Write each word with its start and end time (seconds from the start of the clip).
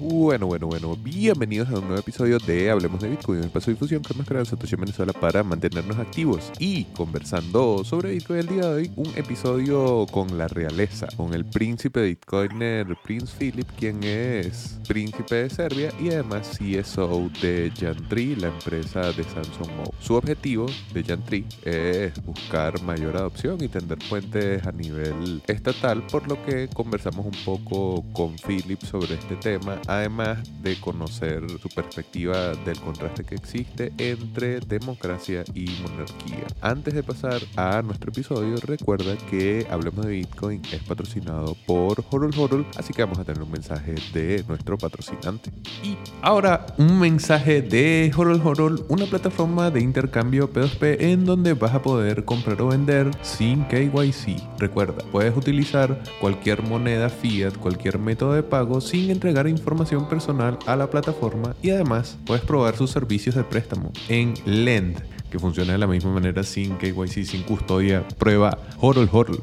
Bueno, 0.00 0.46
bueno, 0.46 0.66
bueno, 0.66 0.96
bienvenidos 0.96 1.68
a 1.68 1.74
un 1.74 1.82
nuevo 1.82 1.98
episodio 1.98 2.38
de 2.38 2.70
Hablemos 2.70 3.02
de 3.02 3.10
Bitcoin, 3.10 3.42
el 3.42 3.50
paso 3.50 3.66
de 3.66 3.74
difusión 3.74 4.00
que 4.00 4.14
hemos 4.14 4.26
creado 4.26 4.44
en 4.44 4.50
Satoshi 4.50 4.76
Venezuela 4.76 5.12
para 5.12 5.42
mantenernos 5.44 5.98
activos 5.98 6.50
y 6.58 6.84
conversando 6.84 7.84
sobre 7.84 8.12
Bitcoin 8.12 8.40
el 8.40 8.46
día 8.46 8.62
de 8.62 8.74
hoy, 8.74 8.90
un 8.96 9.12
episodio 9.14 10.06
con 10.10 10.38
la 10.38 10.48
realeza, 10.48 11.06
con 11.18 11.34
el 11.34 11.44
príncipe 11.44 12.02
Bitcoiner 12.02 12.96
Prince 13.04 13.34
Philip, 13.38 13.68
quien 13.78 14.02
es 14.02 14.80
príncipe 14.88 15.34
de 15.34 15.50
Serbia 15.50 15.92
y 16.00 16.08
además 16.08 16.58
CSO 16.58 17.30
de 17.42 17.70
Jantri, 17.78 18.36
la 18.36 18.48
empresa 18.48 19.12
de 19.12 19.22
Samsung 19.22 19.70
Mo. 19.76 19.84
Su 20.00 20.14
objetivo 20.14 20.64
de 20.94 21.04
Jantri 21.04 21.44
es 21.62 22.24
buscar 22.24 22.82
mayor 22.84 23.18
adopción 23.18 23.62
y 23.62 23.68
tender 23.68 23.98
puentes 24.08 24.66
a 24.66 24.72
nivel 24.72 25.42
estatal, 25.46 26.02
por 26.06 26.26
lo 26.26 26.42
que 26.46 26.68
conversamos 26.68 27.26
un 27.26 27.44
poco 27.44 28.02
con 28.14 28.34
Philip 28.36 28.80
sobre 28.82 29.16
este 29.16 29.36
tema 29.36 29.73
además 29.86 30.38
de 30.62 30.78
conocer 30.80 31.44
su 31.60 31.68
perspectiva 31.68 32.54
del 32.64 32.78
contraste 32.80 33.24
que 33.24 33.34
existe 33.34 33.92
entre 33.98 34.60
democracia 34.60 35.44
y 35.54 35.66
monarquía. 35.82 36.46
Antes 36.60 36.94
de 36.94 37.02
pasar 37.02 37.42
a 37.56 37.82
nuestro 37.82 38.10
episodio, 38.10 38.56
recuerda 38.56 39.16
que 39.30 39.66
Hablemos 39.70 40.06
de 40.06 40.12
Bitcoin 40.12 40.62
es 40.72 40.82
patrocinado 40.82 41.56
por 41.66 42.04
Horol 42.10 42.32
Horol, 42.36 42.66
así 42.76 42.92
que 42.92 43.02
vamos 43.02 43.18
a 43.18 43.24
tener 43.24 43.42
un 43.42 43.50
mensaje 43.50 43.94
de 44.12 44.44
nuestro 44.48 44.78
patrocinante. 44.78 45.50
Y 45.82 45.96
ahora 46.22 46.66
un 46.78 46.98
mensaje 46.98 47.62
de 47.62 48.12
Horol 48.16 48.40
Horol, 48.44 48.86
una 48.88 49.06
plataforma 49.06 49.70
de 49.70 49.80
intercambio 49.80 50.52
P2P 50.52 50.96
en 51.00 51.24
donde 51.24 51.54
vas 51.54 51.74
a 51.74 51.82
poder 51.82 52.24
comprar 52.24 52.60
o 52.62 52.68
vender 52.68 53.10
sin 53.22 53.64
KYC. 53.64 54.58
Recuerda, 54.58 55.04
puedes 55.10 55.36
utilizar 55.36 56.02
cualquier 56.20 56.62
moneda 56.62 57.08
fiat, 57.08 57.56
cualquier 57.56 57.98
método 57.98 58.34
de 58.34 58.42
pago 58.42 58.80
sin 58.80 59.10
entregar 59.10 59.46
información 59.48 59.63
información 59.64 60.06
personal 60.06 60.58
a 60.66 60.76
la 60.76 60.90
plataforma 60.90 61.56
y 61.62 61.70
además 61.70 62.18
puedes 62.26 62.44
probar 62.44 62.76
sus 62.76 62.90
servicios 62.90 63.34
de 63.34 63.44
préstamo 63.44 63.92
en 64.10 64.34
Lend, 64.44 65.02
que 65.30 65.38
funciona 65.38 65.72
de 65.72 65.78
la 65.78 65.86
misma 65.86 66.12
manera 66.12 66.42
sin 66.42 66.76
KYC, 66.76 67.24
sin 67.24 67.42
custodia. 67.44 68.06
Prueba 68.18 68.58
Horol 68.78 69.08
Horol. 69.10 69.42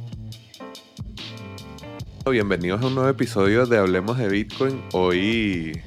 Bienvenidos 2.30 2.84
a 2.84 2.86
un 2.86 2.94
nuevo 2.94 3.09
episodio 3.09 3.66
de 3.66 3.80
Hablemos 3.80 4.20
de 4.20 4.30
Bitcoin. 4.30 4.84
Hoy 4.94 5.81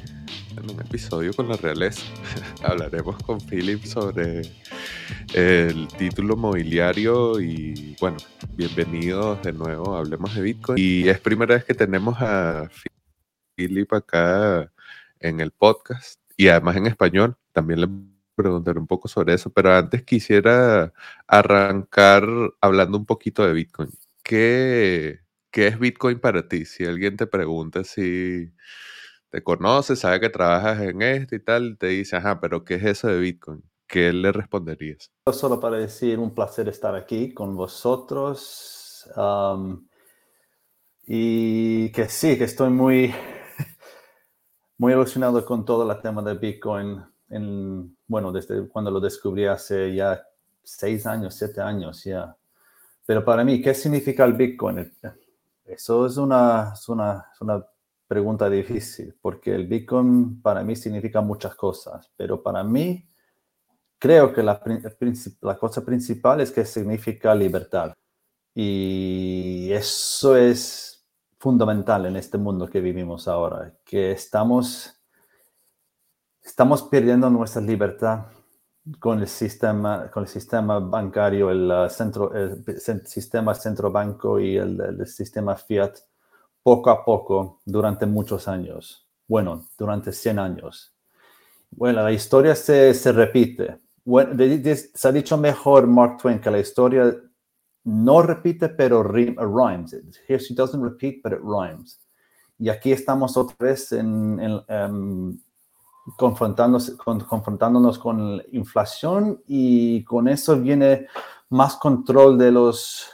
en 0.57 0.69
un 0.69 0.81
episodio 0.81 1.33
con 1.33 1.49
la 1.49 1.57
realeza 1.57 2.03
hablaremos 2.65 3.23
con 3.23 3.41
Philip 3.41 3.85
sobre 3.85 4.43
el 5.33 5.87
título 5.97 6.37
mobiliario 6.37 7.41
y 7.41 7.95
bueno, 8.01 8.17
bienvenidos 8.57 9.41
de 9.45 9.53
nuevo 9.53 9.95
a 9.95 10.01
Hablemos 10.01 10.35
de 10.35 10.43
Bitcoin. 10.43 10.77
Y 10.77 11.09
es 11.09 11.21
primera 11.21 11.55
vez 11.55 11.65
que 11.65 11.75
tenemos 11.75 12.21
a 12.21 12.69
Philip 13.55 13.93
acá 13.93 14.73
en 15.21 15.41
el 15.41 15.51
podcast 15.51 16.21
y 16.37 16.49
además 16.49 16.77
en 16.77 16.87
español. 16.87 17.37
También 17.53 17.81
le 17.81 17.89
preguntaré 18.35 18.79
un 18.79 18.87
poco 18.87 19.09
sobre 19.09 19.35
eso, 19.35 19.51
pero 19.51 19.73
antes 19.73 20.03
quisiera 20.03 20.93
arrancar 21.27 22.25
hablando 22.61 22.99
un 22.99 23.07
poquito 23.07 23.47
de 23.47 23.53
Bitcoin. 23.53 23.91
¿Qué, 24.23 25.21
qué 25.51 25.69
es 25.69 25.79
Bitcoin 25.79 26.21
para 26.21 26.49
ti? 26.49 26.65
Si 26.65 26.85
alguien 26.85 27.17
te 27.17 27.27
pregunta 27.27 27.85
si 27.85 28.53
te 29.31 29.43
conoce, 29.43 29.97
sabe 29.97 30.21
que 30.21 30.31
trabajas 30.31 30.81
en 30.81 31.03
esto 31.03 31.35
y 31.35 31.41
tal, 31.41 31.77
te 31.79 31.89
dice, 31.89 32.17
ajá, 32.17 32.41
pero 32.41 32.65
¿qué 32.65 32.77
es 32.77 32.85
eso 32.85 33.09
de 33.09 33.19
Bitcoin? 33.19 33.63
¿Qué 33.87 34.13
le 34.13 34.33
responderías? 34.33 35.11
Solo 35.33 35.61
para 35.61 35.77
decir 35.77 36.19
un 36.19 36.35
placer 36.35 36.69
estar 36.69 36.95
aquí 36.95 37.35
con 37.35 37.57
vosotros. 37.57 39.11
y 41.07 41.91
que 41.91 42.09
sí, 42.09 42.39
que 42.39 42.45
estoy 42.45 42.71
muy 42.71 43.15
muy 44.85 44.93
emocionado 44.93 45.43
con 45.47 45.65
todo 45.65 45.91
el 45.91 46.01
tema 46.03 46.21
de 46.21 46.35
Bitcoin. 46.35 47.03
En, 47.31 47.97
bueno, 48.07 48.31
desde 48.31 48.69
cuando 48.69 48.91
lo 48.91 49.01
descubrí 49.01 49.47
hace 49.47 49.95
ya 49.95 50.23
seis 50.63 51.07
años, 51.07 51.35
siete 51.35 51.63
años 51.63 52.05
ya. 52.05 52.37
Pero 53.07 53.25
para 53.25 53.43
mí, 53.45 53.63
¿qué 53.63 53.73
significa 53.73 54.27
el 54.27 54.35
Bitcoin? 54.35 54.93
Eso 55.65 56.05
es 56.05 56.19
una, 56.19 56.73
es 56.75 56.87
una, 56.91 57.29
es 57.33 57.41
una 57.41 57.67
pregunta 58.07 58.51
difícil, 58.51 59.17
porque 59.23 59.55
el 59.55 59.67
Bitcoin 59.67 60.43
para 60.43 60.63
mí 60.63 60.77
significa 60.77 61.23
muchas 61.23 61.55
cosas, 61.55 62.13
pero 62.15 62.43
para 62.43 62.63
mí 62.63 63.09
creo 63.99 64.35
que 64.35 64.43
la, 64.43 64.61
la 65.41 65.57
cosa 65.57 65.83
principal 65.83 66.43
es 66.43 66.53
que 66.53 66.67
significa 66.67 67.35
libertad. 67.35 67.95
Y 68.55 69.71
eso 69.73 70.37
es 70.37 70.94
fundamental 71.45 72.07
en 72.07 72.17
este 72.17 72.39
mundo 72.39 72.67
que 72.71 72.81
vivimos 72.81 73.29
ahora, 73.29 73.75
que 73.85 74.13
estamos, 74.13 74.99
estamos 76.43 76.83
perdiendo 76.85 77.29
nuestra 77.29 77.61
libertad 77.61 78.29
con 78.99 79.21
el 79.21 79.29
sistema, 79.29 80.11
con 80.11 80.23
el 80.23 80.29
sistema 80.31 80.79
bancario, 80.79 81.51
el, 81.51 81.71
uh, 81.71 81.91
centro, 81.91 82.33
el 82.33 83.07
sistema 83.07 83.55
centro 83.55 83.91
banco 83.93 84.41
y 84.41 84.57
el, 84.57 84.81
el, 84.81 85.07
sistema 85.07 85.55
fiat 85.55 85.99
poco 86.63 86.89
a 86.89 87.05
poco 87.05 87.61
durante 87.67 88.07
muchos 88.07 88.49
años. 88.49 89.07
Bueno, 89.29 89.67
durante 89.77 90.13
100 90.13 90.39
años. 90.39 90.95
Bueno, 91.71 92.03
la 92.03 92.13
historia 92.13 92.55
se, 92.55 92.95
se 92.95 93.13
repite. 93.13 93.81
Bueno, 94.03 94.33
se 94.95 95.09
ha 95.09 95.13
dicho 95.13 95.37
mejor 95.37 95.87
Mark 95.87 96.17
Twain 96.23 96.41
que 96.41 96.51
la 96.51 96.61
historia 96.61 97.15
no 97.85 98.23
repite, 98.23 98.69
pero 98.71 99.03
rhymes. 99.03 99.95
Here 100.27 100.39
she 100.39 100.55
doesn't 100.55 100.81
repeat, 100.81 101.23
but 101.23 101.33
it 101.33 101.41
rhymes. 101.43 102.01
Y 102.59 102.69
aquí 102.69 102.93
estamos 102.93 103.37
otra 103.37 103.57
vez 103.59 103.93
en, 103.93 104.41
em, 104.69 105.39
confrontándonos 106.17 107.99
con 107.99 108.37
la 108.37 108.45
inflación 108.53 109.43
y 109.47 110.05
con 110.05 110.29
eso 110.29 110.59
viene 110.61 111.07
más 111.51 111.77
control 111.77 112.39
de 112.39 112.53
los 112.53 113.11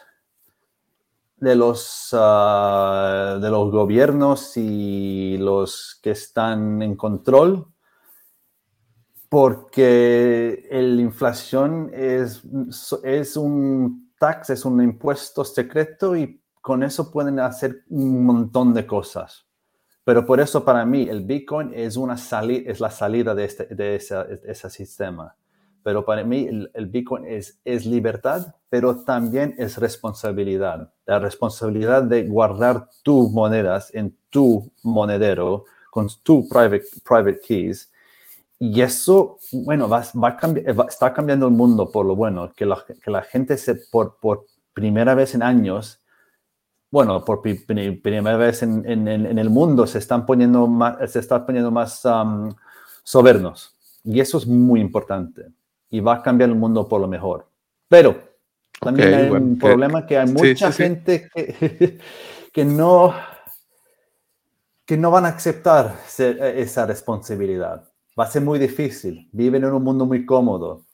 de 1.37 1.57
los 1.57 2.11
ah, 2.13 3.39
de 3.41 3.51
los 3.51 3.71
gobiernos 3.71 4.57
y 4.57 5.39
los 5.39 5.99
que 6.03 6.11
están 6.11 6.83
en 6.83 6.97
control 6.97 7.67
porque 9.31 10.69
la 10.71 11.01
inflación 11.01 11.91
es, 11.95 12.43
es 13.05 13.37
un 13.37 14.10
tax 14.21 14.51
es 14.51 14.67
un 14.67 14.83
impuesto 14.83 15.45
secreto 15.45 16.15
y 16.15 16.43
con 16.61 16.83
eso 16.83 17.11
pueden 17.11 17.41
hacer 17.41 17.85
un 17.89 18.23
montón 18.23 18.75
de 18.75 18.87
cosas. 18.87 19.47
Pero 20.05 20.27
por 20.27 20.41
eso 20.41 20.63
para 20.63 20.85
mí 20.85 21.09
el 21.09 21.25
Bitcoin 21.25 21.73
es, 21.75 21.97
una 21.97 22.15
es 22.15 22.81
la 22.81 22.91
salida 22.91 23.35
de, 23.35 23.45
este, 23.45 23.75
de, 23.75 23.97
ese 23.97 24.71
sistema. 24.71 25.35
Pero 25.83 26.05
para 26.05 26.23
mí 26.23 26.47
el, 26.75 26.87
Bitcoin 26.87 27.25
es, 27.25 27.59
es 27.65 27.87
libertad, 27.87 28.55
pero 28.69 28.97
también 29.05 29.55
es 29.57 29.79
responsabilidad. 29.79 30.93
La 31.07 31.19
responsabilidad 31.19 32.03
de 32.03 32.25
guardar 32.25 32.91
tus 33.03 33.31
monedas 33.31 33.91
en 33.95 34.15
tu 34.29 34.71
monedero 34.83 35.65
con 35.91 36.09
tu 36.23 36.47
private, 36.47 36.85
private 37.03 37.41
keys 37.41 37.91
y 38.63 38.83
eso, 38.83 39.39
bueno, 39.53 39.89
va, 39.89 40.05
va, 40.23 40.37
está 40.87 41.15
cambiando 41.15 41.47
el 41.47 41.53
mundo 41.53 41.91
por 41.91 42.05
lo 42.05 42.15
bueno, 42.15 42.53
que 42.55 42.67
la, 42.67 42.85
que 43.03 43.11
la 43.11 43.23
gente 43.23 43.57
se, 43.57 43.75
por, 43.75 44.19
por, 44.21 44.45
primera 44.75 45.15
vez 45.15 45.35
en 45.35 45.43
años, 45.43 46.03
bueno, 46.91 47.25
por 47.25 47.41
primera 47.41 48.37
vez 48.37 48.63
en, 48.63 48.89
en, 48.89 49.09
en, 49.09 49.39
el 49.39 49.49
mundo 49.49 49.87
se 49.87 49.99
están 49.99 50.27
poniendo 50.27 50.67
más, 50.67 51.11
se 51.11 51.21
están 51.21 51.47
poniendo 51.47 51.71
más 51.71 52.05
um, 52.05 52.53
sobernos. 53.03 53.75
Y 54.05 54.21
eso 54.21 54.37
es 54.37 54.47
muy 54.47 54.81
importante. 54.81 55.47
Y 55.89 56.01
va 56.01 56.17
a 56.17 56.23
cambiar 56.23 56.51
el 56.51 56.57
mundo 56.57 56.87
por 56.87 57.01
lo 57.01 57.09
mejor. 57.09 57.47
Pero 57.89 58.17
también 58.79 59.15
hay 59.15 59.31
un 59.31 59.59
problema 59.59 60.07
que 60.07 60.19
hay 60.19 60.31
mucha 60.31 60.71
gente 60.71 61.31
Que, 61.35 61.99
que 62.53 62.65
no 62.65 63.15
que 64.85 64.97
no 64.97 65.11
van 65.11 65.25
a 65.25 65.29
aceptar 65.29 65.97
esa 66.19 66.85
responsabilidad 66.85 67.90
va 68.21 68.25
a 68.25 68.31
ser 68.31 68.43
muy 68.43 68.59
difícil. 68.59 69.29
Viven 69.33 69.65
en 69.65 69.73
un 69.73 69.83
mundo 69.83 70.05
muy 70.05 70.27
cómodo. 70.27 70.85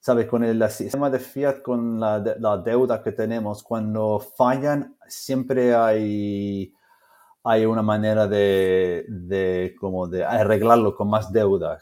¿Sabes? 0.00 0.26
Con 0.26 0.42
el, 0.42 0.66
sistema 0.70 1.10
de 1.10 1.18
fiat, 1.18 1.60
con 1.60 2.00
la, 2.00 2.18
la, 2.38 2.56
deuda 2.56 3.02
que 3.02 3.12
tenemos, 3.12 3.62
cuando 3.62 4.18
fallan, 4.18 4.96
siempre 5.06 5.74
hay, 5.74 6.72
hay 7.44 7.66
una 7.66 7.82
manera 7.82 8.26
de, 8.26 9.04
de, 9.08 9.76
como 9.78 10.08
de 10.08 10.24
arreglarlo 10.24 10.96
con 10.96 11.10
más 11.10 11.30
deuda. 11.30 11.78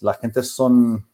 La 0.00 0.14
gente 0.14 0.42
son, 0.42 1.06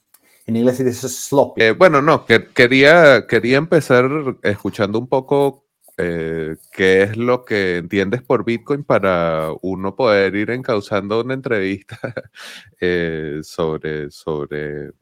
en 0.47 0.57
inglés 0.57 0.77
se 0.77 0.85
dice 0.85 1.09
sloppy. 1.09 1.61
Eh, 1.61 1.73
bueno, 1.73 2.01
no, 2.01 2.25
que, 2.25 2.47
quería, 2.47 3.27
quería 3.27 3.57
empezar 3.57 4.09
escuchando 4.45 5.01
un 5.01 5.09
poco 5.09 5.64
eh, 5.97 6.57
qué 6.73 7.03
es 7.03 7.17
lo 7.17 7.45
que 7.45 7.79
entiendes 7.79 8.23
por 8.23 8.45
Bitcoin 8.45 8.85
para 8.85 9.51
uno 9.63 9.95
poder 9.95 10.35
ir 10.35 10.51
encauzando 10.51 11.21
una 11.21 11.35
entrevista 11.35 11.99
eh, 12.81 13.41
sobre, 13.43 14.11
sobre, 14.11 14.93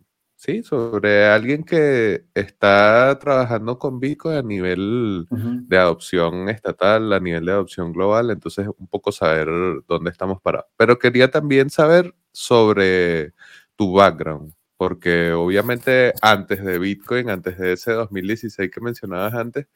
Sí, 0.44 0.64
sobre 0.64 1.26
alguien 1.26 1.62
que 1.62 2.24
está 2.34 3.16
trabajando 3.20 3.78
con 3.78 4.00
Bitcoin 4.00 4.38
a 4.38 4.42
nivel 4.42 5.28
de 5.30 5.78
adopción 5.78 6.48
estatal, 6.48 7.12
a 7.12 7.20
nivel 7.20 7.44
de 7.44 7.52
adopción 7.52 7.92
global, 7.92 8.28
entonces 8.32 8.66
un 8.76 8.88
poco 8.88 9.12
saber 9.12 9.46
dónde 9.86 10.10
estamos 10.10 10.42
parados. 10.42 10.66
Pero 10.76 10.98
quería 10.98 11.30
también 11.30 11.70
saber 11.70 12.12
sobre 12.32 13.34
tu 13.76 13.92
background, 13.92 14.52
porque 14.76 15.30
obviamente 15.30 16.12
antes 16.20 16.64
de 16.64 16.76
Bitcoin, 16.80 17.30
antes 17.30 17.56
de 17.56 17.74
ese 17.74 17.92
2016 17.92 18.68
que 18.68 18.80
mencionabas 18.80 19.34
antes, 19.34 19.68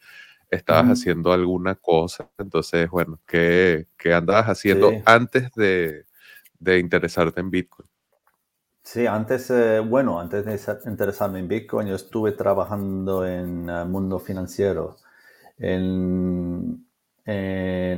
estabas 0.49 0.99
haciendo 0.99 1.31
alguna 1.31 1.75
cosa. 1.75 2.29
Entonces, 2.37 2.89
bueno, 2.89 3.19
¿qué, 3.25 3.87
qué 3.97 4.13
andabas 4.13 4.47
haciendo 4.47 4.91
antes 5.05 5.51
de, 5.55 6.05
de 6.59 6.79
interesarte 6.79 7.39
en 7.39 7.51
Bitcoin? 7.51 7.87
Sí, 8.87 9.05
antes, 9.05 9.49
eh, 9.49 9.81
bueno, 9.81 10.17
antes 10.17 10.45
de 10.45 10.89
interesarme 10.89 11.39
en 11.39 11.49
Bitcoin, 11.49 11.89
yo 11.89 11.95
estuve 11.95 12.31
trabajando 12.31 13.27
en 13.27 13.69
el 13.69 13.85
mundo 13.89 14.17
financiero, 14.17 14.95
en, 15.57 16.85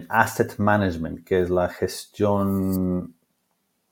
asset 0.09 0.57
management, 0.57 1.23
que 1.23 1.41
es 1.41 1.51
la 1.51 1.69
gestión, 1.69 3.15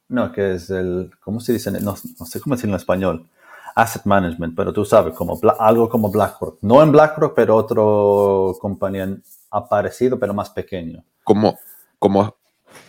no, 0.10 0.32
que 0.32 0.56
es 0.56 0.72
el, 0.72 1.12
¿cómo 1.20 1.40
se 1.40 1.54
dice? 1.54 1.70
No, 1.70 1.96
sé 1.96 2.40
cómo 2.42 2.56
decirlo 2.56 2.76
en 2.76 2.80
español. 2.80 3.30
Asset 3.78 4.06
management, 4.06 4.56
pero 4.56 4.74
tú 4.74 4.84
sabes, 4.84 5.14
como 5.14 5.40
algo 5.60 5.88
como 5.88 6.10
BlackRock. 6.10 6.58
No 6.62 6.82
en 6.82 6.92
BlackRock, 6.92 7.36
pero 7.36 7.56
otro 7.56 8.58
compañía 8.60 9.08
aparecido, 9.52 10.18
pero 10.18 10.34
más 10.34 10.50
pequeño. 10.50 11.04
Como, 11.24 11.60
como 12.00 12.36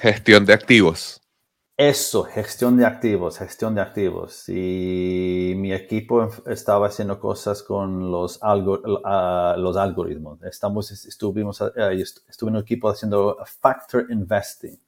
gestión 0.00 0.46
de 0.46 0.54
activos. 0.54 1.20
Eso, 1.76 2.24
gestión 2.24 2.78
de 2.78 2.86
activos, 2.86 3.36
gestión 3.36 3.74
de 3.74 3.82
activos. 3.82 4.48
Y 4.48 5.52
mi 5.56 5.74
equipo 5.74 6.30
estaba 6.46 6.86
haciendo 6.86 7.20
cosas 7.20 7.62
con 7.62 8.10
los, 8.10 8.38
ah, 8.40 9.54
los 9.58 9.76
algoritmos. 9.76 10.42
Estamos, 10.42 10.90
estuvimos, 10.90 11.60
uh, 11.60 11.70
estuve 12.28 12.48
en 12.48 12.56
un 12.56 12.62
equipo 12.62 12.88
haciendo 12.88 13.36
factor 13.60 14.06
investing, 14.10 14.80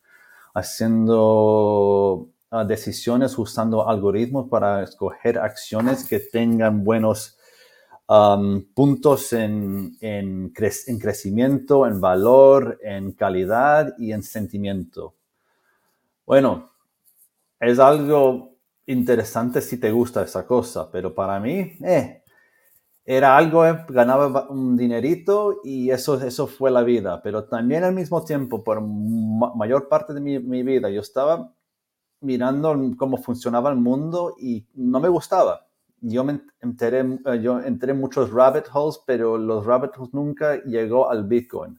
haciendo 0.55 2.31
ah, 2.50 2.64
decisiones 2.64 3.37
usando 3.38 3.88
algoritmos 3.88 4.49
para 4.49 4.82
escoger 4.82 5.38
acciones 5.38 6.06
que 6.06 6.20
tengan 6.20 6.85
buenos 6.85 7.37
puntos 8.75 9.32
en, 9.32 9.97
en 10.00 10.50
crecimiento, 10.50 11.87
en 11.87 12.00
valor, 12.00 12.81
en 12.82 13.12
calidad 13.12 13.94
y 13.99 14.11
en 14.11 14.25
sentimiento. 14.25 15.14
Bueno, 16.26 16.70
es 17.61 17.79
algo 17.79 18.56
interesante 18.87 19.61
si 19.61 19.79
te 19.79 19.93
gusta 19.93 20.23
esa 20.23 20.47
cosa, 20.47 20.91
pero 20.91 21.14
para 21.14 21.38
mí, 21.38 21.76
eh, 21.85 22.23
era 23.05 23.37
algo, 23.37 23.67
eh, 23.67 23.85
ganaba 23.88 24.49
un 24.50 24.76
dinerito 24.76 25.61
y 25.64 25.91
eso, 25.91 26.20
eso 26.23 26.47
fue 26.47 26.70
la 26.70 26.82
vida, 26.82 27.20
pero 27.23 27.44
también 27.44 27.85
al 27.85 27.94
mismo 27.94 28.25
tiempo, 28.25 28.62
por 28.62 28.81
mayor 28.81 29.88
parte 29.88 30.14
de 30.14 30.20
mi, 30.20 30.62
vida, 30.62 30.91
yo 30.91 31.00
estaba 31.00 31.52
mirando 32.20 32.76
cómo 32.96 33.17
funcionaba 33.19 33.70
el 33.70 33.76
mundo 33.76 34.34
y 34.38 34.67
no 34.75 35.00
me 35.00 35.08
gustaba. 35.08 35.67
Yo 36.00 36.25
me 36.25 36.40
enteré, 36.61 37.00
eh, 37.00 37.40
yo 37.43 37.61
entré 37.61 37.93
en 37.93 38.00
muchos 38.00 38.31
rabbit 38.31 38.64
holes, 38.72 39.00
pero 39.06 39.37
los 39.37 39.67
rabbit 39.67 39.96
holes 39.96 40.14
nunca 40.14 40.62
llegó 40.64 41.11
al 41.11 41.25
Bitcoin 41.25 41.78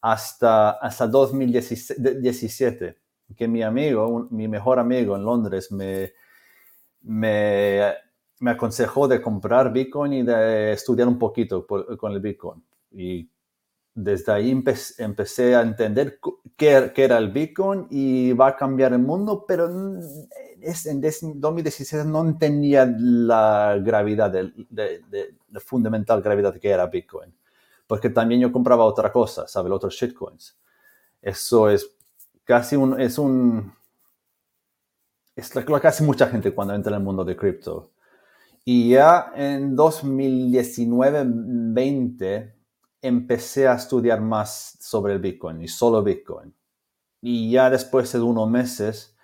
hasta, 0.00 0.70
hasta 0.70 1.06
2017 1.06 2.98
que 3.36 3.48
mi 3.48 3.62
amigo, 3.62 4.26
mi 4.30 4.48
mejor 4.48 4.78
amigo 4.78 5.16
en 5.16 5.24
Londres, 5.24 5.70
me, 5.70 6.12
me, 7.02 7.82
aconsejó 8.46 9.06
de 9.06 9.20
comprar 9.20 9.72
Bitcoin 9.72 10.12
y 10.12 10.22
de 10.22 10.72
estudiar 10.72 11.08
un 11.08 11.18
poquito 11.18 11.66
con 11.66 12.12
el 12.12 12.20
Bitcoin. 12.20 12.62
Y 12.92 13.28
desde 14.00 14.30
ahí 14.30 14.50
empecé 14.50 15.56
a 15.56 15.62
entender 15.62 16.20
qué, 16.56 16.92
qué, 16.94 17.04
era 17.04 17.18
el 17.18 17.32
Bitcoin 17.32 17.88
y 17.90 18.32
va 18.32 18.46
a 18.48 18.56
cambiar 18.56 18.92
el 18.92 19.00
mundo, 19.00 19.44
pero 19.46 19.66
en 19.66 20.00
2016 21.00 22.06
no 22.06 22.22
entendía 22.22 22.86
la 22.96 23.76
gravedad, 23.82 24.30
de, 24.30 24.52
de, 24.70 25.34
la 25.50 25.58
fundamental 25.58 26.22
gravedad 26.22 26.56
que 26.58 26.70
era 26.70 26.86
Bitcoin. 26.86 27.34
Porque 27.88 28.10
también 28.10 28.40
yo 28.40 28.52
compraba 28.52 28.84
otra 28.84 29.10
cosa, 29.10 29.48
¿sabes? 29.48 29.72
Otros 29.72 29.94
shitcoins. 29.94 30.56
Eso 31.20 31.68
es 31.68 31.90
casi 32.44 32.76
un, 32.76 33.00
es 33.00 33.18
un, 33.18 33.72
es 35.34 35.52
lo 35.56 35.80
que 35.80 35.88
hace 35.88 36.04
mucha 36.04 36.28
gente 36.28 36.54
cuando 36.54 36.74
entra 36.74 36.92
en 36.92 36.98
el 36.98 37.04
mundo 37.04 37.24
de 37.24 37.36
cripto. 37.36 37.90
Y 38.64 38.90
ya 38.90 39.32
en 39.34 39.76
2019-20 39.76 42.57
empecé 43.02 43.68
a 43.68 43.74
estudiar 43.74 44.20
más 44.20 44.76
sobre 44.80 45.14
el 45.14 45.18
Bitcoin 45.18 45.62
y 45.62 45.68
solo 45.68 46.02
Bitcoin. 46.02 46.54
Y 47.20 47.50
ya 47.50 47.70
después 47.70 48.12
de 48.12 48.20
unos 48.20 48.48
meses, 48.48 49.16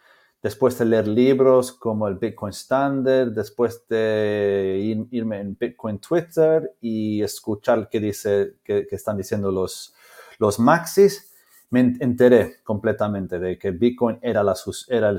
después 0.42 0.78
de 0.78 0.84
leer 0.84 1.08
libros 1.08 1.72
como 1.72 2.06
el 2.06 2.16
Bitcoin 2.16 2.50
Standard, 2.50 3.32
después 3.32 3.86
de 3.88 5.06
irme 5.10 5.40
en 5.40 5.56
Bitcoin 5.58 5.98
Twitter 5.98 6.76
y 6.80 7.22
escuchar 7.22 7.88
qué, 7.88 8.00
dice, 8.00 8.56
qué, 8.62 8.86
están 8.90 9.16
diciendo 9.16 9.50
los, 9.50 9.94
los 10.38 10.58
maxis, 10.58 11.32
me 11.70 11.80
enteré 11.80 12.62
completamente 12.62 13.38
de 13.38 13.58
que 13.58 13.70
Bitcoin 13.70 14.18
era 14.22 14.42
la, 14.42 14.54
era 14.88 15.16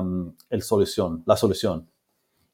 um, 0.00 0.32
el, 0.48 0.62
solución, 0.62 1.22
la 1.26 1.36
solución. 1.36 1.88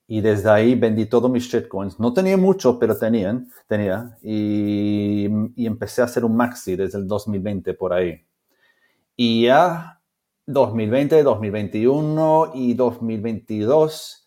Y 0.09 0.23
desde 0.23 0.51
ahí 0.51 0.75
vendí 0.75 1.07
todos 1.07 1.31
mis 1.31 1.45
shitcoins. 1.45 2.01
No 2.01 2.13
tenía 2.15 2.37
mucho, 2.37 2.79
pero 2.79 2.97
tenían, 2.97 3.49
tenía. 3.69 4.17
Y, 4.23 5.29
y 5.55 5.67
empecé 5.67 6.01
a 6.01 6.07
hacer 6.07 6.25
un 6.25 6.35
maxi 6.35 6.75
desde 6.75 6.99
el 6.99 7.07
2020 7.07 7.75
por 7.75 7.93
ahí. 7.93 8.25
Y 9.15 9.43
ya 9.45 10.01
2020, 10.47 11.23
2021 11.23 12.53
y 12.55 12.75
2022 12.75 14.25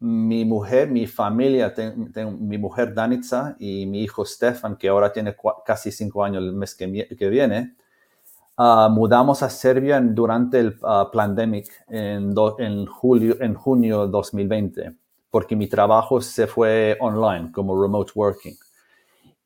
mi 0.00 0.44
mujer, 0.44 0.90
mi 0.90 1.06
familia, 1.06 1.72
tengo, 1.72 2.32
mi 2.32 2.58
mujer 2.58 2.92
Danitza 2.92 3.56
y 3.58 3.86
mi 3.86 4.02
hijo 4.02 4.26
Stefan, 4.26 4.76
que 4.76 4.88
ahora 4.88 5.10
tiene 5.10 5.34
casi 5.64 5.90
cinco 5.90 6.22
años 6.22 6.42
el 6.42 6.52
mes 6.52 6.74
que 6.74 6.86
viene, 7.30 7.74
Ah, 8.56 8.88
mudamos 8.88 9.42
a 9.42 9.50
Serbia 9.50 10.00
durante 10.00 10.60
el 10.60 10.78
uh, 10.82 11.10
pandemic 11.12 11.66
en, 11.88 12.32
en, 12.58 12.86
julio, 12.86 13.36
en 13.40 13.54
junio 13.54 14.06
2020, 14.06 14.94
porque 15.28 15.56
mi 15.56 15.66
trabajo 15.66 16.20
se 16.20 16.46
fue 16.46 16.96
online 17.00 17.50
como 17.50 17.80
remote 17.80 18.12
working. 18.14 18.54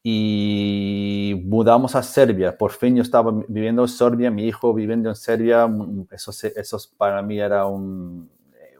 Y 0.02 1.42
mudamos 1.46 1.94
a 1.94 2.02
Serbia. 2.02 2.56
Por 2.56 2.72
fin 2.72 2.96
yo 2.96 3.02
estaba 3.02 3.32
viviendo 3.48 3.82
en 3.82 3.88
Serbia, 3.88 4.30
mi 4.30 4.46
hijo 4.46 4.74
viviendo 4.74 5.08
en 5.08 5.16
Serbia. 5.16 5.66
Mm, 5.66 6.06
eso, 6.10 6.30
eso 6.56 6.78
para 6.98 7.22
mí 7.22 7.38
era 7.40 7.66
un, 7.66 8.30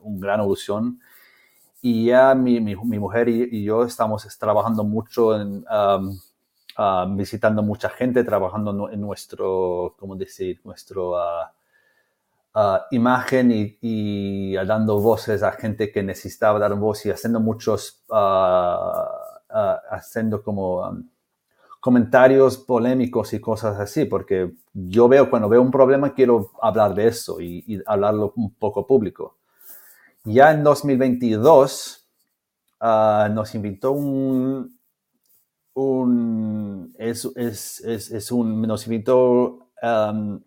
un 0.02 0.20
gran 0.20 0.42
ilusión. 0.42 1.00
Y 1.80 2.06
ya 2.06 2.35
mi, 2.35 2.61
mi, 2.61 2.76
mi 2.76 2.99
mujer 2.99 3.28
y, 3.28 3.64
yo 3.64 3.85
estamos 3.85 4.26
trabajando 4.38 4.85
mucho 4.85 5.40
en... 5.40 5.64
Um, 5.70 6.18
Ah, 6.80 7.06
visitando 7.11 7.61
mucha 7.61 7.88
gente, 7.90 8.23
trabajando 8.23 8.88
en 8.88 9.00
nuestro, 9.00 9.97
¿cómo 9.99 10.14
decir?, 10.14 10.61
nuestro 10.62 11.14
uh, 11.14 12.78
imagen 12.92 13.50
y, 13.50 13.76
y, 13.80 14.54
dando 14.54 15.00
voces 15.00 15.42
a 15.42 15.50
gente 15.50 15.90
que 15.90 16.04
necesitaba 16.04 16.61
dar 16.61 16.76
voz 16.76 17.04
y 17.04 17.11
haciendo 17.11 17.40
muchos, 17.40 18.04
haciendo 19.90 20.40
como 20.44 20.88
um, 20.88 21.02
comentarios 21.80 22.56
polémicos 22.58 23.32
y 23.32 23.40
cosas 23.40 23.80
así, 23.80 24.04
porque 24.04 24.52
yo 24.73 25.08
veo, 25.08 25.30
cuando 25.30 25.49
veo 25.49 25.61
un 25.61 25.73
problema, 25.73 26.14
quiero 26.14 26.52
hablar 26.62 26.94
de 26.94 27.08
eso 27.08 27.40
y, 27.40 27.64
y 27.66 27.80
hablarlo 27.87 28.32
un 28.37 28.54
poco 28.54 28.87
público. 28.87 29.37
Ya 30.23 30.52
en 30.52 30.62
2022 30.62 32.08
nos 32.80 33.54
invitó 33.56 33.90
un, 33.90 34.77
un, 35.78 36.94
es, 36.99 37.25
es, 37.37 37.80
es, 37.80 38.11
es 38.11 38.32
un, 38.32 38.62
nos 38.62 38.87
invitó 38.87 39.70
um, 39.82 40.40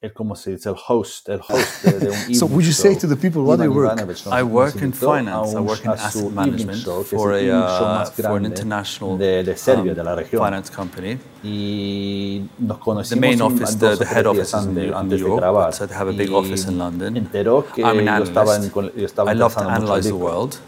el, 0.00 0.12
¿cómo 0.12 0.36
se 0.36 0.52
dice? 0.52 0.68
El 0.68 0.76
host, 0.86 1.28
el 1.28 1.40
host 1.40 1.84
de, 1.84 1.98
de 1.98 2.10
un 2.10 2.34
So 2.34 2.46
would 2.46 2.64
you 2.64 2.72
say 2.72 2.94
to 2.96 3.06
the 3.06 3.16
people, 3.16 3.42
what 3.42 3.58
do 3.58 3.64
you 3.64 3.72
work? 3.72 3.98
I 4.30 4.42
work 4.42 4.76
in 4.76 4.92
finance, 4.92 5.54
I 5.54 5.60
work 5.60 5.84
in 5.84 5.90
asset 5.90 6.30
management 6.30 6.84
for, 7.06 7.32
a, 7.34 7.50
uh, 7.50 8.04
for 8.06 8.36
an 8.36 8.46
international 8.46 9.18
de, 9.18 9.42
de 9.42 9.56
Serbia, 9.56 9.92
um, 9.92 9.96
de 9.96 10.04
la 10.04 10.14
región. 10.14 10.44
finance 10.44 10.70
company. 10.70 11.18
Y 11.42 12.42
nos 12.58 12.78
conocimos 12.78 13.10
the 13.10 13.16
main 13.16 13.40
office, 13.42 13.76
the, 13.78 13.96
the 13.96 14.06
head 14.06 14.26
office 14.26 14.54
is 14.54 14.66
in 14.66 14.74
New 14.74 15.16
York, 15.16 15.40
but 15.40 15.90
I 15.90 15.94
have 15.94 16.08
a 16.08 16.12
big 16.12 16.30
office 16.32 16.66
in 16.66 16.78
London. 16.78 17.16
I'm 17.16 17.98
an 17.98 18.08
analyst. 18.08 19.18
I 19.18 19.32
love 19.34 19.54
to 19.54 19.68
analyze 19.68 20.06
the 20.06 20.16
world. 20.16 20.58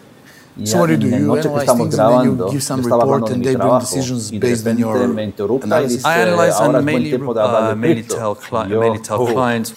So 0.64 0.80
what 0.80 0.86
do 0.86 0.92
you 0.92 0.98
do? 0.98 1.08
You 1.08 1.36
analyze 1.36 1.66
things 1.66 1.98
and 1.98 2.12
then 2.12 2.24
you 2.24 2.50
give 2.50 2.62
some 2.62 2.82
report 2.82 3.30
and 3.30 3.44
they 3.44 3.56
bring 3.56 3.78
decisions 3.78 4.30
based 4.30 4.66
on 4.66 4.78
your 4.78 5.02
analysis? 5.02 6.04
I 6.04 6.20
analyze 6.20 6.58
and 6.60 6.84
mainly, 6.84 7.14
uh, 7.14 7.74
mainly 7.74 8.02
tell, 8.02 8.34
cli 8.34 8.68
mainly 8.68 9.00
tell 9.00 9.26
clients. 9.26 9.74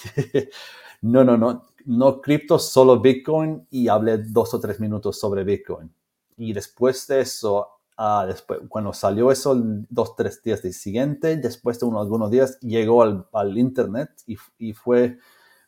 no, 1.01 1.23
no, 1.23 1.35
no. 1.35 1.63
no 1.89 2.21
cripto, 2.21 2.59
solo 2.59 2.99
Bitcoin 2.99 3.65
y 3.71 3.87
hablé 3.87 4.19
dos 4.19 4.53
o 4.53 4.59
tres 4.59 4.79
minutos 4.79 5.19
sobre 5.19 5.43
Bitcoin. 5.43 5.91
Y 6.37 6.53
después 6.53 7.07
de 7.07 7.21
eso, 7.21 7.67
uh, 7.97 8.25
después, 8.27 8.59
cuando 8.69 8.93
salió 8.93 9.31
eso, 9.31 9.55
dos 9.89 10.09
o 10.11 10.15
tres 10.15 10.41
días 10.43 10.61
del 10.61 10.73
siguiente, 10.73 11.35
después 11.37 11.79
de 11.79 11.87
unos, 11.87 12.03
algunos 12.03 12.29
días, 12.29 12.59
llegó 12.61 13.01
al, 13.01 13.25
al 13.33 13.57
Internet 13.57 14.11
y, 14.27 14.37
y 14.59 14.73
fue 14.73 15.17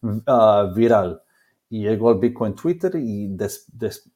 uh, 0.04 0.74
viral. 0.76 1.22
Y 1.74 1.84
llegó 1.84 2.12
el 2.12 2.20
Bitcoin 2.20 2.54
Twitter 2.54 2.94
y 2.98 3.34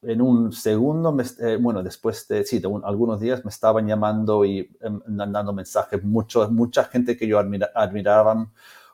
en 0.01 0.21
un 0.21 0.51
segundo, 0.51 1.15
eh, 1.39 1.57
bueno, 1.57 1.81
después 1.81 2.27
de, 2.27 2.43
sí, 2.43 2.61
algunos 2.83 3.21
días 3.21 3.45
me 3.45 3.49
estaban 3.49 3.87
llamando 3.87 4.43
y 4.43 4.69
em, 4.81 4.99
mandando 5.07 5.53
mensajes, 5.53 6.03
mucho, 6.03 6.51
mucha 6.51 6.83
gente 6.83 7.15
que 7.15 7.25
yo 7.25 7.39
admira, 7.39 7.71
admiraba 7.73 8.51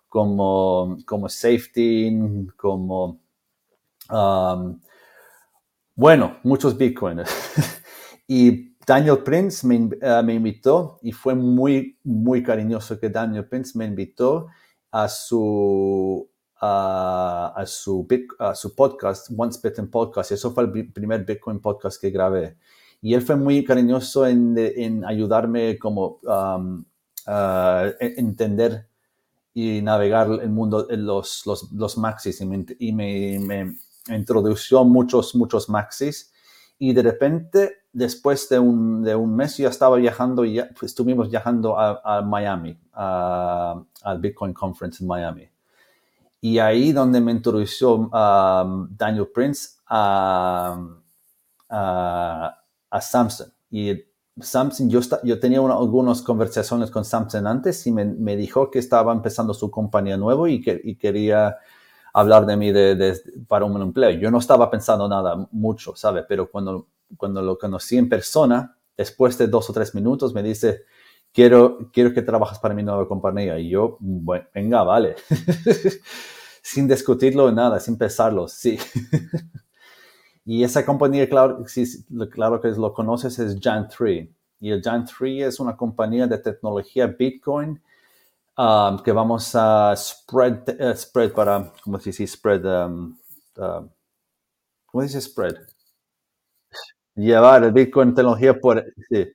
como, 0.07 0.95
como 1.07 1.27
safety, 1.27 2.47
como, 2.55 3.19
um, 4.11 4.79
bueno, 5.95 6.37
muchos 6.43 6.77
bitcoins. 6.77 7.31
y 8.27 8.75
Daniel 8.85 9.23
Prince 9.23 9.65
me, 9.65 9.75
uh, 9.77 10.23
me, 10.23 10.35
invitó 10.35 10.99
y 11.01 11.11
fue 11.13 11.33
muy, 11.33 11.97
muy 12.03 12.43
cariñoso 12.43 12.99
que 12.99 13.09
Daniel 13.09 13.47
Prince 13.47 13.75
me 13.75 13.85
invitó 13.85 14.49
a 14.91 15.07
su, 15.07 16.29
a, 16.61 17.63
su, 17.65 18.07
a 18.39 18.53
su 18.53 18.75
podcast, 18.75 19.29
Once 19.35 19.59
Bitten 19.63 19.89
Podcast. 19.89 20.31
Eso 20.31 20.51
fue 20.51 20.63
el 20.63 20.91
primer 20.91 21.25
Bitcoin 21.25 21.59
podcast 21.59 21.99
que 21.99 22.11
grabé. 22.11 22.57
Y 23.01 23.15
él 23.15 23.23
fue 23.23 23.35
muy 23.35 23.63
cariñoso 23.63 24.27
en, 24.27 24.55
en 24.57 25.03
ayudarme 25.03 25.79
como 25.79 26.19
um, 26.23 26.85
a 27.25 27.85
entender 27.99 28.87
y 29.53 29.81
navegar 29.81 30.29
el 30.41 30.49
mundo, 30.49 30.87
los, 30.91 31.45
los, 31.47 31.71
los 31.71 31.97
maxis. 31.97 32.39
Y, 32.41 32.45
me, 32.45 32.65
y 32.77 32.93
me, 32.93 33.39
me, 33.39 34.15
introdujo 34.15 34.85
muchos, 34.85 35.33
muchos 35.33 35.67
maxis. 35.67 36.31
Y 36.77 36.93
de 36.93 37.01
repente, 37.01 37.77
después 37.91 38.47
de 38.49 38.59
un, 38.59 39.01
de 39.03 39.15
un 39.15 39.35
mes, 39.35 39.57
ya 39.57 39.69
estaba 39.69 39.97
viajando, 39.97 40.45
y 40.45 40.55
ya, 40.55 40.69
estuvimos 40.81 41.29
viajando 41.29 41.77
a, 41.77 42.01
a 42.03 42.21
Miami, 42.21 42.79
al 42.93 44.19
Bitcoin 44.19 44.53
Conference 44.53 45.03
en 45.03 45.07
Miami. 45.07 45.49
Y 46.41 46.57
ahí 46.57 46.91
donde 46.91 47.21
me 47.21 47.31
introdujo 47.31 48.09
um, 48.11 48.87
Daniel 48.97 49.27
Prince 49.31 49.77
a, 49.87 50.75
a, 51.69 53.01
Samson. 53.01 53.53
Y 53.69 54.03
Samson, 54.39 54.89
yo, 54.89 55.01
yo 55.23 55.39
tenía 55.39 55.59
algunas 55.59 56.23
conversaciones 56.23 56.89
con 56.89 57.05
Samson 57.05 57.45
antes 57.45 57.85
y 57.85 57.91
me, 57.91 58.05
me, 58.05 58.35
dijo 58.35 58.71
que 58.71 58.79
estaba 58.79 59.13
empezando 59.13 59.53
su 59.53 59.69
compañía 59.69 60.17
nueva 60.17 60.49
y, 60.49 60.61
que, 60.61 60.81
y 60.83 60.95
quería 60.95 61.57
hablar 62.13 62.45
de 62.47 62.57
mí 62.57 62.71
de, 62.71 63.19
para 63.47 63.65
un 63.65 63.79
empleo. 63.81 64.11
Yo 64.11 64.31
no 64.31 64.39
estaba 64.39 64.69
pensando 64.69 65.07
nada 65.07 65.47
mucho, 65.51 65.95
¿sabe? 65.95 66.23
Pero 66.23 66.49
cuando, 66.49 66.87
cuando 67.17 67.41
lo 67.41 67.57
conocí 67.57 67.97
en 67.97 68.09
persona, 68.09 68.75
después 68.97 69.37
de 69.37 69.47
dos 69.47 69.69
o 69.69 69.73
tres 69.73 69.93
minutos, 69.95 70.33
me 70.33 70.43
dice, 70.43 70.85
quiero, 71.33 71.89
quiero 71.91 72.13
que 72.13 72.21
trabajes 72.21 72.59
para 72.59 72.73
mi 72.73 72.83
nueva 72.83 73.07
compañía. 73.07 73.57
Y 73.59 73.69
yo, 73.69 73.97
venga, 74.53 74.83
vale. 74.83 75.15
sin 76.61 76.87
discutirlo 76.87 77.51
nada, 77.51 77.79
sin 77.79 77.97
pensarlo, 77.97 78.47
sí. 78.47 78.77
y 80.45 80.63
esa 80.63 80.85
compañía, 80.85 81.27
claro, 81.27 81.65
claro 82.31 82.61
que 82.61 82.69
lo 82.69 82.93
conoces, 82.93 83.39
es 83.39 83.59
Jan3. 83.59 84.29
Y 84.59 84.71
el 84.71 84.81
Jan3 84.81 85.47
es 85.47 85.59
una 85.59 85.75
compañía 85.75 86.27
de 86.27 86.37
tecnología 86.37 87.07
Bitcoin 87.07 87.81
um, 88.57 89.01
que 89.03 89.11
vamos 89.11 89.55
a 89.55 89.95
spread, 89.95 90.69
uh, 90.79 90.95
spread 90.95 91.31
para, 91.33 91.73
¿cómo 91.83 91.99
se 91.99 92.11
dice? 92.11 92.27
Spread, 92.27 92.63
um, 92.65 93.17
uh, 93.57 93.87
¿cómo 94.85 95.01
dice 95.01 95.19
spread? 95.19 95.55
Llevar 97.15 97.63
el 97.63 97.71
Bitcoin 97.71 98.13
tecnología 98.13 98.57
por, 98.59 98.85
sí, 99.09 99.27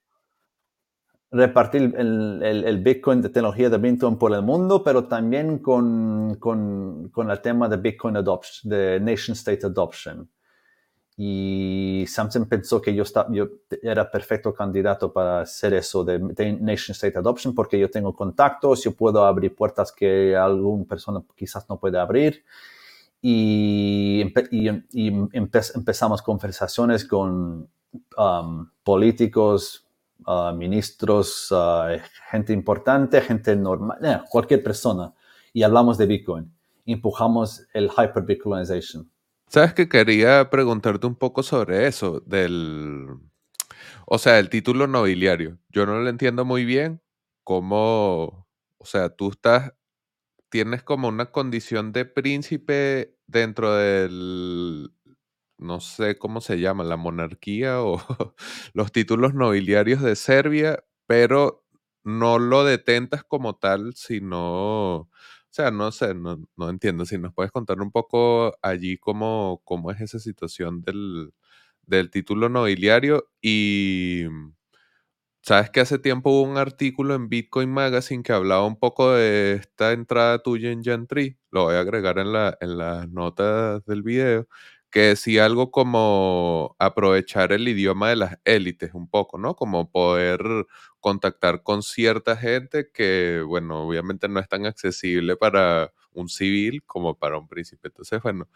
repartir 1.30 1.94
el, 1.96 2.42
el, 2.42 2.78
Bitcoin 2.78 3.20
de 3.20 3.28
tecnología 3.28 3.68
de 3.68 3.78
Bitcoin 3.78 4.16
por 4.16 4.32
el 4.32 4.42
mundo, 4.42 4.82
pero 4.82 5.04
también 5.04 5.58
con, 5.58 6.36
con, 6.38 7.08
con 7.10 7.30
el 7.30 7.40
tema 7.40 7.68
de 7.68 7.76
Bitcoin 7.76 8.16
Adoption, 8.16 8.70
de 8.70 9.00
Nation 9.00 9.34
State 9.34 9.66
Adoption. 9.66 10.28
Y 11.18 12.04
Samsung 12.06 12.46
pensó 12.46 12.80
que 12.80 12.94
yo, 12.94 13.02
estaba, 13.02 13.32
yo 13.32 13.48
era 13.82 14.10
perfecto 14.10 14.52
candidato 14.52 15.10
para 15.12 15.40
hacer 15.40 15.72
eso 15.72 16.04
de, 16.04 16.18
Nation 16.18 16.92
State 16.92 17.16
Adoption 17.18 17.54
porque 17.54 17.78
yo 17.78 17.90
tengo 17.90 18.14
contactos, 18.14 18.84
yo 18.84 18.92
puedo 18.92 19.24
abrir 19.24 19.56
puertas 19.56 19.90
que 19.90 20.36
alguna 20.36 20.84
persona 20.84 21.22
quizás 21.34 21.66
no 21.70 21.80
puede 21.80 21.98
abrir. 21.98 22.44
Y, 23.22 24.30
y, 24.50 25.28
empezamos 25.32 26.20
conversaciones 26.20 27.04
con 27.06 27.66
um, 28.18 28.68
políticos, 28.84 29.85
ministros, 30.54 31.52
gente 32.30 32.52
importante, 32.52 33.20
gente 33.20 33.54
normal, 33.54 33.98
eh, 34.02 34.20
cualquier 34.28 34.62
persona, 34.62 35.12
y 35.52 35.62
hablamos 35.62 35.98
de 35.98 36.06
Bitcoin. 36.06 36.52
Empujamos 36.84 37.66
el 37.72 37.90
hyper-Bitcoinization. 37.90 39.10
Sabes 39.48 39.74
que 39.74 39.88
quería 39.88 40.50
preguntarte 40.50 41.06
un 41.06 41.14
poco 41.14 41.42
sobre 41.42 41.86
eso, 41.86 42.20
del, 42.26 43.06
o 44.06 44.18
sea, 44.18 44.38
el 44.38 44.48
título 44.48 44.86
nobiliario. 44.86 45.58
Yo 45.68 45.86
no 45.86 46.00
lo 46.00 46.08
entiendo 46.08 46.44
muy 46.44 46.64
bien 46.64 47.00
cómo, 47.44 48.48
o 48.78 48.84
sea, 48.84 49.10
tú 49.10 49.30
estás, 49.30 49.72
tienes 50.48 50.82
como 50.82 51.08
una 51.08 51.30
condición 51.30 51.92
de 51.92 52.04
príncipe 52.04 53.16
dentro 53.26 53.74
del 53.74 54.92
no 55.58 55.80
sé 55.80 56.18
cómo 56.18 56.40
se 56.40 56.60
llama, 56.60 56.84
la 56.84 56.96
monarquía 56.96 57.82
o 57.82 58.00
los 58.74 58.92
títulos 58.92 59.34
nobiliarios 59.34 60.02
de 60.02 60.16
Serbia, 60.16 60.84
pero 61.06 61.64
no 62.04 62.38
lo 62.38 62.64
detentas 62.64 63.24
como 63.24 63.56
tal, 63.56 63.94
sino, 63.94 64.96
o 64.96 65.10
sea, 65.50 65.70
no 65.70 65.90
sé, 65.92 66.14
no, 66.14 66.38
entiendo. 66.68 67.04
Si 67.06 67.18
nos 67.18 67.32
puedes 67.34 67.50
contar 67.52 67.80
un 67.80 67.90
poco 67.90 68.56
allí 68.62 68.98
cómo, 68.98 69.60
cómo 69.64 69.90
es 69.90 70.00
esa 70.00 70.18
situación 70.20 70.82
del, 70.82 71.32
del 71.82 72.10
título 72.10 72.48
nobiliario 72.48 73.28
y 73.42 74.24
Sabes 75.42 75.70
que 75.70 75.78
hace 75.80 75.98
tiempo 76.00 76.30
hubo 76.30 76.42
un 76.42 76.56
artículo 76.58 77.14
en 77.14 77.28
Bitcoin 77.28 77.70
Magazine 77.70 78.24
que 78.24 78.32
hablaba 78.32 78.66
un 78.66 78.76
poco 78.76 79.12
de 79.12 79.52
esta 79.54 79.92
entrada 79.92 80.42
tuya 80.42 80.72
en 80.72 80.82
Gentry. 80.82 81.38
Lo 81.52 81.64
voy 81.64 81.76
a 81.76 81.80
agregar 81.80 82.18
en, 82.18 82.32
la, 82.32 82.58
en 82.60 82.76
las 82.78 83.08
notas 83.08 83.84
del 83.84 84.02
video 84.02 84.48
que 84.96 85.08
decía 85.08 85.44
algo 85.44 85.70
como 85.70 86.74
aprovechar 86.78 87.52
el 87.52 87.68
idioma 87.68 88.08
de 88.08 88.16
las 88.16 88.38
élites 88.46 88.94
un 88.94 89.10
poco, 89.10 89.36
¿no? 89.36 89.54
Como 89.54 89.90
poder 89.90 90.40
contactar 91.00 91.62
con 91.62 91.82
cierta 91.82 92.34
gente 92.34 92.88
que, 92.94 93.42
bueno, 93.46 93.82
obviamente 93.82 94.26
no 94.26 94.40
es 94.40 94.48
tan 94.48 94.64
accesible 94.64 95.36
para 95.36 95.92
un 96.14 96.30
civil 96.30 96.82
como 96.86 97.14
para 97.14 97.36
un 97.36 97.46
príncipe. 97.46 97.88
Entonces, 97.88 98.22
bueno, 98.22 98.48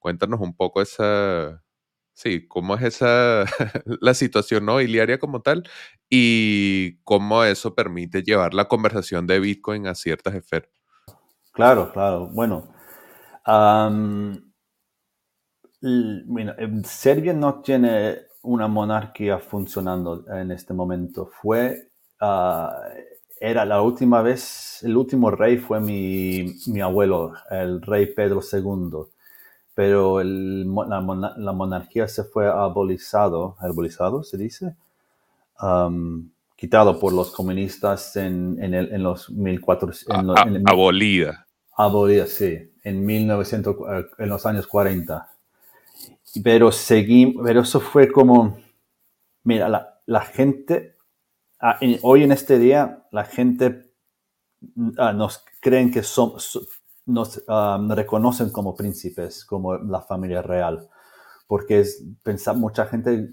cuéntanos 0.00 0.40
un 0.40 0.56
poco 0.56 0.82
esa, 0.82 1.62
sí, 2.12 2.44
cómo 2.48 2.74
es 2.74 2.82
esa, 2.82 3.44
la 4.00 4.14
situación 4.14 4.66
nobiliaria 4.66 5.20
como 5.20 5.42
tal 5.42 5.62
y 6.10 6.96
cómo 7.04 7.44
eso 7.44 7.76
permite 7.76 8.24
llevar 8.24 8.52
la 8.52 8.64
conversación 8.64 9.28
de 9.28 9.38
Bitcoin 9.38 9.86
a 9.86 9.94
ciertas 9.94 10.34
esferas. 10.34 10.70
Claro, 11.52 11.92
claro. 11.92 12.26
Bueno, 12.32 12.68
bueno, 16.26 16.54
Serbia 16.84 17.34
no 17.34 17.60
tiene 17.60 18.16
una 18.42 18.68
monarquía 18.68 19.38
funcionando 19.38 20.24
en 20.32 20.50
este 20.50 20.72
momento. 20.72 21.30
Fue, 21.42 21.88
ah, 22.20 22.80
era 23.38 23.64
la 23.64 23.82
última 23.82 24.22
vez, 24.22 24.82
el 24.82 24.96
último 24.96 25.30
rey 25.30 25.58
fue 25.58 25.80
mi, 25.80 26.54
mi 26.68 26.80
abuelo, 26.80 27.34
el 27.50 27.82
rey 27.82 28.06
Pedro 28.06 28.40
II. 28.40 29.10
Pero 29.74 30.20
el, 30.20 30.72
la, 30.72 31.34
la, 31.36 31.52
monarquía 31.52 32.06
se 32.06 32.22
fue 32.24 32.46
abolizado, 32.46 33.56
abolizado 33.58 34.22
se 34.22 34.38
dice, 34.38 34.76
quitado 36.54 37.00
por 37.00 37.12
los 37.12 37.32
comunistas 37.32 38.14
en, 38.14 38.56
en, 38.62 38.72
el, 38.72 38.92
en 38.92 39.02
los 39.02 39.28
1400. 39.30 40.36
abolida. 40.66 41.46
Abolida, 41.76 42.26
sí, 42.26 42.70
en 42.84 43.04
1900, 43.04 43.76
eh, 43.76 44.06
en 44.18 44.28
los 44.28 44.46
años 44.46 44.68
40 44.68 45.33
pero 46.42 46.72
seguí, 46.72 47.34
pero 47.42 47.60
eso 47.62 47.80
fue 47.80 48.10
como, 48.10 48.58
mira, 49.44 49.68
la, 49.68 50.00
la 50.06 50.20
gente, 50.22 50.96
ah, 51.60 51.78
hoy 52.02 52.24
en 52.24 52.32
este 52.32 52.58
día, 52.58 53.06
la 53.10 53.24
gente 53.24 53.92
ah, 54.98 55.12
nos 55.12 55.44
creen 55.60 55.90
que 55.90 56.02
son, 56.02 56.32
nos 57.06 57.42
ah, 57.48 57.78
reconocen 57.90 58.50
como 58.50 58.74
príncipes, 58.74 59.44
como 59.44 59.76
la 59.76 60.00
familia 60.02 60.42
real, 60.42 60.88
porque 61.46 61.80
es, 61.80 62.04
pensar, 62.22 62.56
mucha 62.56 62.86
gente 62.86 63.30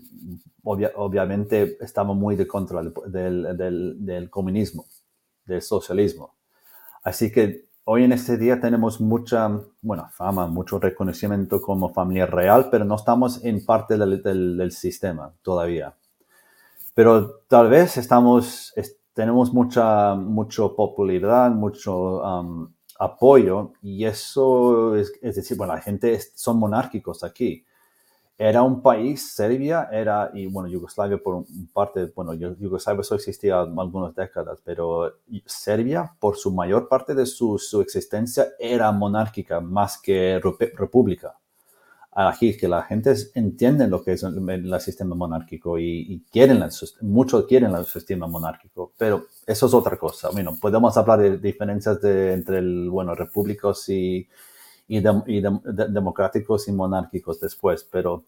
obviamente 0.63 1.77
estaba 1.83 2.13
muy 2.13 2.35
de 2.35 2.45
contra 2.45 2.83
del, 2.83 2.93
del, 3.07 3.57
del, 3.57 4.05
del 4.05 4.29
comunismo, 4.29 4.85
del 5.45 5.61
socialismo. 5.61 6.35
Así 7.03 7.31
que 7.31 7.70
hoy 7.85 8.03
en 8.03 8.11
este 8.11 8.37
día 8.37 8.59
tenemos 8.59 9.01
mucha, 9.01 9.49
bueno, 9.81 10.07
fama, 10.13 10.47
mucho 10.47 10.79
reconocimiento 10.79 11.61
como 11.61 11.93
familia 11.93 12.25
real, 12.25 12.69
pero 12.69 12.85
no 12.85 12.95
estamos 12.95 13.43
en 13.43 13.65
parte 13.65 13.97
del, 13.97 14.21
del, 14.21 14.71
sistema 14.71 15.33
todavía. 15.41 15.95
Pero 16.93 17.41
tal 17.47 17.69
vez 17.69 17.97
estamos, 17.97 18.73
tenemos 19.13 19.53
mucha, 19.53 20.15
mucho 20.15 20.75
popularidad, 20.75 21.51
mucho 21.51 22.21
um, 22.21 22.73
apoyo 22.99 23.73
y 23.81 24.05
eso 24.05 24.95
es, 24.95 25.11
es, 25.21 25.35
decir, 25.35 25.57
bueno, 25.57 25.73
la 25.73 25.81
gente 25.81 26.19
son 26.35 26.59
monárquicos 26.59 27.23
aquí 27.23 27.65
era 28.37 28.63
un 28.63 28.81
país, 28.81 29.33
Serbia 29.33 29.87
era, 29.91 30.31
y 30.33 30.47
bueno, 30.47 30.67
Yugoslavia 30.67 31.19
por 31.19 31.45
parte, 31.73 32.11
bueno, 32.15 32.33
Yugoslavia 32.33 33.03
solo 33.03 33.19
existía 33.19 33.59
algunas 33.59 34.15
décadas, 34.15 34.59
pero 34.63 35.13
Serbia, 35.45 36.11
por 36.19 36.37
su 36.37 36.51
mayor 36.51 36.87
parte 36.87 37.13
de 37.13 37.27
su, 37.27 37.59
su 37.59 37.81
existencia, 37.81 38.47
era 38.59 38.91
monárquica 38.91 39.61
más 39.61 39.99
que 40.01 40.41
república. 40.75 41.37
Aquí 42.13 42.57
que 42.57 42.67
la 42.67 42.83
gente 42.83 43.13
entiende 43.35 43.87
lo 43.87 44.03
que 44.03 44.13
es 44.13 44.23
el, 44.23 44.81
sistema 44.81 45.15
monárquico 45.15 45.79
y, 45.79 46.25
quieren, 46.29 46.61
muchos 47.01 47.45
quieren 47.45 47.73
el 47.73 47.85
sistema 47.85 48.27
monárquico, 48.27 48.91
pero 48.97 49.27
eso 49.47 49.67
es 49.67 49.73
otra 49.73 49.95
cosa. 49.97 50.29
Bueno, 50.31 50.57
podemos 50.59 50.97
hablar 50.97 51.19
de 51.19 51.37
diferencias 51.37 52.01
de, 52.01 52.33
entre 52.33 52.57
el, 52.57 52.89
bueno, 52.89 53.15
repúblicos 53.15 53.87
y, 53.87 54.27
y, 54.91 55.41
democráticos 55.41 56.67
y 56.67 56.73
monárquicos 56.73 57.39
después, 57.39 57.87
pero 57.89 58.25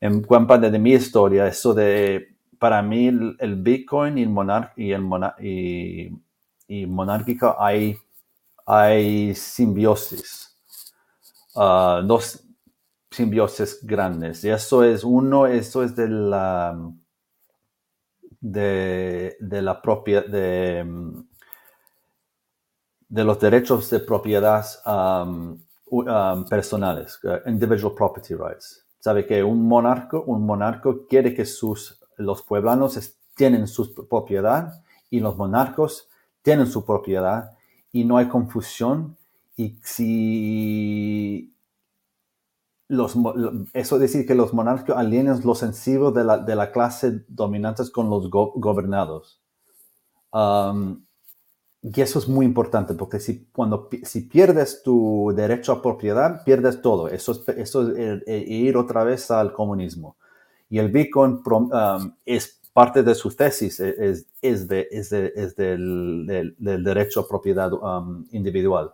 en 0.00 0.22
cuanto 0.22 0.58
de, 0.58 0.78
mi 0.78 0.92
historia, 0.92 1.46
eso 1.46 1.74
de, 1.74 2.36
para 2.58 2.80
mí 2.80 3.08
el, 3.08 3.56
Bitcoin 3.56 4.16
y 4.16 4.22
el, 4.22 4.30
monar 4.30 4.72
y 4.76 4.92
el 4.92 5.02
y, 6.68 6.86
monárquico 6.86 7.54
hay, 7.58 7.98
hay 8.64 9.34
simbiosis, 9.34 10.56
uh, 11.54 12.00
dos 12.02 12.44
simbiosis 13.10 13.80
grandes, 13.82 14.42
y 14.44 14.48
eso 14.48 14.82
es 14.82 15.04
uno, 15.04 15.46
eso 15.46 15.82
es 15.82 15.94
de 15.94 16.08
la, 16.08 16.80
de, 18.40 19.36
de 19.38 19.62
la 19.62 19.82
propia, 19.82 20.22
de, 20.22 20.86
de 23.06 23.24
los 23.24 23.38
derechos 23.38 23.90
de 23.90 24.00
propiedad 24.00 24.64
Um, 25.92 26.44
personales, 26.44 27.18
uh, 27.24 27.40
individual 27.48 27.92
property 27.92 28.34
rights. 28.34 28.86
Sabe 29.00 29.26
que 29.26 29.42
un 29.42 29.66
monarca, 29.66 30.18
un 30.18 30.46
monarca 30.46 30.88
quiere 31.08 31.34
que 31.34 31.44
sus, 31.44 31.98
los 32.16 32.42
pueblanos 32.42 32.96
tienen 33.34 33.66
su 33.66 33.92
propiedad 34.08 34.84
y 35.10 35.18
los 35.18 35.36
monarcos 35.36 36.08
tienen 36.42 36.68
su 36.68 36.84
propiedad 36.84 37.50
y 37.90 38.04
no 38.04 38.18
hay 38.18 38.28
confusión. 38.28 39.16
Y 39.56 39.80
si 39.82 41.56
los, 42.86 43.16
eso 43.72 43.96
es 43.96 44.00
decir 44.00 44.24
que 44.24 44.36
los 44.36 44.54
monarcas 44.54 44.96
alienan 44.96 45.40
los 45.42 45.58
sensibos 45.58 46.14
de 46.14 46.22
la, 46.22 46.38
de 46.38 46.54
la 46.54 46.70
clase 46.70 47.24
dominante 47.26 47.82
con 47.92 48.08
los 48.08 48.30
gobernados. 48.30 49.42
Um, 50.32 51.04
y 51.82 52.00
eso 52.00 52.18
es 52.18 52.28
muy 52.28 52.44
importante 52.44 52.94
porque 52.94 53.20
si, 53.20 53.46
cuando, 53.52 53.88
si 54.02 54.22
pierdes 54.22 54.82
tu 54.82 55.32
derecho 55.34 55.72
a 55.72 55.82
propiedad, 55.82 56.44
pierdes 56.44 56.82
todo. 56.82 57.08
Eso 57.08 57.32
es, 57.32 57.48
eso 57.56 57.96
es 57.96 58.22
ir 58.26 58.76
otra 58.76 59.02
vez 59.02 59.30
al 59.30 59.52
comunismo. 59.52 60.16
Y 60.68 60.78
el 60.78 60.90
Bitcoin 60.90 61.42
um, 61.44 62.14
es 62.26 62.60
parte 62.72 63.02
de 63.02 63.14
su 63.14 63.34
tesis, 63.34 63.80
e, 63.80 63.94
es, 63.98 64.26
es, 64.42 64.68
de, 64.68 64.88
es, 64.90 65.10
de, 65.10 65.32
es 65.34 65.56
del, 65.56 66.54
del, 66.58 66.84
derecho 66.84 67.20
a 67.20 67.28
propiedad 67.28 67.72
um, 67.72 68.26
individual. 68.30 68.92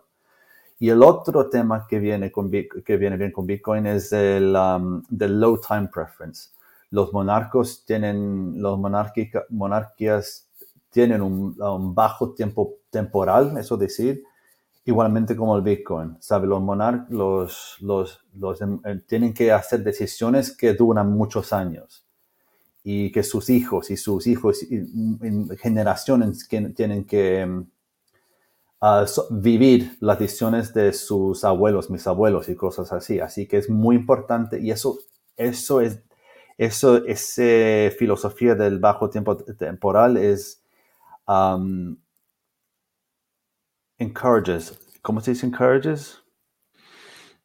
Y 0.79 0.89
el 0.89 1.03
otro 1.03 1.49
tema 1.49 1.85
que 1.87 1.99
viene, 1.99 2.31
con, 2.31 2.49
que 2.49 2.97
viene 2.97 3.17
bien 3.17 3.31
con 3.31 3.45
Bitcoin 3.45 3.85
es 3.85 4.13
el 4.13 4.55
um, 4.55 5.03
del 5.09 5.39
low 5.39 5.59
time 5.59 5.89
preference. 5.93 6.51
Los 6.89 7.11
monarcos 7.11 7.83
tienen, 7.85 8.61
los 8.61 8.79
monarquías 8.79 10.46
tienen 10.89 11.21
un, 11.21 11.55
bajo 11.93 12.33
tiempo 12.33 12.75
temporal, 12.89 13.57
eso 13.57 13.77
decir, 13.77 14.23
igualmente 14.85 15.35
como 15.35 15.55
el 15.55 15.61
Bitcoin. 15.61 16.17
¿Sabe? 16.19 16.47
Los 16.47 16.61
monarcas 16.61 17.09
los, 17.09 17.77
los, 17.81 18.61
em, 18.61 18.79
eh, 18.85 19.01
tienen 19.05 19.33
que 19.33 19.51
hacer 19.51 19.83
decisiones 19.83 20.55
que 20.55 20.73
duran 20.73 21.11
muchos 21.11 21.53
años 21.53 22.05
y 22.83 23.11
que 23.11 23.23
sus 23.23 23.49
hijos 23.49 23.91
y 23.91 23.97
sus 23.97 24.27
hijos 24.27 24.63
en 24.71 25.49
generaciones 25.57 26.47
que 26.47 26.61
tienen 26.69 27.03
que 27.03 27.41
em, 27.41 27.67
vivir 29.29 29.97
las 29.99 30.19
decisiones 30.19 30.73
de 30.73 30.93
sus 30.93 31.43
abuelos, 31.43 31.89
mis 31.89 32.07
abuelos 32.07 32.47
y 32.47 32.55
cosas 32.55 32.93
así. 32.93 33.19
Así 33.19 33.47
que 33.47 33.57
es 33.57 33.69
muy 33.69 33.95
importante 33.95 34.59
y 34.59 34.71
eso, 34.71 34.99
eso 35.35 35.81
es, 35.81 35.99
eso, 36.57 37.05
esa 37.05 37.95
filosofía 37.97 38.55
del 38.55 38.79
bajo 38.79 39.09
tiempo 39.09 39.35
temporal 39.37 40.17
es 40.17 40.63
um, 41.27 41.97
encourages. 43.97 44.79
¿Cómo 45.01 45.21
se 45.21 45.31
dice 45.31 45.45
encourages? 45.45 46.23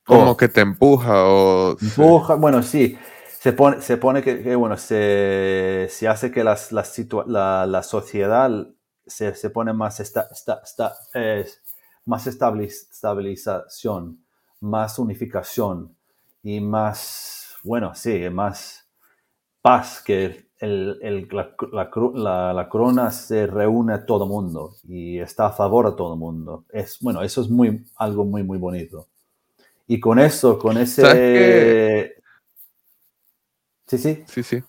Como 0.05 0.37
que 0.37 0.49
te 0.49 0.61
empuja 0.61 1.27
o... 1.27 1.77
Empuja, 1.81 2.35
bueno, 2.35 2.63
sí. 2.63 2.99
Se 3.29 3.53
pone, 3.53 3.81
se 3.81 3.97
pone 3.97 4.23
que, 4.23 4.55
bueno, 4.57 4.77
se, 4.77 5.89
se, 5.91 6.09
hace 6.09 6.31
que 6.31 6.45
las, 6.45 6.71
las 6.73 6.97
la, 7.27 7.67
la, 7.67 7.83
sociedad 7.83 8.69
se, 9.05 9.35
se, 9.35 9.51
pone 9.51 9.73
más, 9.73 9.99
esta, 9.99 10.29
esta, 10.31 10.63
esta 10.65 10.95
más 12.05 12.27
estabilización, 12.27 14.25
más 14.61 14.99
unificación 14.99 15.97
y 16.43 16.61
más, 16.61 17.57
bueno, 17.63 17.95
sí, 17.95 18.29
más 18.31 18.89
paz 19.61 20.03
que 20.03 20.51
el, 20.63 21.29
la, 21.33 21.57
la, 22.53 22.69
corona 22.69 23.11
se 23.11 23.49
reúne 23.49 23.95
a 23.95 24.07
todo 24.07 24.27
mundo 24.27 24.77
y 24.85 25.19
está 25.19 25.47
a 25.47 25.53
favor 25.53 25.91
de 25.91 25.97
todo 25.97 26.15
mundo. 26.15 26.65
Es, 26.71 26.99
bueno, 27.01 27.23
eso 27.23 27.43
es 27.43 27.49
muy, 27.49 27.85
algo 27.97 28.25
muy, 28.25 28.45
muy 28.45 28.59
bonito. 28.59 29.09
Y 29.89 29.99
con 29.99 30.21
eso, 30.21 30.61
con 30.61 30.79
ese... 30.79 32.15
Sí, 33.89 33.99
sí. 33.99 34.25
Sí, 34.29 34.43
sí. 34.45 34.63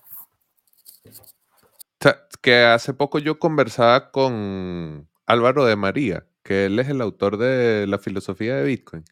Que 2.42 2.64
hace 2.64 2.92
poco 2.92 3.20
yo 3.20 3.38
conversaba 3.38 4.10
con 4.10 5.08
Álvaro 5.26 5.64
de 5.64 5.76
María, 5.76 6.26
que 6.42 6.66
él 6.66 6.78
es 6.80 6.88
el 6.88 7.00
autor 7.02 7.36
de 7.36 7.86
la 7.86 7.98
filosofía 7.98 8.56
de 8.56 8.64
Bitcoin. 8.64 9.04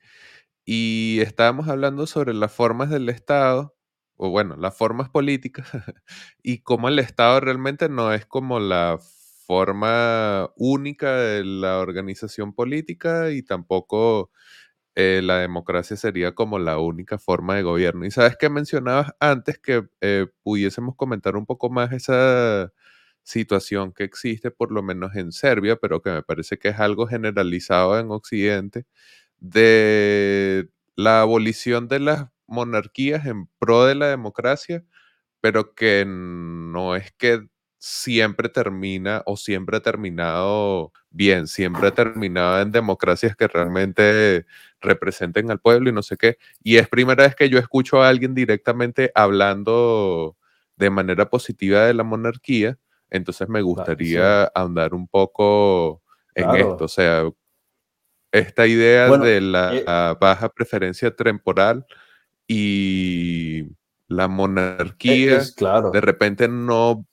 Y 0.65 1.21
estábamos 1.21 1.69
hablando 1.69 2.09
sobre 2.09 2.35
las 2.35 2.53
formas 2.53 2.91
del 2.91 3.09
Estado 3.09 3.77
o 4.25 4.31
bueno, 4.31 4.57
las 4.57 4.77
formas 4.77 5.09
políticas 5.11 5.69
y 6.43 6.59
cómo 6.63 6.89
el 6.89 6.99
Estado 7.01 7.41
realmente 7.41 7.89
no 7.89 8.13
es 8.13 8.25
como 8.27 8.61
la 8.61 8.99
forma 9.47 10.51
única 10.57 11.17
de 11.17 11.45
la 11.45 11.79
organización 11.81 12.55
política 12.55 13.31
y 13.33 13.43
tampoco 13.43 14.31
eh, 14.95 15.21
la 15.25 15.39
democracia 15.41 15.97
sería 15.97 16.35
como 16.35 16.59
la 16.59 16.79
única 16.79 17.19
forma 17.19 17.57
de 17.57 17.63
gobierno. 17.63 18.07
Y 18.07 18.11
sabes 18.13 18.37
que 18.37 18.51
mencionabas 18.51 19.13
antes 19.21 19.59
que 19.59 19.87
eh, 20.01 20.27
pudiésemos 20.43 20.97
comentar 20.97 21.37
un 21.37 21.47
poco 21.47 21.71
más 21.71 21.93
esa 21.93 22.73
situación 23.25 23.93
que 23.93 24.05
existe, 24.05 24.51
por 24.51 24.73
lo 24.73 24.83
menos 24.83 25.17
en 25.17 25.33
Serbia, 25.33 25.77
pero 25.77 26.03
que 26.03 26.11
me 26.11 26.23
parece 26.23 26.59
que 26.59 26.69
es 26.71 26.81
algo 26.81 27.07
generalizado 27.07 27.99
en 27.99 28.11
Occidente, 28.11 28.87
de 29.41 30.69
la 30.97 31.23
abolición 31.23 31.89
de 31.89 32.01
las 32.01 32.32
monarquías 32.47 33.27
en 33.27 33.49
pro 33.59 33.85
de 33.87 33.95
la 33.95 34.09
democracia, 34.09 34.85
pero 35.41 35.75
que 35.75 36.05
no 36.07 36.97
es 36.97 37.13
que 37.13 37.47
siempre 37.79 38.49
termina 38.49 39.23
o 39.27 39.37
siempre 39.37 39.77
ha 39.79 39.81
terminado 39.81 40.93
bien, 41.11 41.49
siempre 41.49 41.89
ha 41.89 41.91
terminado 41.91 42.61
en 42.61 42.71
democracias 42.71 43.35
que 43.35 43.49
realmente 43.49 44.47
representen 44.81 45.51
al 45.51 45.59
pueblo 45.59 45.91
y 45.91 45.93
no 45.93 46.03
sé 46.03 46.17
qué. 46.17 46.39
Y 46.63 46.77
es 46.77 46.89
primera 46.89 47.25
vez 47.25 47.35
que 47.35 47.49
yo 47.49 47.59
escucho 47.59 48.01
a 48.01 48.09
alguien 48.09 48.35
directamente 48.35 49.11
hablando 49.17 50.37
de 50.77 50.91
manera 50.91 51.29
positiva 51.29 51.85
de 51.87 51.95
la 51.95 52.05
monarquía, 52.05 52.79
entonces 53.11 53.49
me 53.49 53.63
gustaría 53.63 54.51
andar 54.55 54.95
un 54.95 55.09
poco 55.09 56.03
en 56.37 56.51
esto, 56.55 56.85
o 56.85 56.89
sea, 56.89 57.29
esta 58.33 58.67
idea 58.67 59.09
de 59.19 59.41
la 59.41 59.75
eh 59.75 60.17
baja 60.21 60.49
preferencia 60.49 61.15
temporal 61.15 61.85
y 62.53 63.67
la 64.09 64.29
monarquía 64.29 65.41
de 65.91 66.01
repente 66.03 66.47
no, 66.49 67.07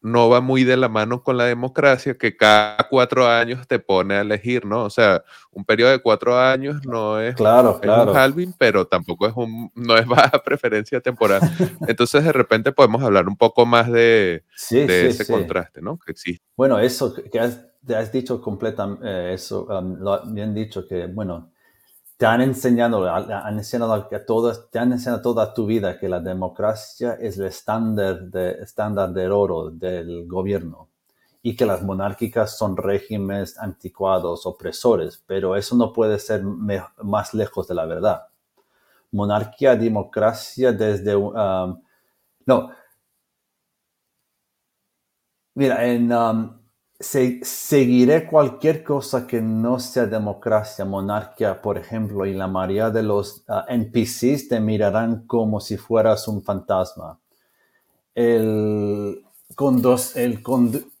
no 0.00 0.28
va 0.28 0.40
muy 0.40 0.64
de 0.64 0.76
la 0.76 0.88
mano 0.88 1.22
con 1.22 1.36
la 1.36 1.44
democracia, 1.44 2.18
que 2.18 2.36
cada 2.36 2.88
cuatro 2.90 3.28
años 3.28 3.68
te 3.68 3.78
pone 3.78 4.16
a 4.16 4.22
elegir, 4.22 4.66
¿no? 4.66 4.84
O 4.84 4.90
sea, 4.90 5.22
un 5.52 5.64
periodo 5.64 5.92
de 5.92 6.00
cuatro 6.00 6.36
años 6.36 6.84
no 6.84 7.20
es, 7.20 7.36
claro, 7.36 7.80
un 7.80 8.16
halving, 8.16 8.54
pero 8.58 8.86
tampoco 8.86 9.28
es 9.28 9.34
un, 9.36 9.70
no 9.76 9.96
es 9.96 10.06
baja 10.08 10.42
preferencia 10.42 11.00
temporal. 11.00 11.40
Entonces, 11.86 12.24
de 12.24 12.32
repente 12.32 12.72
podemos 12.72 13.02
hablar 13.04 13.28
un 13.28 13.36
poco 13.36 13.64
más 13.64 13.90
de, 13.90 14.42
de 14.70 15.06
ese 15.06 15.32
contraste, 15.32 15.80
¿no? 15.80 15.96
Que 15.96 16.10
existe. 16.10 16.44
Bueno, 16.56 16.80
eso 16.80 17.14
que 17.14 17.38
has, 17.38 17.64
has 17.96 18.10
dicho 18.10 18.40
completamente 18.40 19.06
eh, 19.06 19.34
eso, 19.34 19.66
um, 19.66 19.96
lo 20.00 20.20
bien 20.26 20.52
dicho, 20.52 20.88
que 20.88 21.06
bueno, 21.06 21.51
te 22.22 22.26
han 22.26 22.40
enseñado, 22.40 23.12
han 23.12 23.58
enseñado 23.58 23.94
a 23.94 24.08
te 24.08 24.78
han 24.78 24.92
enseñado 24.92 25.20
toda 25.20 25.52
tu 25.52 25.66
vida 25.66 25.98
que 25.98 26.08
la 26.08 26.20
democracia 26.20 27.14
es 27.14 27.36
el 27.36 27.46
estándar 27.46 28.20
de, 28.30 28.62
estándar 28.62 29.12
de 29.12 29.28
oro 29.28 29.70
del 29.70 30.28
gobierno 30.28 30.88
y 31.42 31.56
que 31.56 31.66
las 31.66 31.82
monárquicas 31.82 32.56
son 32.56 32.76
regímenes 32.76 33.58
anticuados, 33.58 34.46
opresores, 34.46 35.20
pero 35.26 35.56
eso 35.56 35.74
no 35.74 35.92
puede 35.92 36.20
ser 36.20 36.44
más 36.44 37.34
lejos 37.34 37.66
de 37.66 37.74
la 37.74 37.86
verdad. 37.86 38.28
Monarquía, 39.10 39.74
democracia 39.74 40.70
desde... 40.70 41.16
Um, 41.16 41.82
no. 42.46 42.70
Mira, 45.54 45.84
en, 45.84 46.12
um, 46.12 46.61
seguiré 47.02 48.26
cualquier 48.26 48.84
cosa 48.84 49.26
que 49.26 49.42
no 49.42 49.80
sea 49.80 50.06
democracia, 50.06 50.84
monarquía, 50.84 51.60
por 51.60 51.76
ejemplo, 51.76 52.24
y 52.24 52.32
la 52.32 52.46
mayoría 52.46 52.90
de 52.90 53.02
los 53.02 53.44
uh, 53.48 53.62
NPCs 53.68 54.48
te 54.48 54.60
mirarán 54.60 55.26
como 55.26 55.60
si 55.60 55.76
fueras 55.76 56.28
un 56.28 56.42
fantasma. 56.42 57.18
El, 58.14 59.24
el 60.14 60.42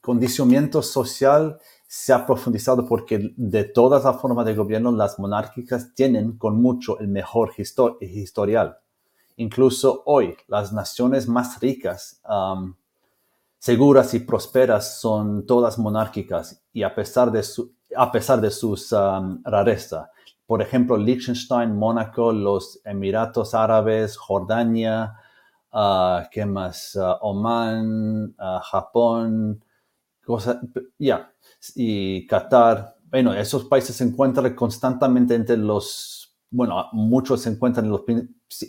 condicionamiento 0.00 0.82
social 0.82 1.58
se 1.86 2.12
ha 2.12 2.26
profundizado 2.26 2.86
porque 2.86 3.32
de 3.36 3.64
todas 3.64 4.04
las 4.04 4.20
formas 4.20 4.46
de 4.46 4.54
gobierno 4.54 4.90
las 4.92 5.18
monárquicas 5.18 5.94
tienen 5.94 6.38
con 6.38 6.60
mucho 6.60 6.98
el 6.98 7.08
mejor 7.08 7.52
historial. 7.58 8.78
Incluso 9.36 10.02
hoy 10.06 10.36
las 10.48 10.72
naciones 10.72 11.28
más 11.28 11.60
ricas, 11.60 12.20
seguras 13.62 14.12
y 14.12 14.18
prósperas 14.18 14.98
son 15.00 15.46
todas 15.46 15.78
monárquicas 15.78 16.64
y 16.72 16.82
a 16.82 16.92
pesar 16.92 17.30
de, 17.30 17.44
su, 17.44 17.72
a 17.96 18.10
pesar 18.10 18.40
de 18.40 18.50
sus 18.50 18.90
um, 18.90 19.40
rareza. 19.44 20.10
Por 20.44 20.60
ejemplo, 20.60 20.96
Liechtenstein, 20.96 21.72
Mónaco, 21.72 22.32
los 22.32 22.80
Emiratos 22.84 23.54
Árabes, 23.54 24.16
Jordania, 24.16 25.14
uh, 25.72 26.28
¿qué 26.32 26.44
más? 26.44 26.96
Uh, 26.96 27.14
Oman, 27.20 28.34
uh, 28.36 28.58
Japón, 28.68 29.64
ya, 30.98 31.32
y 31.76 32.26
Qatar. 32.26 32.96
Bueno, 33.04 33.32
esos 33.32 33.66
países 33.66 33.94
se 33.94 34.02
encuentran 34.02 34.56
constantemente 34.56 35.36
entre 35.36 35.56
los, 35.56 36.36
bueno, 36.50 36.88
muchos 36.90 37.42
se 37.42 37.50
encuentran 37.50 37.86
en 37.86 37.92
los, 37.92 38.02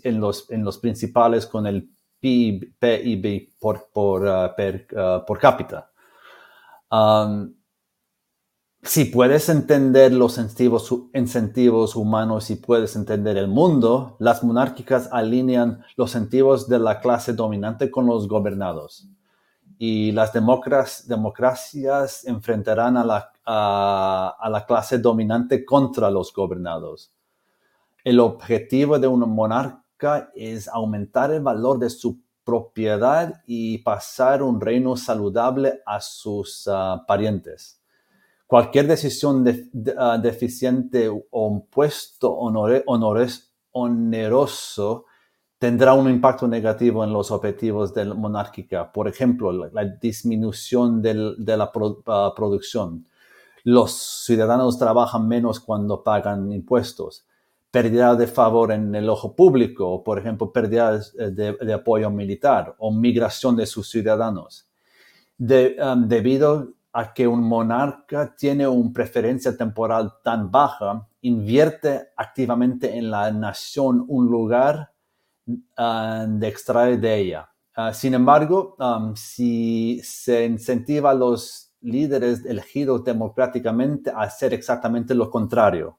en 0.04 0.20
los, 0.20 0.52
en 0.52 0.64
los 0.64 0.78
principales 0.78 1.48
con 1.48 1.66
el 1.66 1.90
PIB, 2.24 3.50
por, 3.60 3.90
por, 3.92 4.56
por 5.28 5.40
cápita. 5.40 5.92
Um, 6.90 7.54
si 8.82 9.06
puedes 9.06 9.50
entender 9.50 10.14
los 10.14 10.38
incentivos, 10.38 11.96
humanos 11.96 12.50
y 12.50 12.56
puedes 12.56 12.96
entender 12.96 13.38
el 13.38 13.48
mundo, 13.48 14.16
las 14.20 14.44
monárquicas 14.44 15.10
alinean 15.12 15.84
los 15.98 16.16
incentivos 16.16 16.70
de 16.70 16.80
la 16.80 17.00
clase 17.02 17.34
dominante 17.34 17.92
con 17.92 18.06
los 18.06 18.28
gobernados. 18.28 19.10
Y 19.78 20.12
las 20.12 20.32
democracias 20.34 22.26
enfrentarán 22.26 22.96
a 22.98 23.04
la, 23.04 23.34
a 23.46 24.50
la 24.50 24.66
clase 24.66 24.98
dominante 24.98 25.66
contra 25.66 26.10
los 26.10 26.34
gobernados. 26.34 27.14
El 28.04 28.20
objetivo 28.20 29.00
de 29.00 29.08
un 29.08 29.22
es 30.36 30.68
aumentar 30.68 31.32
el 31.32 31.42
valor 31.42 31.80
de 31.80 31.90
su 31.90 32.20
propiedad 32.44 33.42
y 33.48 33.78
pasar 33.80 34.44
un 34.44 34.60
reino 34.60 34.98
saludable 34.98 35.82
a 35.86 36.02
sus 36.02 36.68
ah, 36.68 37.04
parientes 37.08 37.84
cualquier 38.54 38.86
decisión 38.86 39.44
ah, 39.98 40.20
deficiente 40.22 41.10
o 41.10 41.48
un 41.48 41.66
puesto 41.66 42.32
oneroso 43.72 45.06
tendrá 45.58 45.94
un 45.96 46.08
impacto 46.08 46.48
negativo 46.48 47.04
en 47.04 47.12
los 47.12 47.32
objetivos 47.32 47.96
de 47.96 48.06
la 48.06 48.14
monárquica. 48.14 48.92
Por 48.92 49.08
ejemplo, 49.08 49.52
la, 49.52 49.86
disminución 49.86 51.02
de 51.02 51.58
la 51.58 51.72
ah, 52.06 52.34
producción. 52.36 53.08
Los 53.64 53.94
ciudadanos 54.24 54.78
trabajan 54.78 55.28
menos 55.28 55.60
cuando 55.60 56.04
pagan 56.04 56.52
impuestos. 56.52 57.26
Pérdida 57.74 58.16
de 58.16 58.28
favor 58.28 58.72
en 58.72 58.94
el 58.94 59.10
ojo 59.10 59.36
público, 59.36 60.04
por 60.04 60.20
ejemplo, 60.20 60.52
pérdida 60.52 61.00
de, 61.16 61.74
apoyo 61.74 62.12
militar 62.12 62.76
o 62.78 62.92
migración 62.94 63.56
de 63.56 63.66
sus 63.66 63.90
ciudadanos. 63.90 64.70
Um, 65.40 66.08
debido 66.08 66.76
a 66.92 67.12
que 67.16 67.28
un 67.28 67.42
monarca 67.42 68.36
tiene 68.36 68.68
una 68.68 68.94
preferencia 68.94 69.58
temporal 69.58 70.14
tan 70.24 70.52
baja, 70.52 71.08
invierte 71.22 72.10
activamente 72.16 72.96
en 72.96 73.10
la 73.10 73.32
nación 73.32 74.06
un 74.08 74.28
lugar 74.28 74.94
ah, 75.76 76.28
de 76.30 76.48
extraer 76.48 77.00
de 77.00 77.18
ella. 77.18 77.50
Ah, 77.76 77.92
sin 77.92 78.14
embargo, 78.14 78.78
si 79.16 80.00
se 80.04 80.46
incentiva 80.46 81.10
a 81.10 81.16
los 81.16 81.74
líderes 81.82 82.46
elegidos 82.46 83.04
democráticamente 83.04 84.12
a 84.12 84.22
hacer 84.22 84.54
exactamente 84.54 85.16
lo 85.16 85.32
contrario, 85.32 85.98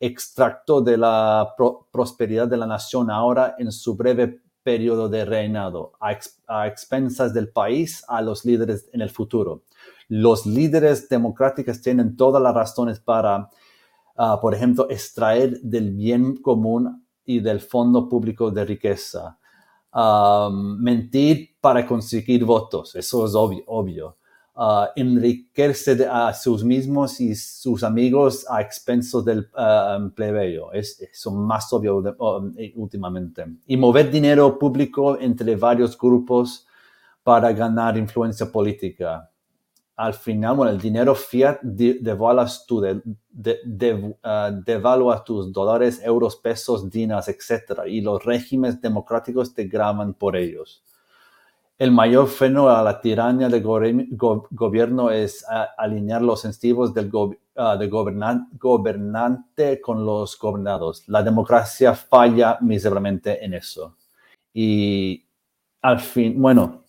extracto 0.00 0.80
de 0.80 0.96
la 0.96 1.54
prosperidad 1.90 2.48
de 2.48 2.56
la 2.56 2.66
nación 2.66 3.10
ahora 3.10 3.54
en 3.58 3.72
su 3.72 3.96
breve 3.96 4.40
periodo 4.62 5.08
de 5.08 5.24
reinado, 5.24 5.92
a 6.00 6.66
expensas 6.66 7.32
del 7.32 7.50
país 7.50 8.04
a 8.08 8.20
los 8.20 8.44
líderes 8.44 8.88
en 8.92 9.00
el 9.00 9.10
futuro 9.10 9.62
los 10.08 10.46
líderes 10.46 11.08
democráticos 11.08 11.80
tienen 11.80 12.16
todas 12.16 12.42
las 12.42 12.54
razones 12.54 13.00
para, 13.00 13.48
ah, 14.16 14.38
por 14.40 14.54
ejemplo, 14.54 14.88
extraer 14.88 15.60
del 15.60 15.92
bien 15.92 16.36
común 16.36 17.06
y 17.24 17.40
del 17.40 17.60
fondo 17.60 18.08
público 18.08 18.50
de 18.50 18.64
riqueza. 18.64 19.38
mentir 20.52 21.56
para 21.58 21.86
conseguir 21.86 22.44
votos, 22.44 22.94
eso 22.96 23.24
es 23.24 23.32
obvio. 23.34 24.18
Uh, 24.58 24.86
enriquecerse 24.96 26.08
a 26.10 26.32
sus 26.32 26.64
mismos 26.64 27.20
y 27.20 27.34
sus 27.34 27.84
amigos 27.84 28.46
a 28.48 28.62
expensos 28.62 29.22
del 29.22 29.50
uh, 29.52 30.08
plebeyo. 30.14 30.72
Es, 30.72 30.98
eso 31.02 31.30
más 31.30 31.70
obvio 31.74 32.02
últimamente. 32.74 33.44
Y 33.66 33.76
mover 33.76 34.10
dinero 34.10 34.58
público 34.58 35.18
entre 35.20 35.56
varios 35.56 35.98
grupos 35.98 36.66
para 37.22 37.52
ganar 37.52 37.98
influencia 37.98 38.50
política 38.50 39.30
al 39.96 40.12
final, 40.12 40.56
bueno, 40.56 40.72
el 40.72 40.78
dinero 40.78 41.14
fiat 41.14 41.58
devaluas 41.62 42.66
tu, 42.66 42.82
de, 42.82 44.14
ah, 44.22 44.50
devalúa 44.64 45.24
tus 45.24 45.50
dólares, 45.50 46.00
euros, 46.04 46.36
pesos, 46.36 46.90
dinas, 46.90 47.28
etc. 47.28 47.80
Y 47.86 48.02
los 48.02 48.22
regímenes 48.22 48.78
democráticos 48.80 49.54
te 49.54 49.64
graban 49.64 50.12
por 50.12 50.36
ellos. 50.36 50.84
El 51.78 51.92
mayor 51.92 52.28
freno 52.28 52.70
a 52.70 52.82
la 52.82 53.00
tiranía 53.00 53.48
del 53.48 53.62
gobierno 53.62 55.10
es 55.10 55.44
ah, 55.48 55.68
alinear 55.76 56.22
los 56.22 56.44
incentivos 56.44 56.94
del 56.94 57.10
ah, 57.56 57.76
de 57.76 57.88
gobernante 57.88 59.80
con 59.80 60.06
los 60.06 60.38
gobernados. 60.38 61.04
La 61.06 61.22
democracia 61.22 61.94
falla 61.94 62.58
miserablemente 62.60 63.44
en 63.44 63.54
eso. 63.54 63.96
Y 64.54 65.26
al 65.82 66.00
fin, 66.00 66.40
bueno, 66.40 66.86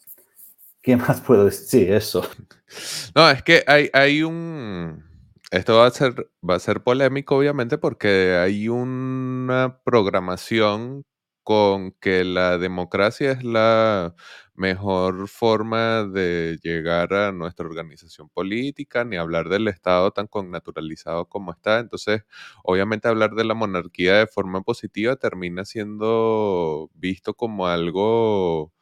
¿Qué 0.87 0.95
más 0.95 1.19
puedo 1.19 1.43
decir? 1.43 1.91
Eso. 1.91 2.23
No, 3.15 3.29
es 3.29 3.43
que 3.43 3.63
hay, 3.67 3.89
hay 3.93 4.23
un. 4.23 5.03
Esto 5.51 5.77
va 5.77 5.87
a, 5.87 5.91
ser, 5.91 6.29
va 6.47 6.55
a 6.55 6.59
ser 6.59 6.81
polémico, 6.83 7.37
obviamente, 7.37 7.77
porque 7.77 8.37
hay 8.37 8.67
una 8.67 9.79
programación 9.85 11.03
con 11.43 11.91
que 11.93 12.25
la 12.25 12.57
democracia 12.57 13.31
es 13.31 13.43
la 13.43 14.15
mejor 14.57 15.27
forma 15.29 16.03
de 16.05 16.59
llegar 16.63 17.13
a 17.13 17.31
nuestra 17.31 17.65
organización 17.67 18.29
política, 18.29 19.05
ni 19.05 19.17
hablar 19.17 19.49
del 19.49 19.67
Estado 19.69 20.11
tan 20.11 20.27
connaturalizado 20.27 21.27
como 21.29 21.51
está. 21.53 21.79
Entonces, 21.79 22.23
obviamente 22.63 23.07
hablar 23.07 23.35
de 23.35 23.45
la 23.45 23.53
monarquía 23.55 24.15
de 24.17 24.27
forma 24.27 24.61
positiva 24.63 25.15
termina 25.17 25.65
siendo 25.65 26.89
visto 26.95 27.33
como 27.35 27.67
algo 27.67 28.73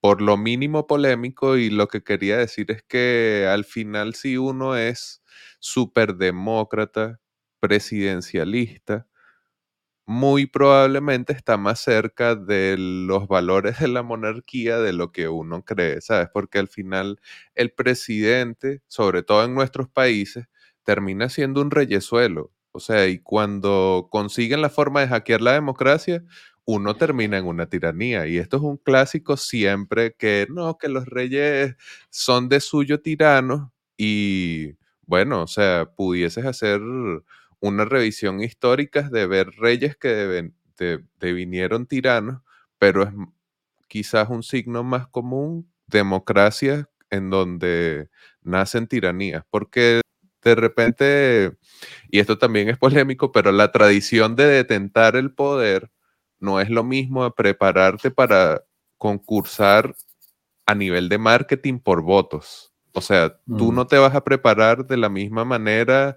por 0.00 0.22
lo 0.22 0.36
mínimo 0.36 0.86
polémico 0.86 1.56
y 1.58 1.70
lo 1.70 1.88
que 1.88 2.02
quería 2.02 2.38
decir 2.38 2.70
es 2.70 2.82
que 2.82 3.46
al 3.50 3.64
final 3.64 4.14
si 4.14 4.36
uno 4.38 4.76
es 4.76 5.22
superdemócrata, 5.60 7.20
presidencialista, 7.60 9.06
muy 10.10 10.46
probablemente 10.46 11.32
está 11.32 11.56
más 11.56 11.78
cerca 11.80 12.34
de 12.34 12.74
los 12.78 13.28
valores 13.28 13.78
de 13.78 13.86
la 13.86 14.02
monarquía 14.02 14.78
de 14.80 14.92
lo 14.92 15.12
que 15.12 15.28
uno 15.28 15.64
cree, 15.64 16.00
¿sabes? 16.00 16.28
Porque 16.34 16.58
al 16.58 16.66
final 16.66 17.20
el 17.54 17.70
presidente, 17.72 18.82
sobre 18.88 19.22
todo 19.22 19.44
en 19.44 19.54
nuestros 19.54 19.88
países, 19.88 20.46
termina 20.84 21.28
siendo 21.28 21.60
un 21.62 21.70
reyesuelo. 21.70 22.52
O 22.72 22.80
sea, 22.80 23.06
y 23.06 23.20
cuando 23.20 24.08
consiguen 24.10 24.62
la 24.62 24.68
forma 24.70 25.00
de 25.00 25.08
hackear 25.08 25.42
la 25.42 25.52
democracia, 25.52 26.24
uno 26.64 26.96
termina 26.96 27.38
en 27.38 27.46
una 27.46 27.66
tiranía. 27.68 28.26
Y 28.26 28.38
esto 28.38 28.56
es 28.56 28.62
un 28.64 28.78
clásico 28.78 29.36
siempre 29.36 30.14
que 30.18 30.48
no, 30.50 30.76
que 30.76 30.88
los 30.88 31.06
reyes 31.06 31.76
son 32.10 32.48
de 32.48 32.58
suyo 32.60 33.00
tiranos 33.00 33.70
y 33.96 34.74
bueno, 35.06 35.42
o 35.42 35.46
sea, 35.46 35.86
pudieses 35.96 36.44
hacer 36.46 36.80
una 37.60 37.84
revisión 37.84 38.40
histórica 38.42 39.02
de 39.10 39.26
ver 39.26 39.50
reyes 39.58 39.96
que 39.96 40.52
vinieron 41.20 41.86
tiranos, 41.86 42.42
pero 42.78 43.02
es 43.02 43.10
quizás 43.88 44.28
un 44.30 44.42
signo 44.42 44.82
más 44.82 45.06
común, 45.08 45.70
democracia 45.86 46.88
en 47.10 47.28
donde 47.30 48.08
nacen 48.42 48.86
tiranías, 48.86 49.44
porque 49.50 50.00
de 50.42 50.54
repente, 50.54 51.52
y 52.08 52.18
esto 52.20 52.38
también 52.38 52.68
es 52.68 52.78
polémico, 52.78 53.32
pero 53.32 53.52
la 53.52 53.72
tradición 53.72 54.36
de 54.36 54.46
detentar 54.46 55.16
el 55.16 55.32
poder 55.32 55.90
no 56.38 56.60
es 56.60 56.70
lo 56.70 56.84
mismo 56.84 57.24
a 57.24 57.34
prepararte 57.34 58.10
para 58.10 58.64
concursar 58.96 59.94
a 60.66 60.74
nivel 60.74 61.08
de 61.08 61.18
marketing 61.18 61.78
por 61.80 62.02
votos. 62.02 62.72
O 62.92 63.00
sea, 63.00 63.38
tú 63.46 63.72
mm. 63.72 63.74
no 63.74 63.86
te 63.86 63.98
vas 63.98 64.14
a 64.14 64.24
preparar 64.24 64.86
de 64.86 64.96
la 64.96 65.08
misma 65.08 65.44
manera 65.44 66.16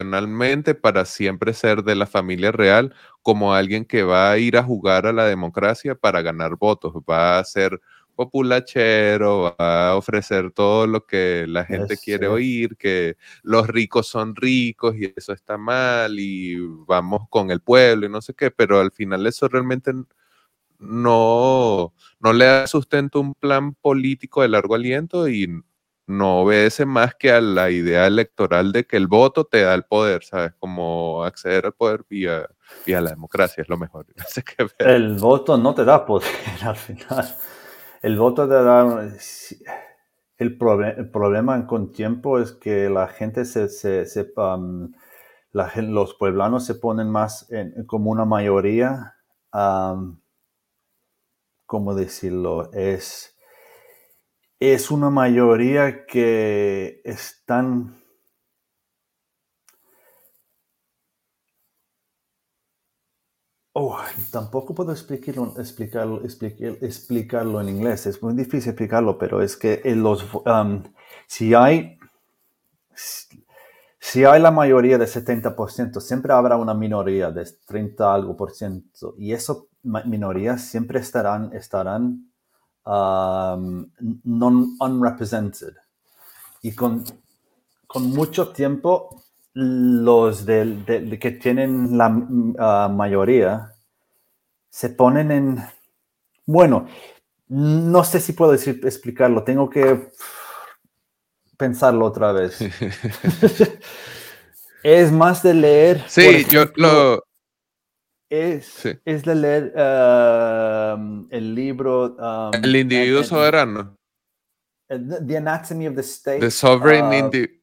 tradicionalmente 0.00 0.74
para 0.74 1.04
siempre 1.04 1.52
ser 1.52 1.82
de 1.84 1.94
la 1.94 2.06
familia 2.06 2.52
real 2.52 2.94
como 3.22 3.52
alguien 3.54 3.84
que 3.84 4.02
va 4.02 4.30
a 4.32 4.38
ir 4.38 4.56
a 4.56 4.62
jugar 4.62 5.06
a 5.06 5.12
la 5.12 5.26
democracia 5.26 5.94
para 5.94 6.22
ganar 6.22 6.56
votos. 6.56 6.94
Va 7.08 7.38
a 7.38 7.44
ser 7.44 7.80
populachero, 8.16 9.54
va 9.60 9.90
a 9.90 9.96
ofrecer 9.96 10.52
todo 10.52 10.86
lo 10.86 11.04
que 11.06 11.44
la 11.46 11.64
gente 11.64 11.96
quiere 11.98 12.28
oír, 12.28 12.76
que 12.76 13.16
los 13.42 13.66
ricos 13.68 14.06
son 14.08 14.34
ricos 14.36 14.94
y 14.96 15.12
eso 15.16 15.32
está 15.32 15.58
mal 15.58 16.18
y 16.18 16.56
vamos 16.86 17.28
con 17.28 17.50
el 17.50 17.60
pueblo 17.60 18.06
y 18.06 18.10
no 18.10 18.20
sé 18.22 18.34
qué, 18.34 18.50
pero 18.50 18.80
al 18.80 18.92
final 18.92 19.26
eso 19.26 19.48
realmente 19.48 19.92
no, 20.78 21.92
no 22.20 22.32
le 22.32 22.44
da 22.46 22.66
sustento 22.66 23.20
un 23.20 23.34
plan 23.34 23.74
político 23.74 24.42
de 24.42 24.48
largo 24.48 24.74
aliento 24.74 25.28
y 25.28 25.62
no 26.10 26.40
obedece 26.40 26.84
más 26.84 27.14
que 27.14 27.30
a 27.32 27.40
la 27.40 27.70
idea 27.70 28.06
electoral 28.06 28.72
de 28.72 28.84
que 28.84 28.96
el 28.96 29.06
voto 29.06 29.44
te 29.44 29.62
da 29.62 29.74
el 29.74 29.84
poder, 29.84 30.24
¿sabes? 30.24 30.52
Como 30.58 31.24
acceder 31.24 31.66
al 31.66 31.72
poder 31.72 32.04
vía, 32.08 32.46
vía 32.84 33.00
la 33.00 33.10
democracia 33.10 33.62
es 33.62 33.68
lo 33.68 33.78
mejor. 33.78 34.06
el 34.78 35.16
voto 35.16 35.56
no 35.56 35.74
te 35.74 35.84
da 35.84 36.04
poder 36.04 36.28
al 36.62 36.76
final. 36.76 37.26
El 38.02 38.18
voto 38.18 38.48
te 38.48 38.54
da... 38.54 39.08
El, 40.38 40.56
problema 40.56 41.66
con 41.66 41.92
tiempo 41.92 42.38
es 42.38 42.52
que 42.52 42.88
la 42.88 43.08
gente 43.08 43.44
se, 43.44 43.68
se, 43.68 44.06
los 45.52 46.14
pueblanos 46.14 46.64
se 46.64 46.74
ponen 46.76 47.10
más 47.10 47.46
como 47.86 48.10
una 48.10 48.24
mayoría. 48.24 49.16
¿Cómo 51.66 51.94
decirlo? 51.94 52.72
Es 52.72 53.29
es 54.60 54.90
una 54.90 55.10
mayoría 55.10 56.06
que 56.06 57.00
están 57.04 57.96
Oh, 63.72 63.96
tampoco 64.32 64.74
puedo 64.74 64.90
explicarlo, 64.90 65.54
explicarlo, 65.56 66.22
explicarlo 66.24 67.60
en 67.60 67.68
inglés. 67.68 68.04
Es 68.06 68.20
muy 68.22 68.34
difícil 68.34 68.70
explicarlo, 68.70 69.16
pero 69.16 69.40
es 69.42 69.56
que 69.56 69.80
en 69.84 70.02
los, 70.02 70.26
um, 70.34 70.82
si 71.28 71.54
hay 71.54 71.98
si 73.98 74.24
hay 74.24 74.40
la 74.42 74.50
mayoría 74.50 74.98
de 74.98 75.06
70%, 75.06 76.00
siempre 76.00 76.32
habrá 76.32 76.56
una 76.56 76.74
minoría 76.74 77.30
de 77.30 77.46
30 77.66 78.12
algo 78.12 78.36
por 78.36 78.52
ciento. 78.52 79.14
Y 79.18 79.32
esas 79.32 79.58
minorías 79.82 80.62
siempre 80.62 81.00
estarán, 81.00 81.54
estarán 81.54 82.29
um, 82.90 83.86
non 84.24 84.76
unrepresented. 84.80 85.74
Y 86.62 86.74
con, 86.74 87.04
con 87.86 88.10
mucho 88.10 88.48
tiempo, 88.48 89.22
los 89.52 90.44
de, 90.44 91.18
que 91.20 91.30
tienen 91.32 91.96
la 91.96 92.08
uh, 92.08 92.92
mayoría 92.92 93.72
se 94.68 94.90
ponen 94.90 95.30
en... 95.30 95.64
Bueno, 96.46 96.86
no 97.48 98.04
sé 98.04 98.20
si 98.20 98.32
puedo 98.32 98.52
decir, 98.52 98.80
explicarlo, 98.84 99.44
tengo 99.44 99.68
que 99.70 100.10
pensarlo 101.56 102.06
otra 102.06 102.32
vez. 102.32 102.58
es 104.82 105.12
más 105.12 105.42
de 105.42 105.54
leer. 105.54 106.04
Sí, 106.08 106.44
yo 106.50 106.66
lo, 106.76 107.24
es, 108.30 108.86
es 109.04 109.24
de 109.24 109.34
leer 109.34 109.72
el 111.30 111.54
libro. 111.54 112.16
Um, 112.16 112.54
el 112.54 112.76
individuo 112.76 113.24
soberano. 113.24 113.98
The 114.88 115.36
Anatomy 115.36 115.86
of 115.88 115.96
the 115.96 116.02
State. 116.02 116.40
The 116.40 116.50
Sovereign 116.50 117.06
uh, 117.06 117.12
Individual. 117.12 117.60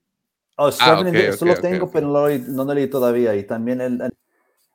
Oh, 0.58 0.68
ah, 0.68 0.72
Sovereign 0.72 1.16
ah, 1.16 1.20
Eso 1.20 1.46
lo 1.46 1.56
tengo, 1.56 1.90
pero 1.90 2.08
no 2.08 2.28
lo, 2.28 2.38
no 2.38 2.64
lo 2.66 2.74
leí 2.74 2.88
todavía. 2.88 3.36
Y 3.36 3.44
también 3.44 3.82
el, 3.82 4.14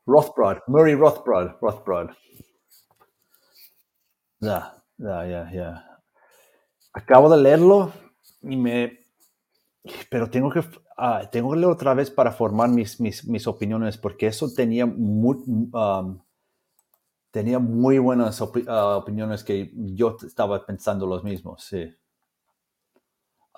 Rothbard, 0.07 0.63
Murray 0.67 0.95
Rothbard. 0.95 1.57
Rothbard. 1.61 2.11
Ya, 4.41 4.83
ya, 4.97 5.27
ya, 5.27 5.51
ya. 5.53 6.01
Acabo 6.93 7.31
de 7.31 7.43
leerlo 7.43 7.93
y 8.43 8.57
me. 8.57 8.99
Pero 10.11 10.29
tengo 10.31 10.51
que 10.51 10.63
Ah, 11.05 11.29
tengo 11.29 11.51
que 11.51 11.57
leer 11.57 11.69
otra 11.69 11.95
vez 11.95 12.12
para 12.12 12.31
formar 12.31 12.69
mis, 12.69 13.01
mis, 13.01 13.27
mis 13.27 13.49
opiniones, 13.49 13.99
porque 13.99 14.29
eso 14.29 14.49
tenía 14.55 14.87
muy, 14.87 15.37
um, 15.73 16.23
tenía 17.33 17.59
muy 17.59 17.99
buenas 17.99 18.41
ah, 18.69 18.99
opiniones 18.99 19.43
que 19.43 19.73
yo 19.75 20.17
estaba 20.25 20.65
pensando 20.65 21.05
los 21.05 21.25
mismos, 21.25 21.65
sí. 21.65 21.93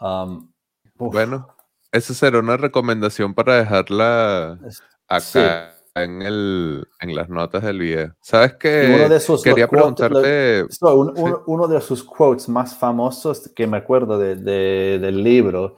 Um, 0.00 0.50
bueno, 0.94 1.54
esa 1.92 2.14
será 2.14 2.38
una 2.38 2.56
recomendación 2.56 3.34
para 3.34 3.56
dejarla 3.56 4.58
acá 5.06 5.74
en, 5.96 6.22
el, 6.22 6.88
en 6.98 7.14
las 7.14 7.28
notas 7.28 7.62
del 7.62 7.78
video. 7.78 8.14
¿Sabes 8.22 8.54
qué? 8.54 8.90
Uno 8.96 9.06
de 9.10 9.16
esos, 9.16 9.42
Quería 9.42 9.68
preguntarte... 9.68 10.64
uno, 10.80 11.68
de 11.68 11.80
sus 11.82 12.02
quotes 12.02 12.48
más 12.48 12.74
famosos 12.74 13.50
que 13.54 13.66
me 13.66 13.76
acuerdo 13.76 14.18
de, 14.18 14.34
del 14.98 15.22
libro 15.22 15.76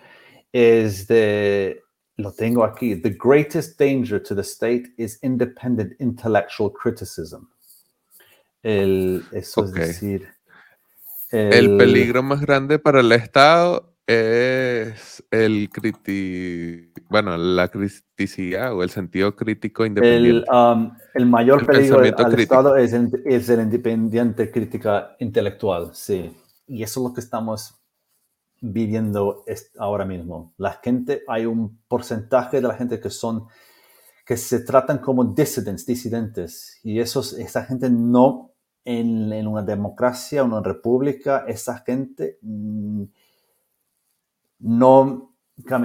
es 0.53 1.07
de, 1.07 1.83
lo 2.17 2.33
tengo 2.33 2.65
aquí, 2.65 2.97
the 2.97 3.17
greatest 3.19 3.79
danger 3.79 4.23
to 4.23 4.35
the 4.35 4.43
state 4.43 4.93
is 4.97 5.19
independent 5.23 5.93
intellectual 6.01 6.73
criticism. 6.73 7.49
El, 8.63 9.25
eso 9.33 9.65
es 9.65 9.73
decir... 9.73 10.29
El, 11.31 11.77
peligro 11.77 12.23
más 12.23 12.41
grande 12.41 12.79
para 12.79 13.01
el 13.01 13.11
Estado 13.11 13.93
es 14.07 15.25
el 15.31 15.69
criti 15.71 16.93
bueno, 17.09 17.37
la 17.37 17.69
criticidad 17.69 18.75
o 18.75 18.83
el 18.83 18.91
sentido 18.91 19.35
crítico 19.37 19.87
independiente. 19.87 20.47
El, 20.49 20.57
um, 20.57 20.93
el 21.15 21.27
mayor 21.27 21.65
peligro 21.67 22.01
al 22.01 22.39
Estado 22.39 22.77
es 22.77 22.93
el, 22.93 23.11
es 23.25 23.49
el 23.49 23.61
independiente 23.61 24.51
crítica 24.51 25.17
intelectual, 25.19 25.91
sí. 25.95 26.37
Y 26.67 26.83
eso 26.83 27.01
es 27.01 27.09
lo 27.09 27.15
que 27.15 27.21
estamos 27.21 27.75
viviendo 28.61 29.45
ahora 29.79 30.05
mismo. 30.05 30.55
La 30.57 30.73
gente, 30.83 31.23
hay 31.29 31.47
un 31.47 31.79
porcentaje 31.89 32.61
de 32.61 32.69
la 32.69 32.75
gente 32.75 33.01
que 33.01 33.11
son, 33.11 33.47
que 34.25 34.37
se 34.37 34.61
tratan 34.61 34.99
como 34.99 35.25
dissidents, 35.25 35.87
disidentes, 35.87 36.81
y 36.83 37.01
esos, 37.01 37.35
esa 37.35 37.65
gente 37.65 37.91
no, 37.91 38.53
en, 38.85 39.33
en 39.33 39.47
una 39.47 39.63
democracia, 39.63 40.45
una 40.45 40.63
república, 40.63 41.45
esa 41.47 41.79
gente 41.79 42.39
mm, 42.43 43.05
no, 44.61 45.33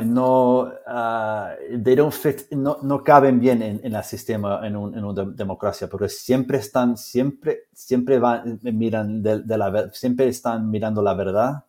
no, 0.05 0.61
uh, 0.63 1.83
they 1.83 1.95
don't 1.95 2.13
fit, 2.13 2.51
no, 2.51 2.77
no, 2.83 3.03
caben 3.03 3.39
bien 3.39 3.61
en, 3.61 3.81
en 3.83 3.95
el 3.95 4.03
sistema, 4.03 4.65
en, 4.65 4.75
un, 4.75 4.97
en, 4.97 5.03
una 5.03 5.23
democracia, 5.25 5.87
porque 5.87 6.09
siempre 6.09 6.57
están, 6.59 6.97
siempre, 6.97 7.63
siempre 7.73 8.19
van, 8.19 8.59
miran 8.63 9.21
de, 9.21 9.41
de 9.41 9.57
la, 9.57 9.89
siempre 9.93 10.27
están 10.27 10.69
mirando 10.69 11.01
la 11.01 11.13
verdad 11.13 11.65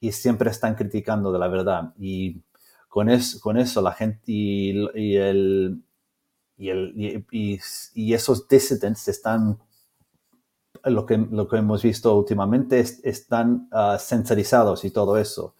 y 0.00 0.12
siempre 0.12 0.50
están 0.50 0.74
criticando 0.74 1.30
de 1.30 1.38
la 1.38 1.48
verdad. 1.48 1.92
Y 1.98 2.42
con, 2.88 3.10
eso, 3.10 3.38
con 3.40 3.58
eso 3.58 3.82
la 3.82 3.92
gente 3.92 4.22
y, 4.26 4.70
el, 5.16 5.82
y, 6.56 6.68
el, 6.68 7.26
y, 7.30 8.14
esos 8.14 8.48
dissidents 8.48 9.08
están, 9.08 9.58
lo 10.84 11.04
que, 11.04 11.18
lo 11.18 11.46
que 11.46 11.58
hemos 11.58 11.82
visto 11.82 12.16
últimamente, 12.16 12.80
están 12.80 13.68
uh, 13.72 14.76
y 14.82 14.90
todo 14.90 15.18
eso. 15.18 15.54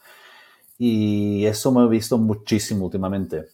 Y 0.78 1.44
eso 1.44 1.70
me 1.72 1.84
he 1.84 1.88
visto 1.88 2.16
muchísimo 2.16 2.86
últimamente. 2.86 3.48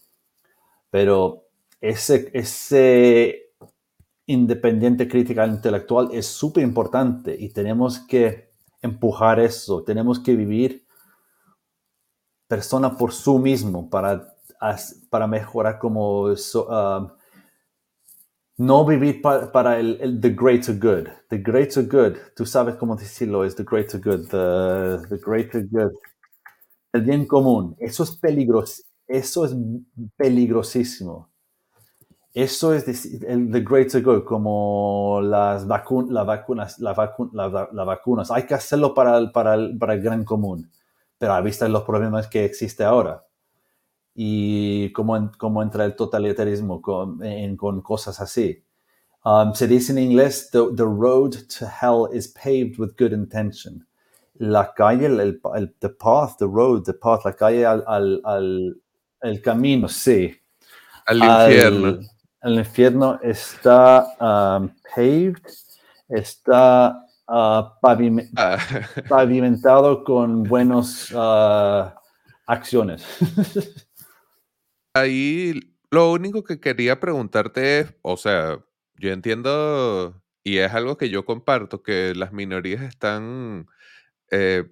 Pero 0.91 1.49
ese, 1.81 2.31
ese 2.33 3.53
independiente 4.27 5.09
crítica 5.09 5.47
intelectual 5.47 6.11
es 6.13 6.27
súper 6.27 6.63
importante 6.63 7.37
y 7.39 7.49
tenemos 7.51 7.99
que 8.01 8.46
empujar 8.83 9.41
eso. 9.41 9.83
Tenemos 9.83 10.19
que 10.21 10.35
vivir 10.35 10.87
persona 12.49 12.97
por 12.97 13.13
sí 13.13 13.31
mismo 13.39 13.91
para, 13.91 14.35
para 15.11 15.27
mejorar 15.27 15.79
como 15.79 16.27
um, 16.27 17.09
no 18.59 18.85
vivir 18.87 19.21
para, 19.21 19.79
el, 19.79 20.21
the 20.21 20.31
greater 20.31 20.75
good. 20.79 21.09
The 21.29 21.39
greater 21.39 21.83
good, 21.83 22.17
tú 22.35 22.47
sabes 22.47 22.77
cómo 22.77 22.97
decirlo, 22.97 23.45
es 23.45 23.55
the 23.55 23.65
greater 23.65 24.01
good. 24.01 24.29
The, 24.29 25.09
the 25.09 25.19
greater 25.19 25.67
good. 25.69 25.93
el 26.93 27.03
bien 27.03 27.27
común. 27.27 27.77
Eso 27.79 28.03
es 28.03 28.17
peligroso. 28.17 28.83
Eso 29.07 29.45
es 29.45 29.55
peligrosísimo. 30.17 31.31
Eso 32.37 32.75
es 32.75 32.87
el 33.23 33.51
the 33.51 33.63
greater 33.63 34.03
good, 34.03 34.25
como 34.25 35.23
las 35.23 35.67
vacunas, 35.67 36.13
las 36.13 36.27
vacunas, 36.27 36.79
las 37.73 37.87
vacunas. 37.87 38.31
Hay 38.31 38.45
que 38.45 38.53
hacerlo 38.53 38.93
para 38.93 39.17
el, 39.17 39.33
para, 39.33 39.55
el, 39.55 39.79
para 39.79 39.95
el 39.95 40.03
gran 40.03 40.23
común, 40.23 40.71
pero 41.17 41.33
a 41.33 41.41
vista 41.41 41.65
de 41.65 41.71
los 41.71 41.85
problemas 41.85 42.27
que 42.27 42.45
existe 42.45 42.85
ahora 42.85 43.25
y 44.15 44.93
cómo, 44.93 45.33
cómo 45.39 45.63
entra 45.63 45.87
el 45.87 45.97
totalitarismo 45.97 46.83
con, 46.83 47.23
con 47.57 47.81
cosas 47.81 48.21
así. 48.21 48.63
Um, 49.25 49.55
se 49.55 49.67
dice 49.67 49.93
en 49.93 49.99
inglés, 49.99 50.51
the, 50.53 50.59
the, 50.77 50.85
road 50.85 51.33
to 51.59 51.65
hell 51.65 52.07
is 52.13 52.29
paved 52.29 52.79
with 52.79 52.91
good 52.99 53.13
intention. 53.13 53.87
La 54.35 54.75
calle, 54.75 55.07
el, 55.07 55.41
el, 55.55 55.75
the 55.81 55.89
path, 55.89 56.37
the 56.39 56.47
road, 56.47 56.85
the 56.85 56.93
path, 56.93 57.25
la 57.25 57.33
calle 57.33 57.65
al, 57.65 57.83
al, 57.87 58.21
al 58.25 58.77
el 59.23 59.41
camino, 59.41 59.89
sí. 59.89 60.37
Al 61.07 61.17
infierno 61.17 62.01
el 62.47 62.55
infierno 62.61 63.19
está 63.23 64.07
um, 64.21 64.71
paved, 64.95 65.43
está 66.09 67.05
uh, 67.27 67.67
ah. 68.37 68.59
pavimentado 69.09 70.05
con 70.05 70.45
buenas 70.45 71.11
uh, 71.11 71.91
acciones. 72.47 73.05
Ahí 74.95 75.75
lo 75.91 76.13
único 76.13 76.45
que 76.45 76.61
quería 76.61 77.01
preguntarte 77.01 77.81
es, 77.81 77.95
o 78.03 78.17
sea, 78.17 78.61
yo 78.95 79.11
entiendo 79.11 80.23
y 80.45 80.59
es 80.59 80.73
algo 80.73 80.97
que 80.97 81.11
yo 81.11 81.25
comparto, 81.25 81.83
que 81.83 82.15
las 82.15 82.33
minorías 82.33 82.83
están 82.83 83.67
eh, 84.31 84.71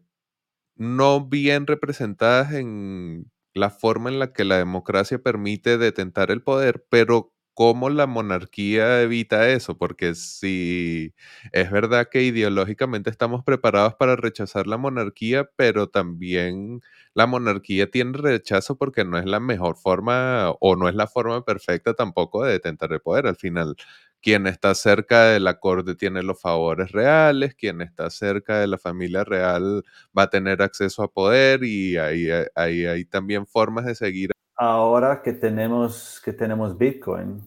no 0.77 1.27
bien 1.27 1.67
representadas 1.67 2.53
en 2.53 3.33
la 3.53 3.71
forma 3.71 4.11
en 4.11 4.21
la 4.21 4.33
que 4.33 4.45
la 4.45 4.59
democracia 4.59 5.19
permite 5.19 5.77
detentar 5.77 6.31
el 6.31 6.43
poder, 6.43 6.87
pero 6.89 7.34
¿Cómo 7.57 7.89
la 7.89 8.07
monarquía 8.09 9.01
evita 9.03 9.49
eso? 9.51 9.79
Porque 9.79 10.17
si 10.17 11.15
es 11.53 11.71
verdad 11.71 12.09
que 12.11 12.23
ideológicamente 12.23 13.11
estamos 13.11 13.45
preparados 13.45 13.95
para 13.95 14.17
rechazar 14.17 14.67
la 14.67 14.77
monarquía, 14.77 15.49
pero 15.55 15.89
también 15.89 16.81
la 17.15 17.27
monarquía 17.29 17.89
tiene 17.89 18.19
rechazo 18.19 18.77
porque 18.77 19.05
no 19.05 19.19
es 19.19 19.25
la 19.27 19.39
mejor 19.39 19.77
forma 19.77 20.51
o 20.61 20.75
no 20.75 20.89
es 20.89 20.97
la 20.97 21.07
forma 21.07 21.45
perfecta 21.45 21.95
tampoco 21.95 22.43
de 22.45 22.53
detentar 22.55 22.93
el 22.93 23.01
poder. 23.01 23.29
Al 23.29 23.37
final, 23.37 23.77
quien 24.21 24.49
está 24.49 24.75
cerca 24.75 25.27
de 25.27 25.39
la 25.39 25.61
corte 25.61 25.95
tiene 25.95 26.25
los 26.25 26.41
favores 26.41 26.91
reales, 26.91 27.55
quien 27.55 27.83
está 27.83 28.11
cerca 28.11 28.59
de 28.59 28.67
la 28.67 28.79
familia 28.79 29.23
real 29.23 29.85
va 30.17 30.25
a 30.25 30.31
tener 30.31 30.61
acceso 30.61 31.05
a 31.05 31.13
poder 31.13 31.63
y 31.63 31.97
ahí, 31.99 32.29
hay 32.57 33.05
también 33.05 33.47
formas 33.47 33.85
de 33.87 33.95
seguir 33.95 34.31
ahora 34.57 35.23
que 35.23 35.33
tenemos, 35.33 36.21
que 36.25 36.33
tenemos 36.33 36.77
Bitcoin, 36.77 37.47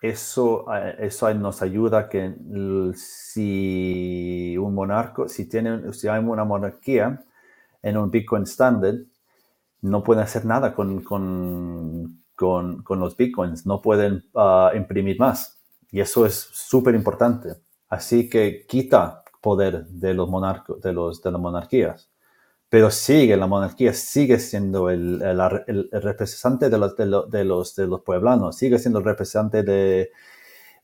eso, 0.00 0.66
eh, 0.74 0.96
eso 1.00 1.32
nos 1.34 1.62
ayuda 1.62 2.08
que 2.08 2.34
si 2.94 4.56
un 4.58 4.74
monarco, 4.74 5.28
si, 5.28 5.48
tiene, 5.48 5.92
si 5.92 6.08
hay 6.08 6.22
una 6.22 6.44
monarquía 6.44 7.24
en 7.82 7.96
un 7.96 8.10
Bitcoin 8.10 8.42
Standard, 8.44 8.96
no 9.82 10.02
pueden 10.02 10.22
hacer 10.22 10.44
nada 10.44 10.74
con, 10.74 11.02
con, 11.02 12.22
con, 12.34 12.82
con 12.82 13.00
los 13.00 13.16
Bitcoins, 13.16 13.66
no 13.66 13.82
pueden 13.82 14.24
ah, 14.34 14.72
imprimir 14.74 15.18
más. 15.18 15.60
Y 15.90 16.00
eso 16.00 16.26
es 16.26 16.34
súper 16.34 16.94
importante. 16.94 17.56
Así 17.88 18.28
que 18.28 18.66
quita 18.66 19.22
poder 19.40 19.86
de 19.86 20.14
los 20.14 20.28
monarcos, 20.28 20.80
de, 20.80 20.92
los, 20.92 21.22
de 21.22 21.30
las 21.30 21.40
monarquías 21.40 22.13
pero 22.74 22.90
sigue, 22.90 23.36
la 23.36 23.46
monarquía 23.46 23.94
sigue 23.94 24.40
siendo 24.40 24.90
el, 24.90 25.20
representante 25.92 26.68
de 26.68 26.76
los, 26.76 26.96
de, 26.96 27.06
los, 27.06 27.30
de, 27.30 27.44
los, 27.44 27.76
de 27.76 27.86
los 27.86 28.00
pueblanos, 28.00 28.56
sigue 28.56 28.80
siendo 28.80 28.98
el 28.98 29.04
representante 29.04 29.62
de, 29.62 30.10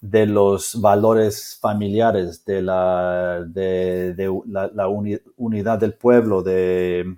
de 0.00 0.26
los 0.26 0.80
valores 0.80 1.58
familiares, 1.60 2.44
de 2.44 2.62
la, 2.62 3.44
de, 3.44 4.14
la, 4.46 4.86
unidad 5.36 5.80
del 5.80 5.94
pueblo, 5.94 6.44
de, 6.44 7.16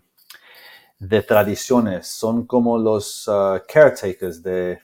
de 0.99 1.23
tradiciones. 1.23 2.07
Son 2.07 2.47
como 2.47 2.79
los 2.79 3.29
uh, 3.29 3.61
caretakers 3.71 4.43
de, 4.43 4.79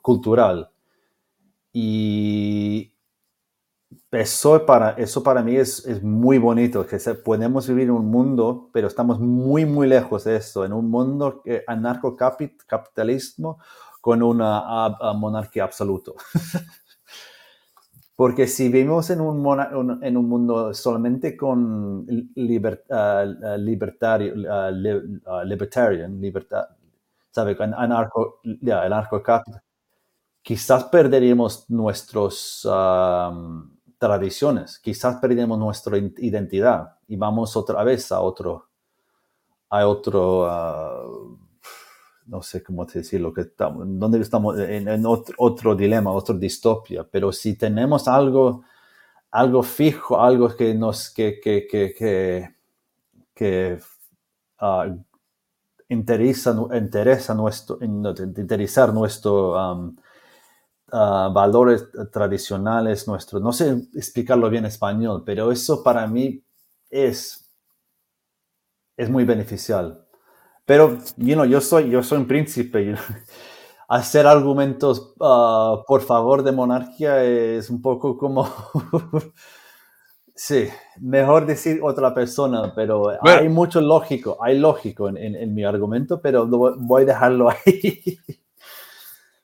cultural. 0.00 0.70
Y 1.72 2.89
eso 4.12 4.66
para, 4.66 4.90
eso 4.92 5.22
para 5.22 5.42
mí 5.42 5.56
es, 5.56 5.86
es 5.86 6.02
muy 6.02 6.38
bonito, 6.38 6.86
que 6.86 6.98
podemos 7.14 7.68
vivir 7.68 7.84
en 7.84 7.92
un 7.92 8.06
mundo, 8.06 8.68
pero 8.72 8.88
estamos 8.88 9.20
muy, 9.20 9.64
muy 9.64 9.86
lejos 9.86 10.24
de 10.24 10.36
eso, 10.36 10.64
en 10.64 10.72
un 10.72 10.90
mundo 10.90 11.42
anarcocapitalismo 11.66 13.58
con 14.00 14.22
una 14.22 14.96
monarquía 15.14 15.64
absoluta. 15.64 16.12
Porque 18.16 18.46
si 18.46 18.68
vivimos 18.68 19.08
en 19.08 19.22
un, 19.22 19.98
en 20.02 20.16
un 20.16 20.28
mundo 20.28 20.74
solamente 20.74 21.34
con 21.34 22.00
uh, 22.00 22.06
libertario, 22.34 24.34
uh, 24.34 25.44
libertarian, 25.46 26.20
libertad, 26.20 26.66
¿sabe? 27.30 27.56
Anarco, 27.58 28.42
anarco 28.70 29.22
quizás 30.42 30.84
perderíamos 30.84 31.70
nuestros 31.70 32.68
tradiciones. 34.00 34.78
Quizás 34.78 35.16
perdemos 35.20 35.58
nuestra 35.58 35.98
identidad 35.98 36.96
y 37.06 37.16
vamos 37.16 37.54
otra 37.54 37.84
vez 37.84 38.10
a 38.10 38.20
otro, 38.20 38.70
a 39.68 39.86
otro, 39.86 40.46
ah, 40.46 41.04
no 42.24 42.42
sé 42.42 42.62
cómo 42.62 42.86
decirlo, 42.86 43.34
que 43.34 43.42
estamos, 43.42 43.84
donde 43.86 44.18
estamos 44.20 44.58
en, 44.58 45.04
otro, 45.36 45.76
dilema, 45.76 46.10
otra 46.12 46.34
distopia. 46.34 47.04
Pero 47.04 47.30
si 47.30 47.56
tenemos 47.58 48.08
algo, 48.08 48.62
algo 49.30 49.62
fijo, 49.62 50.18
algo 50.18 50.48
que 50.56 50.74
nos, 50.74 51.10
que, 51.10 51.38
que, 51.38 51.66
que, 51.66 52.54
que, 53.34 53.78
ah, 54.60 54.96
interesa, 55.90 56.56
interesa 56.72 57.34
nuestro, 57.34 57.78
interesar 57.82 58.94
nuestro, 58.94 59.58
Ah, 60.92 61.30
valores 61.32 61.86
tradicionales 62.10 63.06
nuestros. 63.06 63.40
No 63.42 63.52
sé 63.52 63.88
explicarlo 63.94 64.50
bien 64.50 64.64
en 64.64 64.68
español, 64.68 65.22
pero 65.24 65.52
eso 65.52 65.82
para 65.82 66.06
mí 66.06 66.42
es, 66.88 67.48
es 68.96 69.08
muy 69.08 69.24
beneficial. 69.24 70.04
Pero, 70.64 70.98
you 71.16 71.34
know, 71.34 71.44
yo 71.44 71.60
soy, 71.60 71.90
yo 71.90 72.02
soy 72.02 72.18
un 72.18 72.26
príncipe. 72.26 72.94
Hacer 73.88 74.26
argumentos 74.26 75.14
ah, 75.20 75.82
por 75.86 76.02
favor 76.02 76.42
de 76.42 76.52
monarquía 76.52 77.22
es 77.24 77.70
un 77.70 77.82
poco 77.82 78.16
como... 78.16 78.48
sí, 80.34 80.68
mejor 81.00 81.46
decir 81.46 81.80
otra 81.82 82.14
persona, 82.14 82.72
pero 82.74 83.12
hay 83.22 83.48
mucho 83.48 83.80
lógico, 83.80 84.38
hay 84.40 84.58
lógico 84.58 85.08
en, 85.08 85.16
en 85.18 85.54
mi 85.54 85.64
argumento, 85.64 86.20
pero 86.20 86.46
voy 86.46 87.02
a 87.02 87.06
dejarlo 87.06 87.50
ahí. 87.50 88.18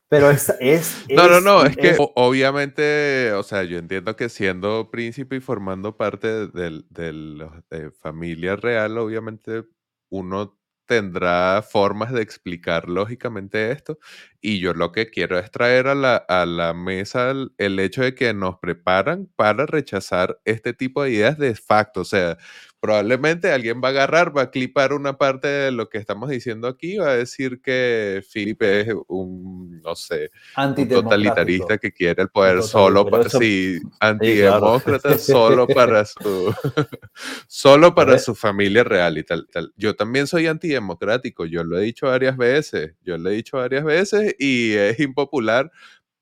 Pero 0.09 0.31
es, 0.31 0.55
es, 0.61 1.05
No, 1.11 1.29
no, 1.29 1.40
no, 1.40 1.64
es, 1.64 1.77
que 1.77 1.97
obviamente, 2.14 3.33
o 3.33 3.42
sea, 3.42 3.64
yo 3.64 3.79
entiendo 3.79 4.14
que 4.14 4.29
siendo 4.29 4.90
príncipe 4.90 5.37
y 5.37 5.40
formando 5.40 5.97
parte 5.97 6.47
de, 6.47 6.85
de 6.88 7.12
la 7.12 7.62
familia 8.01 8.55
real, 8.55 8.99
obviamente 8.99 9.64
uno 10.09 10.57
tendrá 10.87 11.62
formas 11.62 12.12
de 12.12 12.23
explicar 12.23 12.88
lógicamente 12.88 13.73
esto. 13.73 13.99
Y 14.40 14.61
yo 14.61 14.73
lo 14.73 14.92
que 14.92 15.11
quiero 15.11 15.38
es 15.38 15.51
traer 15.51 15.88
a 15.88 15.95
la, 15.95 16.16
a 16.16 16.47
la 16.47 16.73
mesa 16.75 17.31
el, 17.31 17.53
el, 17.59 17.79
hecho 17.81 18.03
de 18.03 18.14
que 18.14 18.33
nos 18.33 18.59
preparan 18.59 19.29
para 19.37 19.66
rechazar 19.66 20.40
este 20.45 20.73
tipo 20.73 21.03
de 21.03 21.11
ideas 21.11 21.38
de 21.38 21.55
facto. 21.55 22.03
O 22.03 22.05
sea, 22.05 22.38
probablemente 22.87 23.51
alguien 23.51 23.81
va 23.83 23.88
a 23.88 23.90
agarrar, 23.90 24.37
va 24.37 24.42
a 24.42 24.51
clipar 24.53 24.92
una 24.92 25.18
parte 25.18 25.49
de 25.49 25.72
lo 25.72 25.88
que 25.88 25.99
estamos 25.99 26.31
diciendo 26.31 26.68
aquí, 26.68 26.99
va 26.99 27.11
a 27.11 27.16
decir 27.16 27.61
que 27.61 28.22
Felipe 28.31 28.83
es 28.83 28.94
un, 29.09 29.81
no 29.83 29.96
sé, 29.96 30.31
un 30.57 30.88
totalitarista 30.88 31.79
que 31.79 31.90
quiere 31.90 32.22
el 32.22 32.29
poder 32.29 32.62
solo 32.62 33.05
para, 33.05 33.29
sí, 33.29 33.81
antidemócrata 34.01 35.18
solo 35.18 35.66
para 35.66 36.05
su, 36.05 36.55
solo 37.49 37.92
para 37.92 38.20
su 38.20 38.37
familia 38.37 38.85
real 38.85 39.18
y 39.18 39.25
tal, 39.25 39.49
tal. 39.51 39.72
Yo 39.77 39.96
también 39.96 40.29
soy 40.29 40.46
antidemocrático, 40.46 41.44
yo 41.44 41.65
lo 41.65 41.81
he 41.81 41.83
dicho 41.83 42.06
varias 42.06 42.37
veces, 42.37 42.94
yo 43.02 43.19
lo 43.19 43.31
he 43.31 43.35
dicho 43.35 43.56
varias 43.56 43.83
veces 43.83 44.37
y 44.38 44.75
es 44.75 45.00
impopular 45.00 45.73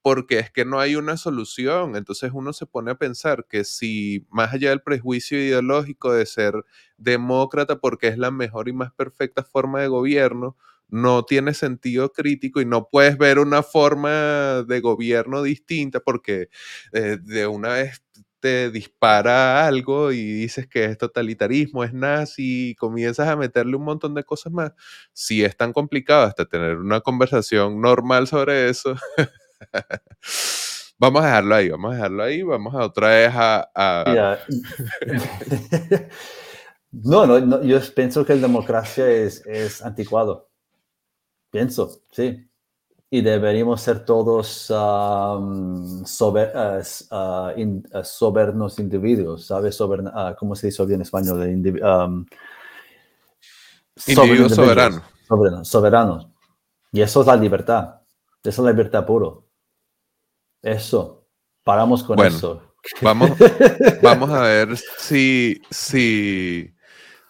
porque 0.05 0.39
es 0.39 0.51
que 0.51 0.67
no 0.67 0.81
hay 0.81 0.97
una 0.97 1.17
solución. 1.17 1.97
Entonces 1.97 2.31
uno 2.35 2.53
se 2.53 2.67
pone 2.67 2.91
a 2.91 2.97
pensar 2.97 3.47
que 3.49 3.65
si 3.65 4.27
más 4.31 4.53
allá 4.53 4.69
del 4.69 4.83
prejuicio 4.83 5.39
ideológico 5.39 6.13
de 6.13 6.27
ser 6.27 6.63
demócrata 6.99 7.79
porque 7.81 8.09
es 8.09 8.19
la 8.19 8.31
mejor 8.31 8.69
y 8.69 8.75
más 8.75 8.93
perfecta 8.93 9.45
forma 9.45 9.81
de 9.81 9.89
gobierno, 9.89 10.57
no 10.91 11.25
tiene 11.25 11.55
sentido 11.55 12.13
crítico 12.13 12.61
y 12.61 12.67
no 12.67 12.89
puedes 12.91 13.17
ver 13.17 13.39
una 13.39 13.63
forma 13.63 14.63
de 14.69 14.81
gobierno 14.81 15.43
distinta 15.43 16.01
porque 16.01 16.51
eh, 16.93 17.17
de 17.23 17.47
una 17.47 17.71
vez 17.71 18.03
te 18.41 18.71
dispara 18.71 19.67
algo 19.67 20.13
y 20.13 20.23
dices 20.23 20.67
que 20.67 20.85
es 20.85 20.99
totalitarismo, 20.99 21.83
es 21.83 21.95
nazi, 21.95 22.73
y 22.73 22.75
comienzas 22.75 23.27
a 23.29 23.37
meterle 23.37 23.75
un 23.77 23.85
montón 23.85 24.13
de 24.15 24.23
cosas 24.25 24.53
más. 24.53 24.73
Si 25.15 25.43
es 25.43 25.57
tan 25.57 25.73
complicado 25.73 26.25
hasta 26.27 26.45
tener 26.45 26.77
una 26.77 27.01
conversación 27.01 27.81
normal 27.81 28.27
sobre 28.27 28.69
eso, 28.69 28.97
vamos 30.99 31.23
a 31.23 31.27
dejarlo 31.27 31.55
ahí, 31.55 31.69
vamos 31.69 31.93
a 31.93 31.95
dejarlo 31.95 32.23
ahí, 32.23 32.43
vamos 32.43 32.75
a 32.75 32.79
otra 32.85 33.09
vez 33.09 33.31
a... 33.35 34.39
no, 36.93 37.27
no, 37.27 37.63
yo 37.63 37.79
pienso 37.95 38.25
que 38.25 38.35
la 38.35 38.43
democracia 38.43 39.09
es, 39.09 39.45
es 39.47 39.83
anticuado. 39.83 40.49
Pienso, 41.51 42.03
sí 42.11 42.49
y 43.15 43.21
deberíamos 43.21 43.81
ser 43.81 44.05
todos 44.05 44.69
um, 44.71 46.05
sober, 46.05 46.53
uh, 46.53 46.81
uh, 47.21 48.03
sobernos 48.03 48.81
individuos, 48.81 49.47
¿sabes? 49.47 49.81
Uh, 49.81 50.35
¿Cómo 50.37 50.57
se 50.57 50.67
dice 50.67 50.85
bien 50.85 50.97
en 50.97 51.03
español? 51.03 51.41
Um, 51.41 52.27
individuos 54.09 54.53
soberanos. 54.53 55.03
Soberanos, 55.29 55.69
soberanos. 55.69 56.29
Y 56.91 57.03
eso 57.03 57.21
es 57.21 57.29
la 57.29 57.37
libertad. 57.37 58.01
Eso 58.43 58.63
es 58.63 58.65
la 58.65 58.73
libertad 58.73 59.07
puro. 59.07 59.44
Eso. 60.65 61.29
Paramos 61.63 62.03
con 62.03 62.19
eso. 62.25 62.75
Vamos, 63.01 63.31
vamos 64.03 64.31
a 64.31 64.43
ver 64.43 64.77
si, 64.77 65.63
si 65.71 66.75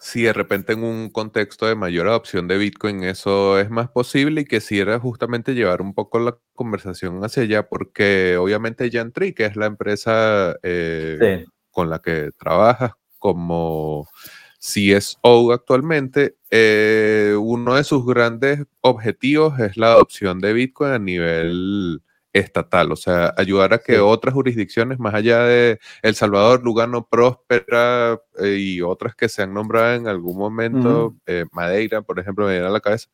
si 0.05 0.21
de 0.21 0.33
repente 0.33 0.73
en 0.73 0.83
un 0.83 1.09
contexto 1.09 1.65
de 1.65 1.73
mayor 1.73 2.07
adopción 2.07 2.47
de 2.47 2.59
Bitcoin 2.59 3.03
eso 3.03 3.59
es 3.59 3.71
más 3.71 3.89
posible 3.89 4.41
y 4.41 4.45
quisiera 4.45 4.99
justamente 4.99 5.55
llevar 5.55 5.81
un 5.81 5.95
poco 5.95 6.19
la 6.19 6.37
conversación 6.53 7.23
hacia 7.23 7.41
allá, 7.41 7.67
porque 7.67 8.37
obviamente 8.37 8.91
Yantri, 8.91 9.33
que 9.33 9.45
es 9.45 9.55
la 9.55 9.65
empresa 9.65 10.57
eh, 10.61 11.45
con 11.71 11.89
la 11.89 12.03
que 12.03 12.29
trabajas 12.37 12.91
como 13.17 14.07
CSO 14.59 15.51
actualmente, 15.51 16.35
eh, 16.51 17.35
uno 17.39 17.73
de 17.73 17.83
sus 17.83 18.05
grandes 18.05 18.63
objetivos 18.81 19.59
es 19.59 19.75
la 19.75 19.93
adopción 19.93 20.39
de 20.39 20.53
Bitcoin 20.53 20.91
a 20.91 20.99
nivel 20.99 22.03
estatal, 22.35 22.91
o 22.91 22.97
sea, 22.97 23.33
ayudar 23.37 23.73
a 23.73 23.77
que 23.77 23.99
otras 23.99 24.33
jurisdicciones, 24.33 24.99
más 24.99 25.13
allá 25.13 25.43
de 25.43 25.79
El 26.01 26.15
Salvador, 26.15 26.63
Lugano, 26.63 27.07
Próspera 27.07 28.19
eh, 28.39 28.57
y 28.59 28.81
otras 28.81 29.15
que 29.15 29.29
se 29.29 29.41
han 29.43 29.53
nombrado 29.53 29.95
en 29.95 30.07
algún 30.09 30.37
momento, 30.37 31.15
eh, 31.25 31.45
Madeira, 31.53 32.01
por 32.01 32.19
ejemplo, 32.19 32.45
me 32.45 32.51
viene 32.51 32.67
a 32.67 32.71
la 32.71 32.81
cabeza, 32.81 33.07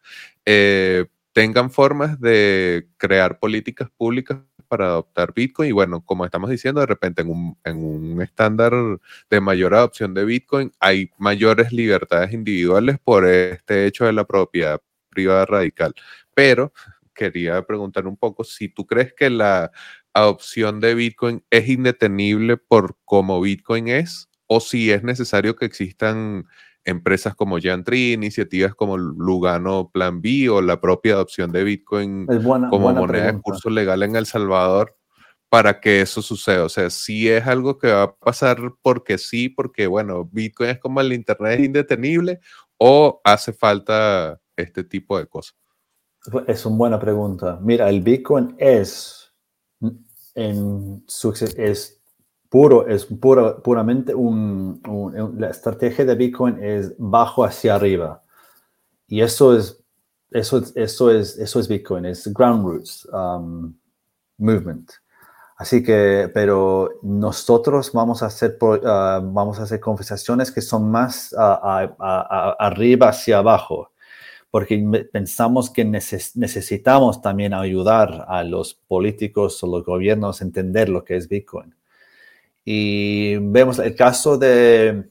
eh, 0.44 1.06
tengan 1.34 1.70
formas 1.70 2.20
de 2.20 2.88
crear 2.98 3.38
políticas 3.38 3.90
públicas 3.96 4.40
para 4.68 4.86
adoptar 4.88 5.34
Bitcoin. 5.36 5.70
Y 5.70 5.72
bueno, 5.72 6.04
como 6.04 6.26
estamos 6.26 6.50
diciendo, 6.50 6.82
de 6.82 6.88
repente 6.88 7.22
en 7.22 7.30
un, 7.30 7.58
en 7.64 7.78
un 7.84 8.22
estándar 8.24 8.74
de 9.30 9.42
mayor 9.42 9.76
adopción 9.76 10.14
de 10.16 10.26
Bitcoin 10.26 10.72
hay 10.80 11.12
mayores 11.18 11.72
libertades 11.72 12.34
individuales 12.34 12.98
por 13.04 13.28
este 13.28 13.86
hecho 13.86 14.06
de 14.06 14.14
la 14.14 14.24
propiedad 14.26 14.82
privada 15.10 15.46
radical. 15.46 15.94
Pero 16.34 16.74
quería 17.22 17.62
preguntar 17.62 18.08
un 18.08 18.18
poco 18.18 18.44
si 18.44 18.68
tú 18.68 18.88
crees 18.88 19.14
que 19.14 19.30
la 19.30 19.72
adopción 20.12 20.80
de 20.80 20.96
Bitcoin 20.96 21.44
es 21.52 21.70
indetenible 21.70 22.58
por 22.58 22.98
cómo 23.06 23.40
Bitcoin 23.40 23.90
es 23.90 24.28
o 24.48 24.60
si 24.60 24.92
es 24.92 25.04
necesario 25.04 25.56
que 25.56 25.66
existan 25.66 26.46
empresas 26.84 27.36
como 27.36 27.60
Yantri, 27.60 28.14
iniciativas 28.14 28.74
como 28.74 28.98
Lugano 28.98 29.92
Plan 29.94 30.20
B 30.20 30.50
o 30.50 30.64
la 30.64 30.82
propia 30.82 31.14
adopción 31.14 31.52
de 31.52 31.64
Bitcoin 31.64 32.26
como 32.26 32.92
moneda 32.92 33.32
de 33.32 33.40
curso 33.40 33.70
legal 33.70 34.02
en 34.02 34.16
El 34.16 34.26
Salvador 34.26 34.98
para 35.48 35.80
que 35.80 36.02
eso 36.02 36.24
suceda. 36.24 36.64
O 36.64 36.70
sea, 36.70 36.90
si 36.90 37.30
es 37.30 37.46
algo 37.46 37.78
que 37.78 37.92
va 37.92 38.04
a 38.04 38.16
pasar 38.16 38.58
porque 38.82 39.20
sí, 39.20 39.48
porque 39.48 39.86
bueno, 39.86 40.28
Bitcoin 40.32 40.72
es 40.72 40.80
como 40.80 41.02
el 41.02 41.14
Internet 41.14 41.60
es 41.60 41.66
indetenible 41.66 42.40
o 42.78 43.22
hace 43.24 43.54
falta 43.54 44.42
este 44.56 44.84
tipo 44.84 45.20
de 45.20 45.28
cosas. 45.28 45.56
Es 46.48 46.66
una 46.66 46.78
buena 46.78 47.00
pregunta. 47.00 47.60
Mira, 47.62 47.90
el 47.90 48.02
Bitcoin 48.02 48.56
es, 48.60 49.32
en 50.36 51.04
su, 51.08 51.32
es 51.58 52.00
puro, 52.50 52.88
es 52.88 53.06
puramente 53.06 54.14
un, 54.14 54.82
la 55.38 55.50
estrategia 55.50 56.06
de 56.06 56.16
Bitcoin 56.16 56.64
es 56.64 56.94
bajo 56.98 57.44
hacia 57.44 57.76
arriba. 57.76 58.22
Y 59.08 59.22
eso 59.22 59.58
es, 59.58 59.84
eso, 60.30 60.62
eso 60.76 61.12
es, 61.12 61.38
eso 61.38 61.60
es 61.60 61.68
Bitcoin, 61.68 62.06
es 62.06 62.32
ground 62.32 62.66
roots 62.66 63.08
um, 63.12 63.74
movement. 64.38 64.92
Así 65.58 65.84
que, 65.84 66.30
pero 66.34 66.90
nosotros 67.04 67.92
vamos 67.94 68.24
a 68.24 68.28
hacer, 68.28 68.58
uh, 68.62 69.22
vamos 69.32 69.60
a 69.60 69.64
hacer 69.64 69.80
conversaciones 69.80 70.52
que 70.52 70.62
son 70.62 70.90
más 70.90 71.36
arriba 71.38 73.10
hacia 73.10 73.40
abajo 73.40 73.91
porque 74.52 75.08
pensamos 75.12 75.70
que 75.70 75.86
necesitamos 75.86 77.22
también 77.22 77.54
ayudar 77.54 78.26
a 78.28 78.44
los 78.44 78.74
políticos 78.74 79.64
o 79.64 79.68
los 79.68 79.86
gobiernos 79.86 80.42
a 80.42 80.44
entender 80.44 80.90
lo 80.90 81.06
que 81.06 81.16
es 81.16 81.30
Bitcoin. 81.30 81.74
Y 82.66 83.38
vemos 83.38 83.80
el 83.80 83.96
caso 83.96 84.38
de, 84.38 85.10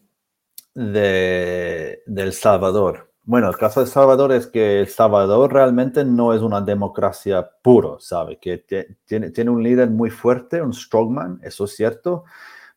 de, 0.75 2.03
El 2.07 2.33
Salvador. 2.35 3.11
Bueno, 3.25 3.49
el 3.49 3.57
caso 3.57 3.81
de 3.81 3.87
El 3.87 3.93
Salvador 3.93 4.33
es 4.33 4.47
que 4.47 4.81
El 4.81 4.89
Salvador 4.89 5.51
realmente 5.55 6.05
no 6.05 6.35
es 6.35 6.43
una 6.43 6.61
democracia 6.61 7.51
puro, 7.63 7.99
¿sabe? 7.99 8.39
Que 8.39 8.59
tiene, 9.07 9.31
tiene 9.31 9.51
un 9.51 9.63
líder 9.63 9.89
muy 9.89 10.11
fuerte, 10.11 10.61
un 10.61 10.75
strongman, 10.75 11.41
eso 11.43 11.65
es 11.65 11.75
cierto, 11.75 12.25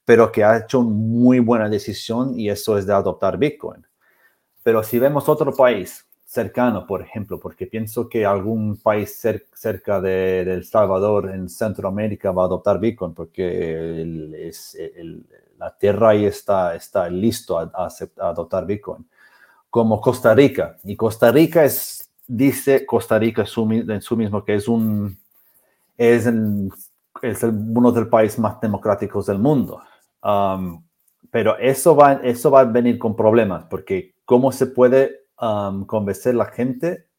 pero 0.06 0.32
que 0.32 0.46
ha 0.46 0.60
hecho 0.60 0.80
una 0.80 0.92
muy 0.92 1.40
buena 1.40 1.68
decisión 1.68 2.40
y 2.40 2.50
eso 2.50 2.78
es 2.78 2.86
de 2.86 2.94
adoptar 2.94 3.38
Bitcoin. 3.38 3.86
Pero 4.64 4.82
si 4.82 4.98
vemos 4.98 5.28
otro 5.28 5.54
país 5.54 6.06
cercano, 6.34 6.88
por 6.88 7.04
ejemplo, 7.04 7.40
porque 7.40 7.68
pienso 7.68 8.10
que 8.10 8.26
algún 8.26 8.78
país 8.78 9.22
cerca 9.54 10.02
de, 10.02 10.42
El 10.42 10.66
Salvador, 10.66 11.30
en 11.30 11.48
Centroamérica, 11.48 12.32
va 12.32 12.42
a 12.42 12.46
adoptar 12.46 12.80
Bitcoin, 12.80 13.14
porque 13.14 14.48
es, 14.48 14.76
la 15.60 15.78
tierra 15.78 16.10
ahí 16.10 16.26
está, 16.26 16.74
está 16.74 17.08
listo 17.08 17.60
a, 17.60 17.88
adoptar 18.18 18.66
Bitcoin. 18.66 19.08
Como 19.70 20.02
Costa 20.02 20.34
Rica. 20.34 20.78
Y 20.84 20.96
Costa 20.96 21.32
Rica 21.32 21.66
es, 21.66 22.10
dice 22.26 22.84
Costa 22.84 23.20
Rica 23.20 23.44
en 23.44 24.02
su 24.02 24.18
mismo 24.18 24.44
que 24.44 24.56
es 24.56 24.68
un, 24.68 25.16
es, 25.96 26.26
es 27.22 27.44
uno 27.44 27.92
de 27.92 28.02
los 28.02 28.10
países 28.10 28.40
más 28.40 28.60
democráticos 28.60 29.28
del 29.28 29.38
mundo. 29.38 29.84
Um, 30.24 30.84
pero 31.30 31.58
eso 31.60 31.96
va, 31.96 32.14
eso 32.24 32.50
va 32.50 32.62
a 32.62 32.66
venir 32.66 32.98
con 32.98 33.16
problemas, 33.16 33.66
porque 33.66 34.16
¿cómo 34.26 34.52
se 34.52 34.66
puede 34.66 35.23
convencer 35.36 36.36
la 36.36 36.46
gente, 36.46 37.10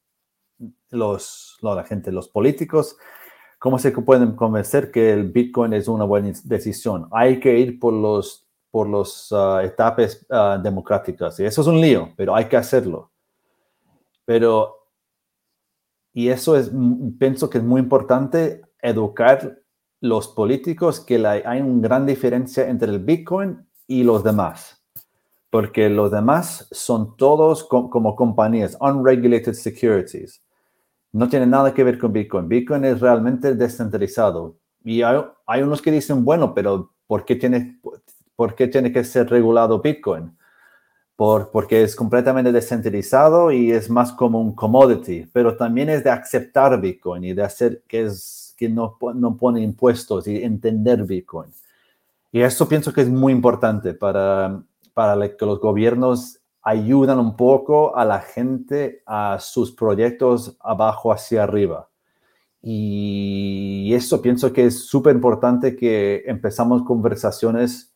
los, 0.91 1.59
no, 1.63 1.75
la 1.75 1.85
gente, 1.85 2.13
los 2.13 2.29
políticos, 2.29 2.97
cómo 3.59 3.79
se 3.79 3.91
pueden 3.93 4.37
convencer 4.37 4.91
que 4.91 5.13
el 5.13 5.31
Bitcoin 5.31 5.73
es 5.73 5.89
una 5.89 6.05
buena 6.05 6.33
decisión. 6.45 7.09
Hay 7.11 7.41
que 7.41 7.59
ir 7.59 7.79
por 7.79 7.93
los 7.93 8.45
por 8.75 8.89
las 8.89 9.29
ah, 9.31 9.63
etapas 9.63 10.27
ah, 10.29 10.59
democráticas. 10.61 11.39
Y 11.39 11.45
eso 11.45 11.61
es 11.61 11.69
un 11.69 11.81
lío, 11.81 12.13
pero 12.17 12.35
hay 12.35 12.47
que 12.47 12.57
hacerlo. 12.57 13.13
Pero, 14.25 14.89
y 16.13 16.27
eso 16.27 16.57
es, 16.57 16.73
pienso 17.17 17.49
que 17.49 17.59
es 17.59 17.65
muy 17.65 17.81
importante 17.81 18.63
educar 18.83 19.61
los 20.01 20.27
políticos 20.27 20.99
que 20.99 21.25
hay 21.25 21.61
una 21.61 21.87
gran 21.87 22.05
diferencia 22.05 22.69
entre 22.69 22.91
el 22.91 22.99
Bitcoin 22.99 23.65
y 23.87 24.03
los 24.03 24.25
demás 24.25 24.84
porque 25.55 25.89
los 25.89 26.11
demás 26.11 26.67
son 26.73 27.17
todos 27.17 27.63
como 27.63 28.17
compañías, 28.17 28.77
unregulated 28.81 29.53
securities. 29.53 30.43
No 31.13 31.29
tiene 31.29 31.47
nada 31.47 31.73
que 31.73 31.85
ver 31.85 31.97
con 31.97 32.13
Bitcoin. 32.13 32.49
Bitcoin 32.49 32.85
es 32.85 32.99
realmente 32.99 33.55
descentralizado. 33.55 34.57
Y 34.85 35.03
hay, 35.03 35.63
unos 35.63 35.81
que 35.81 35.93
dicen, 35.93 36.25
bueno, 36.25 36.53
pero 36.53 36.91
¿por 37.07 37.25
qué 37.25 37.37
tiene, 37.37 37.79
por 38.35 38.57
qué 38.57 38.67
tiene 38.67 38.91
que 38.91 39.05
ser 39.05 39.31
regulado 39.31 39.81
Bitcoin? 39.81 40.37
Por, 41.15 41.53
porque 41.53 41.85
es 41.85 41.95
completamente 41.95 42.51
descentralizado 42.51 43.53
y 43.53 43.71
es 43.71 43.89
más 43.89 44.11
como 44.11 44.41
un 44.41 44.57
commodity, 44.57 45.31
pero 45.33 45.57
también 45.57 45.89
es 45.89 46.03
de 46.03 46.11
aceptar 46.11 46.81
Bitcoin 46.81 47.23
y 47.23 47.33
de 47.33 47.45
hacer 47.45 47.85
que, 47.87 48.07
es, 48.07 48.57
que 48.59 48.69
no, 48.69 48.99
no 49.15 49.37
pone 49.37 49.61
impuestos 49.61 50.27
y 50.27 50.43
entender 50.43 51.05
Bitcoin. 51.05 51.53
Y 52.33 52.41
eso 52.41 52.69
pienso 52.69 52.93
que 52.93 53.03
es 53.03 53.09
muy 53.09 53.33
importante 53.33 53.95
para 53.95 54.61
para 54.95 55.37
que 55.37 55.45
los 55.45 55.61
gobiernos 55.61 56.41
ayudan 56.63 57.19
un 57.19 57.37
poco 57.37 57.97
a 57.97 58.05
la 58.05 58.21
gente 58.21 59.03
a 59.05 59.39
sus 59.39 59.73
proyectos 59.73 60.57
abajo 60.61 61.13
hacia 61.13 61.43
arriba. 61.43 61.91
Y 62.63 63.93
eso 63.93 64.23
pienso 64.23 64.51
que 64.53 64.65
es 64.65 64.87
súper 64.87 65.15
importante 65.15 65.77
que 65.77 66.23
empezamos 66.27 66.83
conversaciones 66.85 67.93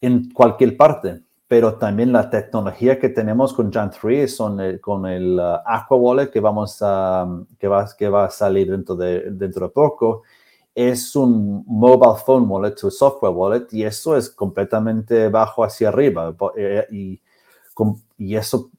en 0.00 0.30
cualquier 0.30 0.78
parte, 0.78 1.20
pero 1.46 1.74
también 1.74 2.12
la 2.12 2.30
tecnología 2.30 2.98
que 2.98 3.10
tenemos 3.10 3.52
con 3.52 3.70
Jan 3.70 3.90
3, 3.90 4.34
son 4.34 4.78
con 4.78 5.04
el 5.04 5.38
uh, 5.38 5.58
Aqua 5.66 5.98
Wallet 5.98 6.30
que, 6.30 6.40
vamos 6.40 6.78
a, 6.80 7.26
que, 7.58 7.68
va, 7.68 7.86
que 7.98 8.08
va 8.08 8.24
a 8.24 8.30
salir 8.30 8.70
dentro 8.70 8.96
de, 8.96 9.30
dentro 9.30 9.66
de 9.66 9.72
poco, 9.74 10.22
es 10.78 11.16
un 11.16 11.64
mobile 11.66 12.20
phone 12.24 12.48
wallet, 12.48 12.76
un 12.84 12.90
software 12.92 13.32
wallet, 13.32 13.66
y 13.72 13.82
eso 13.82 14.16
es 14.16 14.30
completamente 14.30 15.28
bajo 15.28 15.64
hacia 15.64 15.88
arriba. 15.88 16.32
Eh, 16.56 16.86
y, 16.92 17.20
y 18.16 18.36
eso, 18.36 18.70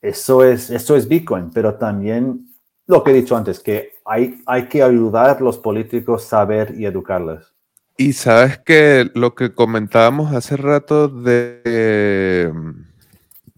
eso, 0.00 0.42
es, 0.42 0.70
eso 0.70 0.96
es 0.96 1.06
Bitcoin, 1.06 1.50
pero 1.52 1.74
también 1.74 2.48
lo 2.86 3.04
que 3.04 3.10
he 3.10 3.14
dicho 3.14 3.36
antes, 3.36 3.60
que 3.60 3.92
hay, 4.06 4.42
hay 4.46 4.68
que 4.68 4.82
ayudar 4.82 5.36
a 5.36 5.40
los 5.40 5.58
políticos 5.58 6.24
a 6.24 6.28
saber 6.28 6.74
y 6.78 6.86
educarles. 6.86 7.52
Y 7.98 8.14
sabes 8.14 8.58
que 8.58 9.10
lo 9.14 9.34
que 9.34 9.52
comentábamos 9.52 10.32
hace 10.32 10.56
rato 10.56 11.08
de 11.08 12.50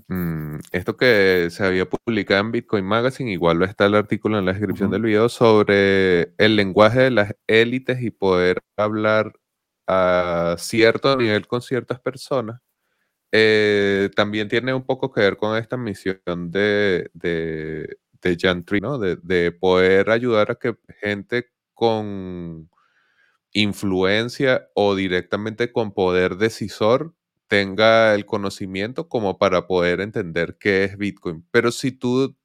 mm, 0.08 0.58
esto 0.72 0.96
que 0.96 1.48
se 1.50 1.64
había 1.64 1.88
publicado 1.88 2.40
en 2.40 2.52
Bitcoin 2.52 2.84
Magazine, 2.84 3.32
igual 3.32 3.62
está 3.62 3.86
el 3.86 3.94
artículo 3.94 4.38
en 4.38 4.44
la 4.46 4.52
descripción 4.52 4.90
del 4.90 5.02
video 5.02 5.28
sobre 5.28 6.34
el 6.38 6.56
lenguaje 6.56 7.00
de 7.02 7.10
las 7.10 7.34
élites 7.46 8.02
y 8.02 8.10
poder 8.10 8.62
hablar 8.76 9.32
a 9.86 10.56
cierto 10.58 11.16
nivel 11.16 11.46
con 11.46 11.62
ciertas 11.62 12.00
personas. 12.00 12.60
Eh, 13.32 14.10
también 14.16 14.48
tiene 14.48 14.74
un 14.74 14.84
poco 14.86 15.12
que 15.12 15.20
ver 15.20 15.36
con 15.36 15.56
esta 15.56 15.76
misión 15.76 16.20
de, 16.50 17.10
de, 17.14 17.98
de 18.22 18.36
Jantry, 18.40 18.80
¿no? 18.80 18.98
De, 18.98 19.52
poder 19.52 20.10
ayudar 20.10 20.50
a 20.50 20.56
que 20.56 20.76
gente 21.00 21.46
con 21.74 22.70
influencia 23.52 24.68
o 24.74 24.94
directamente 24.94 25.72
con 25.72 25.92
poder 25.92 26.36
decisor 26.36 27.14
tenga 27.48 28.14
el 28.14 28.26
conocimiento 28.26 29.08
como 29.08 29.38
para 29.38 29.66
poder 29.66 30.00
entender 30.00 30.56
qué 30.58 30.84
es 30.84 30.96
Bitcoin. 30.98 31.46
Pero 31.50 31.70
si 31.72 31.92
tú, 31.92 32.36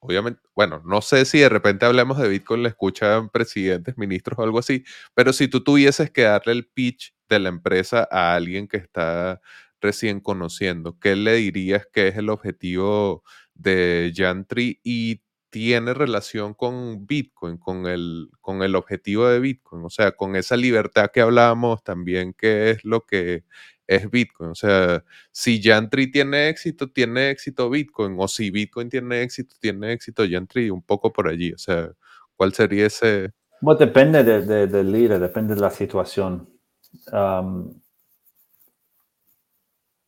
obviamente, 0.00 0.40
bueno, 0.54 0.82
no 0.84 1.02
sé 1.02 1.24
si 1.24 1.38
de 1.40 1.48
repente 1.48 1.86
hablamos 1.86 2.18
de 2.18 2.28
Bitcoin, 2.28 2.62
le 2.62 2.68
escuchan 2.70 3.30
presidentes, 3.30 3.96
ministros 3.98 4.38
o 4.38 4.42
algo 4.42 4.58
así, 4.58 4.84
pero 5.14 5.32
si 5.32 5.48
tú 5.48 5.62
tuvieses 5.64 6.10
que 6.10 6.22
darle 6.22 6.52
el 6.52 6.66
pitch 6.66 7.14
de 7.28 7.38
la 7.40 7.48
empresa 7.48 8.08
a 8.10 8.34
alguien 8.34 8.68
que 8.68 8.76
está 8.78 9.40
recién 9.80 10.20
conociendo, 10.20 10.98
¿qué 11.00 11.16
le 11.16 11.34
dirías 11.34 11.86
que 11.92 12.08
es 12.08 12.16
el 12.16 12.28
objetivo 12.28 13.22
de 13.54 14.12
Jantry 14.14 14.80
y 14.82 15.22
tiene 15.50 15.94
relación 15.94 16.54
con 16.54 17.06
Bitcoin, 17.06 17.58
con 17.58 17.86
el, 17.86 18.30
con 18.40 18.62
el 18.62 18.76
objetivo 18.76 19.26
de 19.28 19.40
Bitcoin, 19.40 19.84
o 19.84 19.90
sea, 19.90 20.12
con 20.12 20.36
esa 20.36 20.56
libertad 20.56 21.10
que 21.12 21.20
hablábamos 21.20 21.82
también, 21.82 22.34
que 22.34 22.70
es 22.70 22.84
lo 22.84 23.04
que 23.04 23.44
es 23.90 24.10
Bitcoin. 24.10 24.50
O 24.50 24.54
sea, 24.54 25.04
si 25.32 25.60
Jantry 25.62 26.10
tiene 26.10 26.48
éxito, 26.48 26.90
tiene 26.90 27.30
éxito 27.30 27.68
Bitcoin, 27.68 28.16
o 28.18 28.28
si 28.28 28.50
Bitcoin 28.50 28.88
tiene 28.88 29.22
éxito, 29.22 29.56
tiene 29.60 29.92
éxito 29.92 30.24
Jantry, 30.28 30.70
un 30.70 30.82
poco 30.82 31.12
por 31.12 31.28
allí. 31.28 31.52
O 31.52 31.58
sea, 31.58 31.90
¿cuál 32.36 32.54
sería 32.54 32.86
ese? 32.86 33.32
Bueno, 33.60 33.78
depende 33.78 34.22
del 34.22 34.92
líder, 34.92 35.20
depende 35.20 35.54
de 35.54 35.60
la 35.60 35.70
situación. 35.70 36.48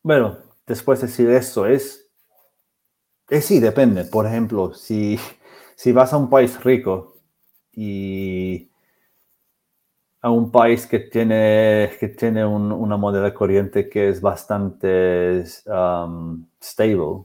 bueno, 0.03 0.39
después 0.67 1.01
de 1.01 1.07
decir 1.09 1.31
eso, 1.31 1.67
es 1.67 2.03
eh, 3.31 3.41
sí, 3.41 3.61
depende. 3.61 4.05
Por 4.05 4.27
ejemplo, 4.27 4.75
si, 4.75 5.19
si 5.75 5.93
vas 5.93 6.13
a 6.13 6.19
un 6.19 6.29
país 6.29 6.63
rico 6.63 7.17
y 7.73 8.71
a 10.23 10.31
un 10.31 10.53
país 10.53 10.87
que 10.87 11.01
tiene, 11.01 11.91
que 11.99 12.09
tiene 12.09 12.47
una 12.47 12.97
moneda 12.97 13.35
corriente 13.35 13.89
que 13.89 14.09
es 14.09 14.21
bastante 14.21 15.45
um, 15.67 16.47
stable 16.63 17.25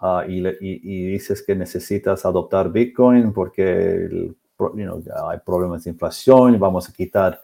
uh, 0.00 0.22
y, 0.26 1.06
dices 1.12 1.42
que 1.42 1.54
necesitas 1.54 2.24
adoptar 2.24 2.72
Bitcoin 2.72 3.34
porque 3.34 4.32
hay 4.58 5.38
problemas 5.44 5.84
de 5.84 5.90
inflación 5.90 6.54
y 6.54 6.58
vamos 6.58 6.88
a 6.88 6.92
quitar 6.92 7.40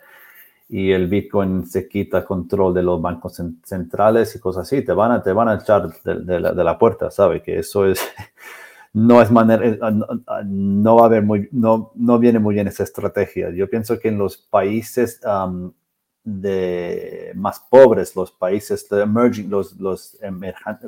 y 0.69 0.91
el 0.91 1.07
Bitcoin 1.07 1.67
se 1.67 1.87
quita 1.87 2.25
control 2.25 2.73
de 2.73 2.83
los 2.83 3.01
bancos 3.01 3.41
centrales 3.63 4.35
y 4.35 4.41
cosas 4.41 4.63
así, 4.63 4.83
te 4.83 4.93
van 4.93 5.13
a, 5.13 5.23
te 5.23 5.33
van 5.33 5.49
a 5.49 5.57
echar 5.57 5.91
de, 6.03 6.41
la, 6.41 6.79
puerta, 6.79 7.11
¿sabe? 7.11 7.43
Que 7.43 7.59
eso 7.59 7.87
es, 7.87 8.01
no 8.95 9.21
es 9.21 9.31
manera, 9.31 9.67
eh, 9.67 9.79
no 10.47 10.97
va 10.97 11.03
a 11.03 11.07
haber 11.07 11.23
muy, 11.23 11.49
no, 11.53 11.91
no 11.97 12.19
viene 12.19 12.39
muy 12.39 12.55
bien 12.55 12.69
esa 12.69 12.85
estrategia. 12.85 13.51
Yo 13.51 13.69
pienso 13.69 13.99
que 13.99 14.09
en 14.09 14.19
los 14.19 14.37
países 14.39 15.21
de 16.23 17.33
más 17.35 17.61
pobres, 17.69 18.17
los 18.17 18.31
países 18.31 18.89
de 18.89 19.03
emerging, 19.03 19.51
los, 19.51 19.79
los 19.79 20.17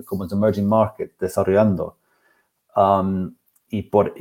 como 0.07 0.24
es 0.24 0.32
emerging 0.32 0.68
market, 0.68 1.12
desarrollando, 1.18 1.98
y 3.68 3.82
por, 3.82 4.14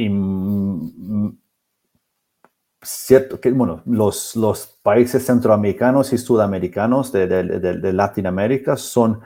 cierto 2.82 3.40
que, 3.40 3.52
bueno, 3.52 3.84
los, 3.86 4.36
los 4.36 4.66
países 4.82 5.26
centroamericanos 5.26 6.12
y 6.12 6.18
sudamericanos 6.18 7.12
de, 7.12 7.28
de, 7.28 7.94
Latinoamérica 7.94 8.78
son 8.78 9.22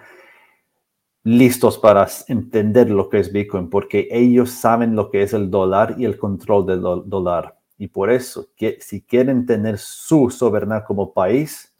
listos 1.23 1.77
para 1.77 2.07
entender 2.27 2.89
lo 2.89 3.09
que 3.09 3.19
es 3.19 3.31
Bitcoin, 3.31 3.69
porque 3.69 4.07
ellos 4.11 4.51
saben 4.51 4.95
lo 4.95 5.09
que 5.09 5.23
es 5.23 5.33
el 5.33 5.49
dólar 5.49 5.95
y 5.97 6.05
el 6.05 6.17
control 6.17 6.65
del 6.65 6.81
dólar. 6.81 7.57
Y 7.77 7.87
por 7.87 8.11
eso, 8.11 8.49
que, 8.55 8.77
si 8.81 9.01
quieren 9.01 9.45
tener 9.45 9.77
su 9.77 10.29
soberanía 10.29 10.83
como 10.83 11.13
país, 11.13 11.73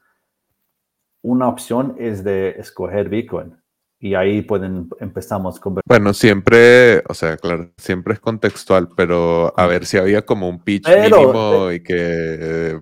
una 1.22 1.48
opción 1.48 1.96
es 2.00 2.24
de 2.24 2.52
escoger 2.58 3.10
Bitcoin 3.10 3.60
y 4.00 4.16
ahí 4.16 4.42
pueden 4.42 4.90
empezamos 5.02 5.60
con 5.60 5.76
bueno 5.86 6.14
siempre 6.14 7.04
o 7.10 7.14
sea 7.14 7.36
claro 7.36 7.70
siempre 7.78 8.14
es 8.14 8.22
contextual 8.22 8.88
pero 8.96 9.54
a 9.58 9.68
ver 9.68 9.86
si 9.86 9.98
había 9.98 10.26
como 10.26 10.48
un 10.48 10.64
pitch 10.64 10.88
mínimo 10.88 11.70
y 11.70 11.84
que 11.84 12.82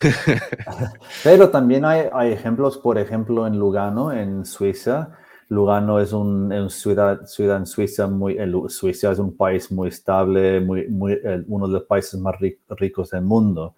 pero 1.24 1.48
también 1.48 1.84
hay, 1.84 2.08
hay, 2.12 2.32
ejemplos 2.32 2.76
por 2.76 2.98
ejemplo 2.98 3.46
en 3.46 3.58
Lugano 3.58 4.12
en 4.12 4.44
Suiza 4.44 5.16
Lugano 5.48 5.98
es 5.98 6.12
un, 6.12 6.68
ciudad, 6.70 7.24
ciudad 7.26 7.58
en 7.58 7.66
Suiza 7.66 8.06
muy 8.06 8.36
Suiza 8.68 9.12
es 9.12 9.18
un 9.18 9.36
país 9.36 9.70
muy 9.72 9.88
estable 9.88 10.60
muy, 10.60 10.88
muy 10.88 11.18
uno 11.46 11.66
de 11.66 11.72
los 11.74 11.84
países 11.84 12.20
más 12.20 12.34
ricos 12.68 13.10
del 13.10 13.22
mundo 13.22 13.74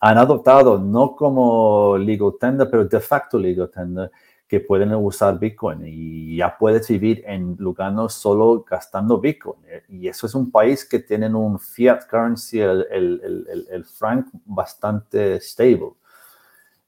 han 0.00 0.18
adoptado 0.18 0.78
no 0.78 1.14
como 1.14 1.96
legal 1.96 2.32
tender 2.40 2.68
pero 2.70 2.84
de 2.84 3.00
facto 3.00 3.38
legal 3.38 3.70
tender 3.70 4.10
que 4.52 4.60
pueden 4.60 4.92
usar 4.94 5.38
Bitcoin 5.38 5.80
y 5.86 6.36
ya 6.36 6.58
puedes 6.58 6.86
vivir 6.86 7.24
en 7.26 7.56
Lugano 7.58 8.10
solo 8.10 8.62
gastando 8.68 9.18
Bitcoin. 9.18 9.56
Y 9.88 10.08
eso 10.08 10.26
es 10.26 10.34
un 10.34 10.50
país 10.50 10.84
que 10.84 10.98
tiene 10.98 11.34
un 11.34 11.58
fiat 11.58 12.06
currency, 12.06 12.60
el, 12.60 12.86
el, 12.90 13.66
el, 13.70 13.84
franc, 13.86 14.26
bastante 14.44 15.40
stable, 15.40 15.94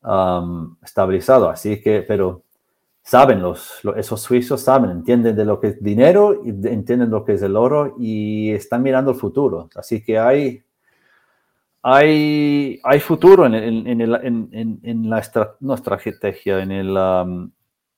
um, 0.02 0.76
estabilizado. 0.82 1.48
Así 1.48 1.80
que, 1.80 2.02
pero 2.02 2.42
saben, 3.04 3.42
los, 3.42 3.82
esos 3.96 4.22
suizos 4.22 4.62
saben, 4.62 4.90
entienden 4.90 5.36
de 5.36 5.44
lo 5.44 5.60
que 5.60 5.68
es 5.68 5.82
dinero, 5.82 6.42
entienden 6.44 7.10
lo 7.10 7.24
que 7.24 7.34
es 7.34 7.42
el 7.42 7.54
oro 7.54 7.94
y 7.98 8.50
están 8.50 8.82
mirando 8.82 9.10
el 9.10 9.18
futuro. 9.18 9.68
Así 9.76 10.02
que 10.02 10.18
hay, 10.18 10.62
hay, 11.82 12.80
hay 12.82 13.00
futuro 13.00 13.44
en, 13.44 13.54
en, 13.54 14.00
en, 14.00 14.48
en, 14.52 14.80
en 14.82 15.10
la 15.10 15.22
nuestra 15.60 15.96
estrategia, 15.96 16.62
en 16.62 16.72
el, 16.72 16.96
um, 16.96 17.50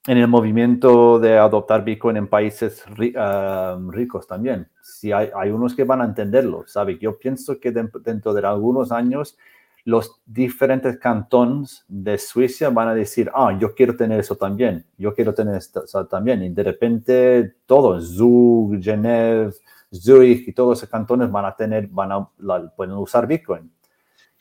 en 0.08 0.18
el 0.18 0.26
movimiento 0.26 1.20
de 1.20 1.38
adoptar 1.38 1.84
Bitcoin 1.84 2.16
en 2.16 2.26
países 2.26 2.84
um, 2.88 3.90
ricos 3.90 4.26
también. 4.26 4.68
Si 4.82 5.12
hay, 5.12 5.30
hay, 5.36 5.50
unos 5.50 5.76
que 5.76 5.84
van 5.84 6.00
a 6.00 6.04
entenderlo, 6.04 6.64
¿sabe? 6.66 6.98
Yo 6.98 7.16
pienso 7.16 7.60
que 7.60 7.70
dentro 7.70 8.34
de 8.34 8.44
algunos 8.44 8.90
años 8.90 9.38
los 9.86 10.20
diferentes 10.26 10.98
cantones 10.98 11.84
de 11.86 12.18
Suiza 12.18 12.70
van 12.70 12.88
a 12.88 12.94
decir, 12.94 13.30
ah, 13.32 13.56
yo 13.56 13.72
quiero 13.72 13.94
tener 13.94 14.18
eso 14.18 14.34
también, 14.34 14.84
yo 14.98 15.14
quiero 15.14 15.32
tener 15.32 15.54
esto 15.54 15.84
también. 16.10 16.42
Y 16.42 16.48
de 16.48 16.62
repente 16.64 17.54
todos, 17.66 18.16
Zug, 18.16 18.82
Genève, 18.82 19.52
Zurich 19.94 20.48
y 20.48 20.52
todos 20.52 20.78
esos 20.78 20.90
cantones 20.90 21.30
van 21.30 21.44
a 21.44 21.54
tener, 21.54 21.86
van 21.86 22.10
a, 22.10 22.28
pueden 22.74 22.96
usar 22.96 23.28
Bitcoin 23.28 23.70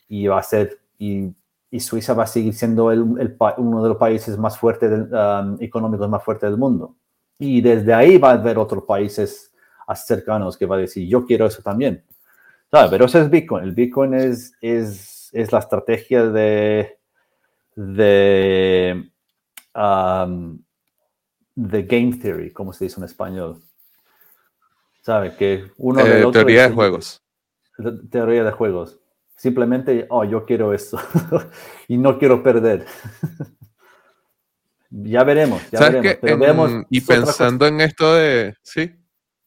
y 0.09 0.25
va 0.25 0.39
a 0.39 0.43
ser, 0.43 0.79
y, 0.97 1.31
Suiza 1.79 2.15
va 2.15 2.23
a 2.23 2.27
seguir 2.27 2.53
siendo 2.53 2.85
uno 2.85 3.83
de 3.83 3.89
los 3.89 3.97
países 3.97 4.37
más 4.39 4.57
fuertes, 4.57 4.89
um, 5.11 5.57
económicos 5.59 6.09
más 6.09 6.23
fuertes 6.23 6.49
del 6.49 6.57
mundo. 6.57 6.95
Y 7.37 7.61
desde 7.61 7.93
ahí 7.93 8.17
va 8.17 8.31
a 8.31 8.33
haber 8.33 8.57
otros 8.57 8.85
países 8.85 9.53
cercanos 9.93 10.57
que 10.57 10.65
va 10.65 10.77
a 10.77 10.79
decir, 10.79 11.07
yo 11.07 11.23
quiero 11.25 11.45
eso 11.45 11.61
también. 11.61 12.03
Pero 12.89 13.05
eso 13.05 13.19
es 13.19 13.29
Bitcoin. 13.29 13.63
El 13.63 13.71
Bitcoin 13.71 14.13
es, 14.13 14.53
es 15.35 15.51
la 15.51 15.59
estrategia 15.59 16.25
de, 16.27 16.97
de, 17.75 19.11
um, 19.75 20.57
de 21.53 21.83
game 21.83 22.17
theory, 22.17 22.53
como 22.53 22.71
se 22.71 22.85
dice 22.85 22.99
en 22.99 23.03
español. 23.03 23.61
¿Sabe? 25.01 25.35
Que 25.35 25.65
uno 25.77 26.03
de 26.03 26.21
eh, 26.21 26.31
teoría 26.31 26.69
de 26.69 26.73
juegos. 26.73 27.21
Teoría 28.09 28.45
de 28.45 28.51
juegos. 28.51 28.99
Simplemente, 29.35 30.07
oh, 30.09 30.23
yo 30.23 30.45
quiero 30.45 30.73
esto 30.73 30.97
y 31.89 31.97
no 31.97 32.17
quiero 32.17 32.41
perder. 32.41 32.85
ya 34.89 35.25
veremos, 35.25 35.61
ya 35.69 35.89
veremos. 35.89 36.85
y 36.89 37.01
pensando 37.01 37.67
en 37.67 37.81
esto 37.81 38.15
de, 38.15 38.55
sí. 38.63 38.95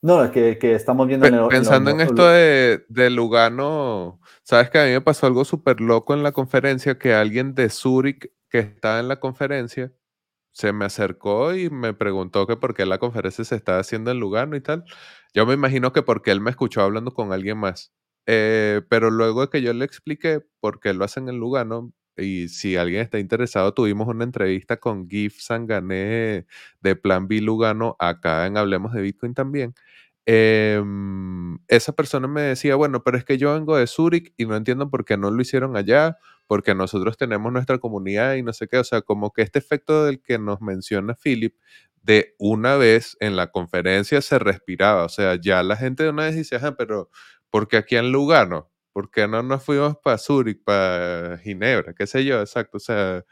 No, 0.02 0.30
que, 0.30 0.58
que 0.58 0.74
estamos 0.74 1.08
viendo. 1.08 1.48
pensando 1.48 1.90
en 1.90 2.02
esto 2.02 2.28
de, 2.28 2.84
de, 2.88 3.10
Lugano, 3.10 4.20
Sabes 4.48 4.70
que 4.70 4.78
a 4.78 4.86
mí 4.86 4.92
me 4.92 5.02
pasó 5.02 5.26
algo 5.26 5.44
súper 5.44 5.78
loco 5.82 6.14
en 6.14 6.22
la 6.22 6.32
conferencia, 6.32 6.98
que 6.98 7.12
alguien 7.12 7.54
de 7.54 7.68
Zurich 7.68 8.32
que 8.48 8.60
estaba 8.60 8.98
en 8.98 9.06
la 9.08 9.20
conferencia 9.20 9.92
se 10.52 10.72
me 10.72 10.86
acercó 10.86 11.54
y 11.54 11.70
me 11.70 11.94
preguntó 11.94 12.46
que 12.46 12.56
por 12.56 12.74
qué 12.74 12.86
la 12.86 12.98
conferencia 12.98 13.44
se 13.44 13.56
estaba 13.56 13.80
haciendo 13.80 14.10
en 14.10 14.20
Lugano 14.20 14.56
y 14.56 14.62
tal. 14.62 14.84
Yo 15.34 15.46
me 15.46 15.54
imagino 15.54 15.92
que 15.92 16.02
porque 16.02 16.30
él 16.30 16.40
me 16.40 16.50
escuchó 16.50 16.82
hablando 16.82 17.12
con 17.12 17.32
alguien 17.32 17.58
más. 17.58 17.92
Eh, 18.26 18.82
pero 18.90 19.10
luego 19.10 19.42
de 19.42 19.50
que 19.50 19.62
yo 19.62 19.74
le 19.74 19.84
expliqué 19.84 20.40
por 20.60 20.80
qué 20.80 20.94
lo 20.94 21.04
hacen 21.04 21.28
en 21.28 21.38
Lugano, 21.40 21.92
y 22.16 22.48
si 22.48 22.76
alguien 22.76 23.02
está 23.02 23.18
interesado, 23.18 23.74
tuvimos 23.74 24.08
una 24.08 24.24
entrevista 24.24 24.78
con 24.78 25.08
Gif 25.10 25.40
Sangané 25.40 26.46
de 26.80 26.96
Plan 26.96 27.28
B 27.28 27.40
Lugano 27.42 27.96
acá 27.98 28.46
en 28.46 28.56
Hablemos 28.56 28.92
de 28.94 29.02
Bitcoin 29.02 29.34
también. 29.34 29.74
Em, 30.30 31.58
esa 31.68 31.92
persona 31.94 32.28
me 32.28 32.42
decía, 32.42 32.76
bueno, 32.76 33.02
pero 33.02 33.16
es 33.16 33.24
que 33.24 33.38
yo 33.38 33.54
vengo 33.54 33.76
de 33.78 33.86
Zurich 33.86 34.34
y 34.36 34.44
no 34.46 34.56
entiendo 34.56 34.90
por 34.90 35.04
qué 35.06 35.16
no 35.16 35.30
lo 35.30 35.40
hicieron 35.40 35.74
allá, 35.76 36.18
porque 36.46 36.74
nosotros 36.74 37.16
tenemos 37.16 37.50
nuestra 37.52 37.78
comunidad 37.78 38.34
y 38.34 38.42
no 38.42 38.52
sé 38.52 38.68
qué, 38.68 38.76
o 38.78 38.84
sea, 38.84 39.00
como 39.02 39.32
que 39.32 39.40
este 39.42 39.58
efecto 39.58 40.04
del 40.04 40.20
que 40.20 40.38
nos 40.38 40.60
menciona 40.60 41.14
Philip, 41.14 41.54
de 42.02 42.34
una 42.38 42.76
vez 42.76 43.16
en 43.20 43.36
la 43.36 43.50
conferencia 43.50 44.20
se 44.20 44.38
respiraba, 44.38 45.04
o 45.04 45.08
sea, 45.08 45.36
ya 45.40 45.62
la 45.62 45.76
gente 45.76 46.02
de 46.04 46.10
una 46.10 46.24
vez 46.24 46.36
dice, 46.36 46.56
ajá, 46.56 46.76
pero 46.76 47.10
¿por 47.50 47.66
qué 47.68 47.78
aquí 47.78 47.96
en 47.96 48.12
Lugano? 48.12 48.70
¿Por 48.92 49.10
qué 49.10 49.28
no 49.28 49.42
nos 49.42 49.62
fuimos 49.64 49.96
para 50.02 50.18
Zurich, 50.18 50.62
para 50.64 51.38
Ginebra? 51.38 51.94
¿Qué 51.94 52.06
sé 52.06 52.24
yo? 52.24 52.40
Exacto, 52.40 52.76
o 52.78 52.80
sea, 52.80 53.24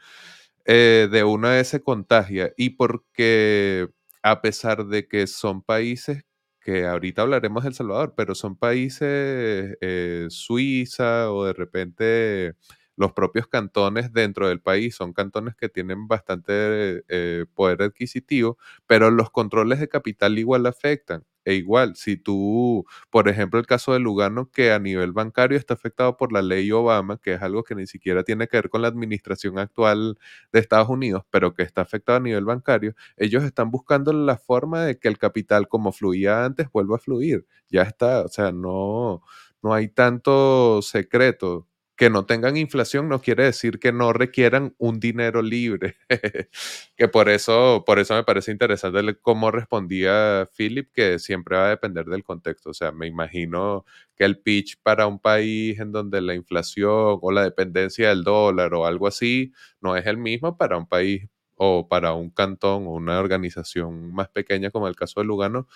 eh, 0.65 1.07
de 1.11 1.23
una 1.23 1.51
vez 1.51 1.69
se 1.69 1.81
contagia 1.83 2.51
y 2.57 2.71
porque 2.71 3.89
a 4.23 4.41
pesar 4.41 4.85
de 4.87 5.07
que 5.07 5.27
son 5.27 5.61
países 5.63 6.23
que 6.67 6.85
ahorita 6.85 7.21
hablaremos 7.21 7.63
de 7.63 7.69
El 7.69 7.75
Salvador, 7.75 8.13
pero 8.17 8.35
son 8.35 8.57
países, 8.57 9.77
eh, 9.81 10.27
Suiza 10.29 11.31
o 11.31 11.45
de 11.45 11.53
repente 11.53 12.55
los 12.97 13.13
propios 13.13 13.47
cantones 13.47 14.11
dentro 14.11 14.49
del 14.49 14.59
país, 14.61 14.95
son 14.95 15.13
cantones 15.13 15.55
que 15.55 15.69
tienen 15.69 16.07
bastante 16.09 17.05
eh, 17.07 17.45
poder 17.55 17.83
adquisitivo, 17.83 18.57
pero 18.85 19.11
los 19.11 19.29
controles 19.31 19.79
de 19.79 19.87
capital 19.87 20.37
igual 20.39 20.65
afectan. 20.65 21.23
E 21.47 21.53
igual, 21.53 21.95
si 21.95 22.17
tú, 22.17 22.85
por 23.09 23.29
ejemplo, 23.29 23.57
el 23.57 23.65
caso 23.65 23.93
de 23.93 23.99
Lugano, 23.99 24.51
que 24.51 24.73
a 24.73 24.79
nivel 24.79 25.13
bancario 25.13 25.57
está 25.57 25.75
afectado 25.75 26.17
por 26.17 26.33
la 26.33 26.41
ley 26.41 26.69
Obama, 26.73 27.19
que 27.23 27.35
es 27.35 27.41
algo 27.41 27.63
que 27.63 27.73
ni 27.73 27.87
siquiera 27.87 28.23
tiene 28.23 28.49
que 28.49 28.57
ver 28.57 28.69
con 28.69 28.81
la 28.81 28.89
administración 28.89 29.57
actual 29.57 30.17
de 30.51 30.59
Estados 30.59 30.89
Unidos, 30.89 31.23
pero 31.29 31.53
que 31.53 31.63
está 31.63 31.81
afectado 31.83 32.17
a 32.17 32.21
nivel 32.21 32.43
bancario, 32.43 32.95
ellos 33.15 33.45
están 33.45 33.71
buscando 33.71 34.11
la 34.11 34.35
forma 34.37 34.83
de 34.83 34.99
que 34.99 35.07
el 35.07 35.17
capital, 35.17 35.69
como 35.69 35.93
fluía 35.93 36.43
antes, 36.43 36.67
vuelva 36.73 36.97
a 36.97 36.99
fluir. 36.99 37.45
Ya 37.69 37.83
está, 37.83 38.23
o 38.25 38.27
sea, 38.27 38.51
no, 38.51 39.21
no 39.63 39.73
hay 39.73 39.87
tanto 39.87 40.81
secreto 40.81 41.65
que 41.97 42.11
no 42.11 42.25
tengan 42.27 42.57
inflación 42.57 43.09
no 43.09 43.21
quiere 43.21 43.45
decir 43.45 43.79
que 43.79 43.91
no 43.91 44.13
requieran 44.13 44.75
un 44.77 44.99
dinero 44.99 45.41
libre. 45.41 45.95
que 46.95 47.07
por 47.07 47.27
eso, 47.27 47.83
por 47.87 47.97
eso 47.97 48.13
me 48.13 48.23
parece 48.23 48.51
interesante 48.51 49.17
cómo 49.19 49.49
respondía 49.49 50.47
Philip, 50.55 50.91
que 50.93 51.17
siempre 51.17 51.57
va 51.57 51.65
a 51.65 51.69
depender 51.69 52.05
del 52.05 52.23
contexto. 52.23 52.69
O 52.69 52.73
sea, 52.75 52.91
me 52.91 53.07
imagino 53.07 53.83
que 54.15 54.25
el 54.25 54.39
pitch 54.39 54.77
para 54.83 55.07
un 55.07 55.19
país 55.19 55.79
en 55.79 55.91
donde 55.91 56.21
la 56.21 56.35
inflación 56.35 57.17
o 57.19 57.31
la 57.31 57.43
dependencia 57.43 58.09
del 58.09 58.23
dólar 58.23 58.75
o 58.75 58.85
algo 58.85 59.07
así 59.07 59.51
no 59.81 59.97
es 59.97 60.05
el 60.05 60.17
mismo 60.17 60.55
para 60.55 60.77
un 60.77 60.87
país 60.87 61.27
o 61.55 61.87
para 61.87 62.13
un 62.13 62.29
cantón 62.29 62.85
o 62.85 62.91
una 62.91 63.19
organización 63.19 64.13
más 64.13 64.29
pequeña 64.29 64.69
como 64.69 64.87
el 64.87 64.95
caso 64.95 65.19
de 65.19 65.25
Lugano, 65.25 65.67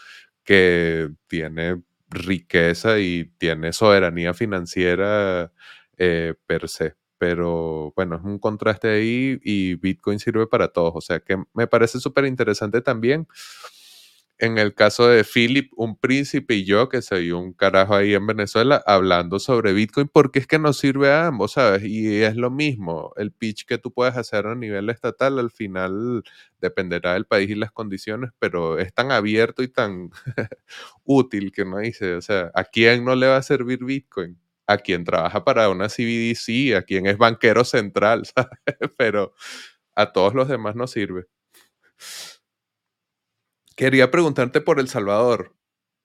que 0.43 1.09
tiene 1.27 1.81
riqueza 2.11 2.99
y 2.99 3.31
tiene 3.39 3.73
soberanía 3.73 4.33
financiera 4.35 5.51
eh, 6.03 6.33
per 6.47 6.67
se. 6.67 6.95
Pero 7.19 7.93
bueno, 7.95 8.15
es 8.15 8.23
un 8.23 8.39
contraste 8.39 8.89
ahí 8.89 9.39
y 9.43 9.75
Bitcoin 9.75 10.19
sirve 10.19 10.47
para 10.47 10.69
todos. 10.69 10.93
O 10.95 11.01
sea 11.01 11.19
que 11.19 11.37
me 11.53 11.67
parece 11.67 11.99
súper 11.99 12.25
interesante 12.25 12.81
también. 12.81 13.27
En 14.39 14.57
el 14.57 14.73
caso 14.73 15.07
de 15.07 15.23
Philip, 15.23 15.71
un 15.75 15.95
príncipe 15.99 16.55
y 16.55 16.65
yo, 16.65 16.89
que 16.89 17.03
soy 17.03 17.31
un 17.31 17.53
carajo 17.53 17.93
ahí 17.93 18.15
en 18.15 18.25
Venezuela, 18.25 18.81
hablando 18.87 19.37
sobre 19.37 19.71
Bitcoin, 19.73 20.07
porque 20.11 20.39
es 20.39 20.47
que 20.47 20.57
nos 20.57 20.79
sirve 20.79 21.11
a 21.11 21.27
ambos, 21.27 21.51
¿sabes? 21.51 21.83
Y 21.83 22.23
es 22.23 22.35
lo 22.35 22.49
mismo, 22.49 23.13
el 23.17 23.31
pitch 23.31 23.65
que 23.67 23.77
tú 23.77 23.93
puedes 23.93 24.17
hacer 24.17 24.47
a 24.47 24.55
nivel 24.55 24.89
estatal, 24.89 25.37
al 25.37 25.51
final 25.51 26.23
dependerá 26.59 27.13
del 27.13 27.25
país 27.27 27.51
y 27.51 27.55
las 27.55 27.71
condiciones, 27.71 28.31
pero 28.39 28.79
es 28.79 28.91
tan 28.95 29.11
abierto 29.11 29.61
y 29.61 29.67
tan 29.67 30.09
útil 31.03 31.51
que 31.51 31.63
no 31.65 31.77
dice, 31.77 32.15
o 32.15 32.21
sea, 32.21 32.49
¿a 32.55 32.63
quién 32.63 33.05
no 33.05 33.15
le 33.15 33.27
va 33.27 33.37
a 33.37 33.43
servir 33.43 33.85
Bitcoin? 33.85 34.39
A 34.67 34.77
quien 34.77 35.03
trabaja 35.03 35.43
para 35.43 35.69
una 35.69 35.87
CBDC, 35.89 36.75
a 36.77 36.83
quien 36.83 37.07
es 37.07 37.17
banquero 37.17 37.63
central. 37.65 38.23
Pero 38.97 39.33
a 39.95 40.11
todos 40.13 40.33
los 40.33 40.47
demás 40.47 40.75
no 40.75 40.87
sirve. 40.87 41.25
Quería 43.75 44.11
preguntarte 44.11 44.61
por 44.61 44.79
El 44.79 44.87
Salvador, 44.87 45.55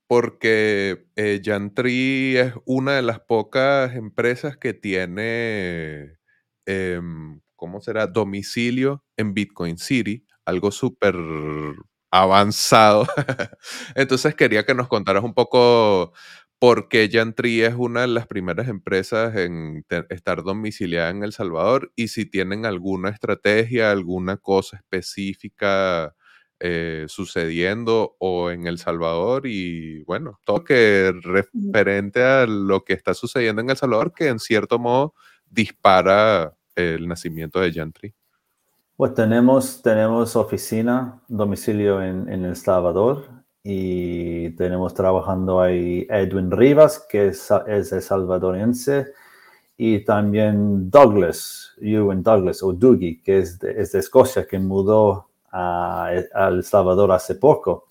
porque 0.09 1.07
eh, 1.17 1.41
es 1.45 2.55
una 2.65 2.95
de 2.97 3.03
las 3.03 3.21
pocas 3.21 3.95
empresas 3.97 4.57
que 4.57 4.75
tiene, 4.75 6.19
em, 6.67 7.41
¿cómo 7.57 7.81
será? 7.81 8.07
Domicilio 8.07 9.05
en 9.17 9.35
Bitcoin 9.35 9.79
City, 9.79 10.27
algo 10.45 10.71
súper 10.71 11.17
avanzado. 12.11 13.07
Entonces 13.95 14.35
quería 14.35 14.65
que 14.65 14.75
nos 14.75 14.89
contaras 14.89 15.25
un 15.25 15.35
poco 15.35 16.13
porque 16.59 17.09
Yantri 17.09 17.63
es 17.63 17.75
una 17.75 18.03
de 18.03 18.07
las 18.09 18.27
primeras 18.27 18.69
empresas 18.69 19.37
en 19.37 19.85
estar 20.09 20.43
domiciliada 20.43 21.11
en 21.11 21.23
El 21.23 21.33
Salvador 21.33 21.93
y 21.97 22.09
si 22.09 22.25
tienen 22.25 22.65
alguna 22.65 23.11
estrategia, 23.11 23.91
alguna 23.91 24.39
cosa 24.39 24.79
específica 24.79 26.15
eh, 26.59 27.05
sucediendo 27.09 28.17
o 28.19 28.51
en 28.51 28.67
El 28.67 28.79
Salvador 28.79 29.47
y 29.47 30.03
bueno, 30.05 30.41
todo 30.45 30.65
que 30.65 31.13
referente 31.23 32.23
a 32.23 32.47
lo 32.47 32.85
que 32.85 32.95
está 32.95 33.13
sucediendo 33.13 33.61
en 33.61 33.69
El 33.69 33.77
Salvador 33.77 34.15
que 34.15 34.29
en 34.29 34.39
cierto 34.39 34.79
modo 34.79 35.13
dispara 35.51 36.57
el 36.75 37.07
nacimiento 37.07 37.61
de 37.61 37.73
Yantri. 37.73 38.15
Pues 38.97 39.13
tenemos, 39.13 39.83
tenemos 39.83 40.37
oficina, 40.37 41.21
domicilio 41.29 42.03
en, 42.03 42.31
en 42.31 42.47
El 42.47 42.57
Salvador 42.57 43.36
y 43.69 44.51
tenemos 44.51 44.95
trabajando 44.95 45.61
ahí 45.61 46.07
Edwin 46.09 46.53
Rivas, 46.53 47.01
que 47.01 47.29
es, 47.29 47.51
es 47.67 48.05
salvadorense, 48.05 49.13
y 49.77 50.05
también 50.05 50.89
Douglas, 50.89 51.75
Ewan 51.81 52.23
Douglas, 52.23 52.63
o 52.63 52.73
Dougie, 52.73 53.21
que 53.21 53.39
es 53.39 53.59
de, 53.59 53.73
es 53.83 53.91
de 53.91 53.99
Escocia, 53.99 54.47
que 54.47 54.61
mudó 54.61 55.31
a, 55.51 56.13
El 56.49 56.63
Salvador 56.63 57.11
hace 57.11 57.35
poco. 57.35 57.89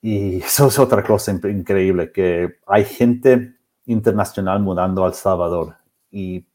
Y 0.00 0.36
eso 0.44 0.68
es 0.68 0.78
otra 0.78 1.02
cosa 1.02 1.32
increíble, 1.32 2.12
que 2.12 2.58
hay 2.68 2.84
gente 2.84 3.56
internacional 3.86 4.60
mudando 4.60 5.04
a 5.04 5.08
El 5.08 5.14
Salvador. 5.14 5.74
Y 6.12 6.46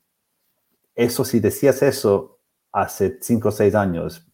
eso, 0.96 1.26
si 1.26 1.42
decías 1.42 1.82
eso 1.82 2.40
hace 2.72 3.18
cinco 3.20 3.50
o 3.50 3.52
seis 3.52 3.76
años, 3.76 4.26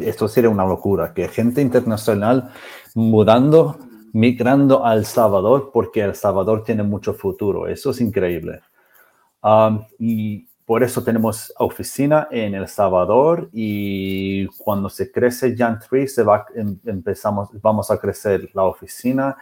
esto 0.00 0.28
sería 0.28 0.50
una 0.50 0.66
locura, 0.66 1.14
que 1.14 1.28
gente 1.28 1.62
internacional 1.62 2.50
mudando, 2.94 3.78
migrando 4.12 4.84
a 4.84 4.94
El 4.94 5.06
Salvador, 5.06 5.70
porque 5.72 6.02
El 6.02 6.14
Salvador 6.14 6.62
tiene 6.64 6.82
mucho 6.82 7.14
futuro. 7.14 7.66
Eso 7.66 7.90
es 7.90 8.00
increíble. 8.00 8.60
Um, 9.42 9.84
y 9.98 10.46
por 10.64 10.82
eso 10.82 11.02
tenemos 11.02 11.52
oficina 11.58 12.28
en 12.30 12.54
El 12.54 12.66
Salvador 12.66 13.48
y 13.52 14.46
cuando 14.58 14.88
se 14.88 15.12
crece 15.12 15.54
Jan 15.56 15.78
3, 15.78 16.14
se 16.14 16.22
va, 16.22 16.44
em, 16.54 16.78
empezamos, 16.84 17.50
vamos 17.62 17.90
a 17.90 17.98
crecer 17.98 18.50
la 18.52 18.64
oficina 18.64 19.36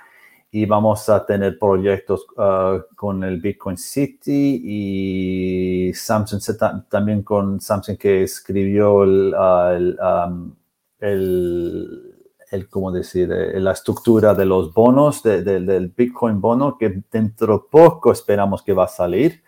y 0.55 0.67
vamos 0.67 1.09
a 1.09 1.27
tener 1.27 1.59
proyectos 1.59 2.29
uh, 2.37 2.79
con 2.95 3.25
el 3.25 3.41
Bitcoin 3.41 3.77
City 3.77 4.63
y 4.65 5.93
Samsung 5.93 6.41
también 6.89 7.25
con 7.25 7.61
Samsung 7.61 7.99
que 7.99 8.23
escribió 8.23 9.03
el, 9.03 9.35
uh, 9.35 10.29
um, 10.29 10.55
el, 11.01 12.15
el, 12.53 12.69
¿cómo 12.69 12.93
decir? 12.93 13.33
Eh, 13.33 13.59
la 13.59 13.73
estructura 13.73 14.33
de 14.33 14.45
los 14.45 14.73
bonos, 14.73 15.25
del 15.25 15.89
Bitcoin 15.89 16.41
bono, 16.41 16.79
que 16.79 17.03
dentro 17.11 17.67
poco 17.69 18.13
esperamos 18.13 18.63
que 18.63 18.75
va 18.75 18.85
a 18.85 18.89
salir, 18.89 19.43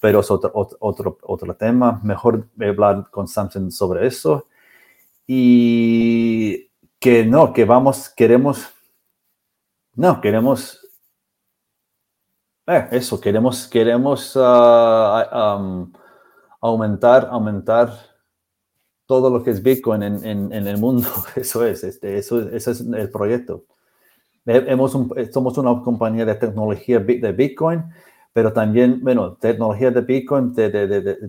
pero 0.00 0.18
es 0.18 0.32
otro, 0.32 0.50
otro, 0.52 1.16
otro 1.22 1.54
tema. 1.54 2.00
Mejor 2.02 2.48
hablar 2.60 3.06
con 3.12 3.28
Samsung 3.28 3.70
sobre 3.70 4.04
eso. 4.04 4.48
Y 5.28 6.70
que 6.98 7.24
no, 7.24 7.52
que 7.52 7.64
vamos, 7.64 8.08
queremos 8.08 8.66
no, 10.00 10.18
queremos. 10.18 10.80
Eh, 12.66 12.88
eso, 12.92 13.20
queremos, 13.20 13.68
queremos 13.68 14.32
ah, 14.34 15.60
aumentar, 16.58 17.28
aumentar 17.30 17.92
todo 19.04 19.28
lo 19.28 19.42
que 19.42 19.50
es 19.50 19.62
Bitcoin 19.62 20.02
en, 20.02 20.52
el 20.52 20.78
mundo. 20.78 21.06
Eso 21.36 21.66
es, 21.66 21.84
este, 21.84 22.16
eso, 22.16 22.48
ese 22.48 22.70
es 22.70 22.80
el 22.80 23.10
proyecto. 23.10 23.66
Somos 25.32 25.58
una 25.58 25.82
compañía 25.82 26.24
de 26.24 26.34
tecnología 26.34 26.98
de 26.98 27.32
Bitcoin, 27.32 27.84
pero 28.32 28.52
también, 28.52 29.00
bueno, 29.02 29.32
tecnología 29.34 29.90
de 29.90 30.02
Bitcoin, 30.02 30.54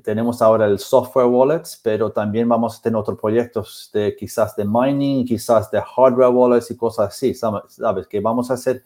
tenemos 0.04 0.42
ahora 0.42 0.68
el 0.68 0.78
software 0.78 1.26
wallets, 1.26 1.80
pero 1.84 2.12
también 2.12 2.48
vamos 2.48 2.78
a 2.78 2.82
tener 2.82 2.98
otros 2.98 3.20
proyectos 3.20 3.90
de 3.92 4.16
quizás 4.16 4.56
de 4.56 4.66
mining, 4.66 5.26
quizás 5.26 5.72
de 5.72 5.82
hardware 5.82 6.30
wallets 6.30 6.70
y 6.70 6.78
cosas 6.78 7.08
así, 7.08 7.34
sabes, 7.34 8.08
que 8.08 8.20
vamos 8.20 8.52
a 8.52 8.54
hacer 8.54 8.84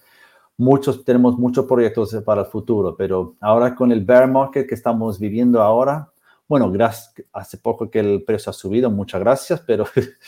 muchos, 0.56 1.04
tenemos 1.04 1.38
muchos 1.38 1.66
proyectos 1.66 2.16
para 2.26 2.42
el 2.42 2.48
futuro, 2.48 2.96
pero 2.96 3.36
ahora 3.42 3.76
con 3.76 3.92
el 3.92 4.06
bear 4.06 4.32
market 4.32 4.66
que 4.66 4.76
estamos 4.76 5.20
viviendo 5.20 5.62
ahora, 5.62 6.10
bueno, 6.48 6.72
gracias, 6.72 7.14
hace 7.34 7.58
poco 7.58 7.90
que 7.90 8.00
el 8.00 8.24
precio 8.24 8.52
ha 8.52 8.54
subido, 8.54 8.90
muchas 8.90 9.20
gracias, 9.20 9.62
pero 9.68 9.86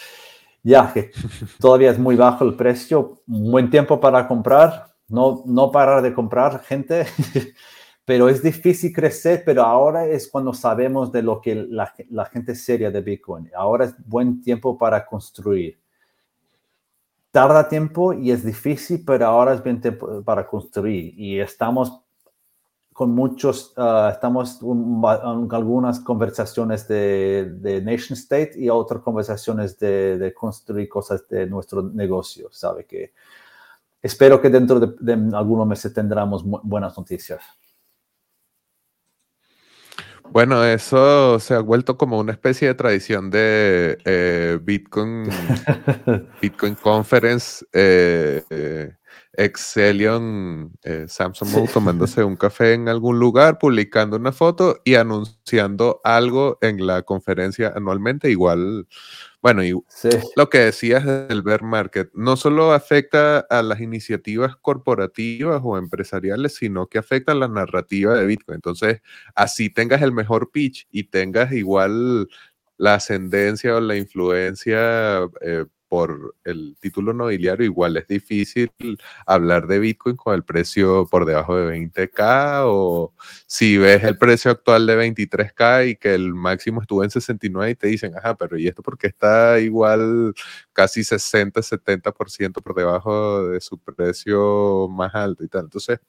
ya 0.61 0.91
que 0.91 1.11
todavía 1.57 1.91
es 1.91 1.99
muy 1.99 2.17
bajo 2.17 2.43
el 2.43 2.55
precio, 2.55 3.21
un 3.27 3.49
buen 3.49 3.69
tiempo 3.69 3.97
para 3.97 4.27
comprar, 4.27 4.93
no, 5.07 5.43
no 5.45 5.71
parar 5.71 6.01
de 6.01 6.13
comprar 6.13 6.61
gente. 6.63 7.05
pero 8.08 8.30
es 8.30 8.41
difícil 8.41 8.93
crecer, 8.93 9.43
pero 9.45 9.64
ahora 9.64 10.05
es 10.05 10.30
cuando 10.30 10.53
sabemos 10.53 11.12
de 11.12 11.22
lo 11.22 11.41
que 11.41 11.53
la, 11.55 11.93
la, 12.10 12.24
gente 12.24 12.55
seria 12.55 12.89
de 12.89 13.01
Bitcoin. 13.01 13.51
Ahora 13.53 13.84
es 13.84 13.95
buen 14.08 14.41
tiempo 14.41 14.78
para 14.78 15.05
construir. 15.05 15.78
Tarda 17.32 17.68
tiempo 17.68 18.14
y 18.14 18.32
es 18.32 18.45
difícil, 18.45 19.03
pero 19.05 19.26
ahora 19.26 19.55
es 19.55 19.62
bien 19.62 19.82
tiempo 19.82 20.24
para 20.24 20.47
construir. 20.47 21.20
Y 21.20 21.38
estamos 21.41 22.01
con 22.93 23.12
muchos, 23.12 23.74
uh, 23.78 24.08
estamos 24.10 24.62
en 24.62 25.51
algunas 25.51 25.99
conversaciones 25.99 26.88
de, 26.88 27.58
de, 27.60 27.82
nation 27.82 28.18
state 28.18 28.53
y 28.55 28.70
otras 28.70 29.01
conversaciones 29.01 29.78
de, 29.80 30.18
de, 30.18 30.34
construir 30.34 30.88
cosas 30.88 31.28
de 31.28 31.45
nuestro 31.45 31.84
negocio, 31.84 32.47
¿sabe? 32.53 32.86
Que 32.86 33.12
espero 34.01 34.39
que 34.39 34.49
dentro 34.49 34.80
de, 34.80 34.95
de 34.97 35.36
algunos 35.36 35.68
meses 35.68 35.93
tendremos 35.93 36.45
buenas 36.45 36.97
noticias. 36.97 37.41
Bueno, 40.32 40.63
eso 40.63 41.39
se 41.39 41.53
ha 41.53 41.59
vuelto 41.59 41.97
como 41.97 42.19
una 42.19 42.32
especie 42.32 42.67
de 42.67 42.73
tradición 42.75 43.30
de 43.30 43.97
eh, 44.05 44.59
Bitcoin, 44.61 45.30
Bitcoin 46.41 46.75
Conference, 46.75 47.65
eh, 47.73 48.43
eh, 48.49 48.93
Excelion, 49.38 50.73
Samsung 51.07 51.67
sí. 51.67 51.73
tomándose 51.73 52.23
un 52.25 52.35
café 52.35 52.73
en 52.73 52.89
algún 52.89 53.19
lugar, 53.19 53.59
publicando 53.59 54.17
una 54.17 54.31
foto 54.31 54.81
y 54.83 54.95
anunciando 54.95 56.01
algo 56.03 56.57
en 56.61 56.85
la 56.85 57.03
conferencia 57.03 57.71
anualmente. 57.75 58.29
Igual 58.29 58.88
bueno, 59.47 59.63
y 59.63 59.71
lo 60.35 60.49
que 60.49 60.57
decías 60.57 61.05
del 61.05 61.43
bear 61.43 61.61
market 61.63 62.09
no 62.13 62.35
solo 62.35 62.73
afecta 62.73 63.39
a 63.39 63.61
las 63.61 63.79
iniciativas 63.79 64.55
corporativas 64.57 65.61
o 65.63 65.77
empresariales, 65.77 66.55
sino 66.55 66.88
que 66.88 66.97
afecta 66.97 67.33
a 67.33 67.35
la 67.35 67.47
narrativa 67.47 68.15
de 68.15 68.25
Bitcoin. 68.25 68.55
Entonces, 68.55 69.01
así 69.35 69.69
tengas 69.69 70.01
el 70.01 70.11
mejor 70.11 70.51
pitch 70.51 70.88
y 70.91 71.05
tengas 71.05 71.51
igual 71.53 72.27
la 72.77 72.95
ascendencia 72.95 73.75
o 73.75 73.79
la 73.79 73.95
influencia 73.95 75.29
eh, 75.41 75.65
por 75.88 76.35
el 76.43 76.75
título 76.79 77.13
nobiliario, 77.13 77.65
igual 77.65 77.97
es 77.97 78.07
difícil 78.07 78.71
hablar 79.25 79.67
de 79.67 79.79
Bitcoin 79.79 80.15
con 80.15 80.35
el 80.35 80.43
precio 80.43 81.07
por 81.09 81.25
debajo 81.25 81.55
de 81.55 81.77
20k 81.77 82.63
o 82.65 83.13
si 83.45 83.77
ves 83.77 84.03
el 84.03 84.17
precio 84.17 84.51
actual 84.51 84.85
de 84.85 84.97
23k 84.97 85.89
y 85.89 85.95
que 85.95 86.13
el 86.13 86.33
máximo 86.33 86.81
estuvo 86.81 87.03
en 87.03 87.09
69 87.09 87.71
y 87.71 87.75
te 87.75 87.88
dicen, 87.88 88.15
ajá, 88.15 88.35
pero 88.35 88.57
¿y 88.57 88.67
esto 88.67 88.81
porque 88.81 89.07
está 89.07 89.59
igual 89.59 90.33
casi 90.73 91.03
60, 91.03 91.61
70% 91.61 92.61
por 92.61 92.75
debajo 92.75 93.47
de 93.47 93.61
su 93.61 93.77
precio 93.79 94.88
más 94.89 95.13
alto 95.15 95.43
y 95.43 95.47
tal? 95.47 95.65
Entonces, 95.65 95.99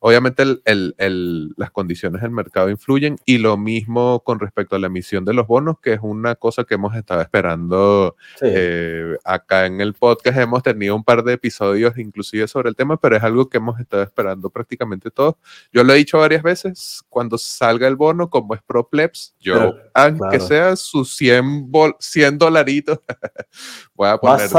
Obviamente 0.00 0.44
las 0.64 1.70
condiciones 1.70 2.22
del 2.22 2.30
mercado 2.30 2.70
influyen 2.70 3.16
y 3.24 3.38
lo 3.38 3.56
mismo 3.56 4.20
con 4.20 4.38
respecto 4.38 4.76
a 4.76 4.78
la 4.78 4.86
emisión 4.86 5.24
de 5.24 5.34
los 5.34 5.46
bonos, 5.46 5.80
que 5.80 5.94
es 5.94 6.00
una 6.02 6.34
cosa 6.34 6.64
que 6.64 6.74
hemos 6.74 6.94
estado 6.94 7.20
esperando 7.20 8.16
eh, 8.40 9.16
acá 9.24 9.66
en 9.66 9.80
el 9.80 9.94
podcast. 9.94 10.38
Hemos 10.38 10.62
tenido 10.62 10.94
un 10.94 11.04
par 11.04 11.24
de 11.24 11.32
episodios 11.34 11.98
inclusive 11.98 12.46
sobre 12.46 12.68
el 12.68 12.76
tema, 12.76 12.96
pero 12.96 13.16
es 13.16 13.22
algo 13.22 13.48
que 13.48 13.58
hemos 13.58 13.80
estado 13.80 14.02
esperando 14.02 14.50
prácticamente 14.50 15.10
todos. 15.10 15.34
Yo 15.72 15.82
lo 15.82 15.92
he 15.92 15.96
dicho 15.96 16.18
varias 16.18 16.42
veces, 16.42 17.02
cuando 17.08 17.38
salga 17.38 17.88
el 17.88 17.96
bono, 17.96 18.30
como 18.30 18.54
es 18.54 18.62
pro 18.62 18.88
plebs, 18.88 19.34
yo, 19.40 19.74
aunque 19.94 20.40
sea 20.40 20.76
sus 20.76 21.16
100, 21.16 21.70
100 21.98 22.38
dolaritos, 22.38 23.00
voy 23.94 24.08
a 24.08 24.18
poner 24.18 24.50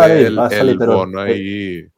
el, 0.51 0.77
bono 0.77 1.21
ahí. 1.21 1.89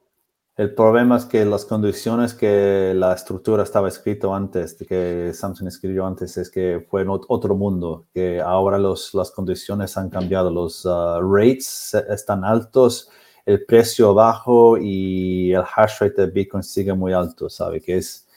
El 0.61 0.75
problema 0.75 1.17
es 1.17 1.25
que 1.25 1.43
las 1.43 1.65
condiciones 1.65 2.35
que 2.35 2.93
la 2.95 3.15
estructura 3.15 3.63
estaba 3.63 3.87
escrito 3.87 4.35
antes, 4.35 4.75
que 4.75 5.31
Samsung 5.33 5.67
escribió 5.67 6.05
antes, 6.05 6.37
es 6.37 6.51
que 6.51 6.85
fue 6.87 7.01
en 7.01 7.07
otro 7.09 7.55
mundo, 7.55 8.05
que 8.13 8.39
ahora 8.39 8.77
los, 8.77 9.15
las 9.15 9.31
condiciones 9.31 9.97
han 9.97 10.11
cambiado, 10.11 10.51
los 10.51 10.85
uh, 10.85 11.19
rates 11.19 11.95
están 12.07 12.45
altos, 12.45 13.09
el 13.43 13.65
precio 13.65 14.13
bajo 14.13 14.77
y 14.77 15.51
el 15.51 15.63
hash 15.63 15.99
rate 15.99 16.27
de 16.27 16.27
Bitcoin 16.27 16.61
sigue 16.61 16.93
muy 16.93 17.11
alto, 17.11 17.49
¿sabe? 17.49 17.81
Que 17.81 17.97
es, 17.97 18.27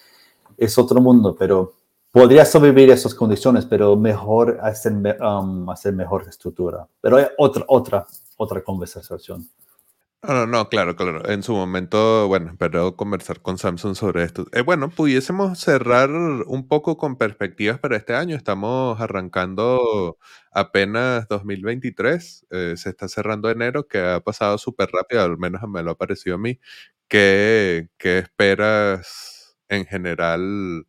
es 0.56 0.78
otro 0.78 1.02
mundo, 1.02 1.36
pero 1.38 1.74
podría 2.10 2.46
sobrevivir 2.46 2.88
esas 2.88 3.14
condiciones, 3.14 3.66
pero 3.66 3.96
mejor 3.96 4.58
hacer, 4.62 4.94
um, 5.20 5.68
hacer 5.68 5.92
mejor 5.92 6.26
estructura. 6.26 6.88
Pero 7.02 7.18
hay 7.18 7.26
otra, 7.36 7.66
otra, 7.68 8.06
otra 8.38 8.64
conversación. 8.64 9.46
No, 10.26 10.46
no, 10.46 10.70
claro, 10.70 10.96
claro. 10.96 11.28
En 11.28 11.42
su 11.42 11.52
momento, 11.52 12.26
bueno, 12.28 12.50
espero 12.52 12.96
conversar 12.96 13.42
con 13.42 13.58
Samsung 13.58 13.94
sobre 13.94 14.22
esto. 14.24 14.46
Eh, 14.52 14.62
bueno, 14.62 14.88
pudiésemos 14.88 15.58
cerrar 15.58 16.08
un 16.10 16.66
poco 16.66 16.96
con 16.96 17.16
perspectivas 17.18 17.78
para 17.78 17.98
este 17.98 18.14
año. 18.14 18.34
Estamos 18.34 18.98
arrancando 19.02 20.16
apenas 20.50 21.28
2023. 21.28 22.46
Eh, 22.50 22.72
se 22.78 22.88
está 22.88 23.06
cerrando 23.08 23.50
enero, 23.50 23.86
que 23.86 23.98
ha 23.98 24.20
pasado 24.20 24.56
súper 24.56 24.88
rápido, 24.90 25.22
al 25.22 25.36
menos 25.36 25.60
me 25.68 25.82
lo 25.82 25.90
ha 25.90 25.98
parecido 25.98 26.36
a 26.36 26.38
mí. 26.38 26.58
¿Qué, 27.06 27.88
qué 27.98 28.16
esperas 28.18 29.58
en 29.68 29.84
general, 29.84 30.86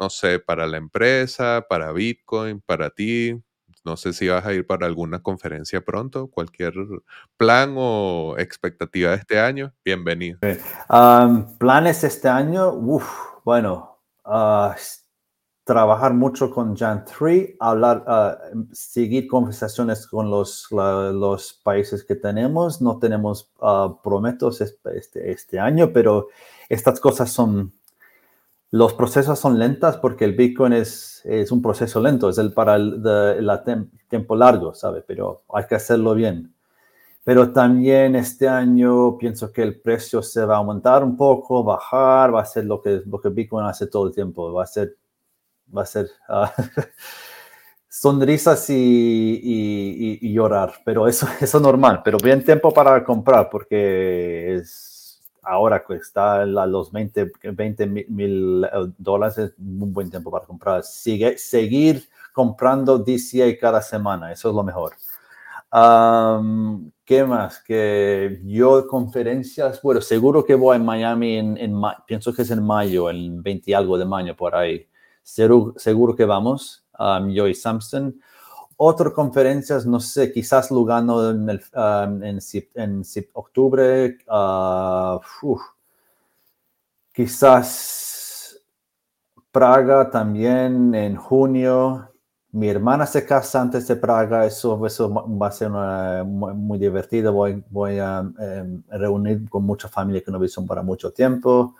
no 0.00 0.10
sé, 0.10 0.40
para 0.40 0.66
la 0.66 0.78
empresa, 0.78 1.64
para 1.68 1.92
Bitcoin, 1.92 2.60
para 2.60 2.90
ti? 2.90 3.43
No 3.84 3.98
sé 3.98 4.14
si 4.14 4.28
vas 4.28 4.46
a 4.46 4.54
ir 4.54 4.66
para 4.66 4.86
alguna 4.86 5.22
conferencia 5.22 5.84
pronto, 5.84 6.28
cualquier 6.28 6.72
plan 7.36 7.74
o 7.76 8.34
expectativa 8.38 9.10
de 9.10 9.16
este 9.16 9.38
año, 9.38 9.74
bienvenido. 9.84 10.38
planes 11.58 12.02
este 12.02 12.28
año, 12.28 12.72
bueno, 13.44 13.98
ah, 14.24 14.74
trabajar 15.64 16.14
mucho 16.14 16.50
con 16.50 16.74
Jan 16.74 17.04
3, 17.04 17.56
hablar, 17.60 18.04
ah, 18.06 18.38
seguir 18.72 19.26
conversaciones 19.26 20.06
con 20.06 20.30
los, 20.30 20.66
los 20.70 21.52
países 21.62 22.04
que 22.04 22.14
tenemos. 22.14 22.80
No 22.80 22.98
tenemos 22.98 23.52
uh, 23.60 24.00
prometos 24.02 24.62
este, 24.62 25.30
este 25.30 25.60
año, 25.60 25.92
pero 25.92 26.28
estas 26.70 27.00
cosas 27.00 27.30
son 27.30 27.74
los 28.74 28.92
procesos 28.92 29.38
son 29.38 29.56
lentas 29.56 29.98
porque 29.98 30.24
el 30.24 30.34
Bitcoin 30.34 30.72
es, 30.72 31.22
es 31.24 31.52
un 31.52 31.62
proceso 31.62 32.00
lento, 32.00 32.28
es 32.28 32.38
el 32.38 32.52
para 32.52 32.74
el 32.74 33.00
tiempo 34.08 34.34
largo, 34.34 34.74
¿sabe? 34.74 35.00
Pero 35.06 35.44
hay 35.50 35.64
que 35.68 35.76
hacerlo 35.76 36.12
bien. 36.14 36.52
Pero 37.22 37.52
también 37.52 38.16
este 38.16 38.48
año 38.48 39.16
pienso 39.16 39.52
que 39.52 39.62
el 39.62 39.80
precio 39.80 40.22
se 40.22 40.44
va 40.44 40.56
a 40.56 40.58
aumentar 40.58 41.04
un 41.04 41.16
poco, 41.16 41.62
bajar, 41.62 42.34
va 42.34 42.40
a 42.40 42.46
ser 42.46 42.64
lo 42.64 42.82
que, 42.82 43.00
lo 43.06 43.20
que 43.20 43.28
Bitcoin 43.28 43.64
hace 43.64 43.86
todo 43.86 44.08
el 44.08 44.12
tiempo, 44.12 44.52
va 44.52 44.64
a 44.64 44.66
ser, 44.66 44.96
va 45.74 45.82
a 45.82 45.86
ser 45.86 46.06
uh, 46.28 46.82
sonrisas 47.88 48.66
y, 48.70 50.32
llorar, 50.32 50.72
pero 50.84 51.06
eso, 51.06 51.28
eso 51.40 51.58
es 51.58 51.62
normal, 51.62 52.02
pero 52.04 52.18
bien 52.18 52.42
tiempo 52.42 52.72
para 52.72 53.04
comprar 53.04 53.48
porque 53.48 54.56
es 54.56 54.93
ahora 55.44 55.84
que 55.86 55.94
está 55.94 56.42
a 56.42 56.46
los 56.66 56.90
20, 56.92 57.32
20 57.52 57.86
mil 57.86 58.64
eh, 58.64 58.68
dólares 58.98 59.38
es 59.38 59.52
un 59.58 59.92
buen 59.92 60.10
tiempo 60.10 60.30
para 60.30 60.46
comprar. 60.46 60.82
Sigue, 60.82 61.38
seguir 61.38 62.08
comprando 62.32 62.98
DCA 62.98 63.56
cada 63.60 63.80
semana, 63.80 64.32
eso 64.32 64.48
es 64.50 64.54
lo 64.54 64.62
mejor. 64.62 64.94
¿Qué 67.04 67.24
más? 67.24 67.60
Que 67.60 68.40
yo 68.44 68.86
conferencias, 68.86 69.82
bueno, 69.82 70.00
seguro 70.00 70.44
que 70.44 70.54
voy 70.54 70.76
a 70.76 70.78
Miami 70.78 71.36
en, 71.36 71.58
en 71.58 71.80
pienso 72.06 72.32
que 72.32 72.42
es 72.42 72.50
en 72.50 72.62
mayo, 72.62 73.10
en 73.10 73.42
20 73.42 73.70
y 73.70 73.74
algo 73.74 73.98
de 73.98 74.04
mayo 74.04 74.36
por 74.36 74.54
ahí. 74.54 74.88
Seguro, 75.22 75.74
seguro 75.76 76.14
que 76.14 76.24
vamos, 76.24 76.84
yo 77.30 77.48
y 77.48 77.54
Samson. 77.54 78.20
Otras 78.86 79.14
conferencias, 79.14 79.86
no 79.86 79.98
sé, 79.98 80.30
quizás 80.30 80.70
Lugano 80.70 81.30
en, 81.30 81.48
el, 81.48 81.62
um, 81.74 82.22
en, 82.22 82.38
en, 82.74 83.02
octubre, 83.32 84.18
uh, 84.28 85.18
quizás 87.10 88.62
Praga 89.50 90.10
también 90.10 90.94
en 90.94 91.16
junio. 91.16 92.10
Mi 92.52 92.68
hermana 92.68 93.06
se 93.06 93.24
casa 93.24 93.62
antes 93.62 93.88
de 93.88 93.96
Praga, 93.96 94.44
eso, 94.44 94.84
eso 94.84 95.10
va 95.10 95.46
a 95.46 95.50
ser 95.50 95.70
muy, 95.70 96.78
divertido. 96.78 97.32
Voy, 97.32 97.64
voy 97.70 97.98
a 97.98 98.18
em, 98.38 98.82
reunir 98.90 99.48
con 99.48 99.64
mucha 99.64 99.88
familia 99.88 100.22
que 100.22 100.30
no 100.30 100.36
he 100.36 100.42
visto 100.42 100.62
para 100.66 100.82
mucho 100.82 101.10
tiempo. 101.10 101.74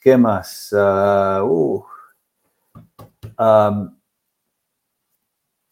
¿Qué 0.00 0.16
más? 0.16 0.72
Uh, 0.72 1.84
uh 3.38 3.99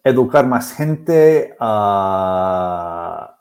educar 0.09 0.47
más 0.47 0.73
gente. 0.73 1.57
ah, 1.61 3.37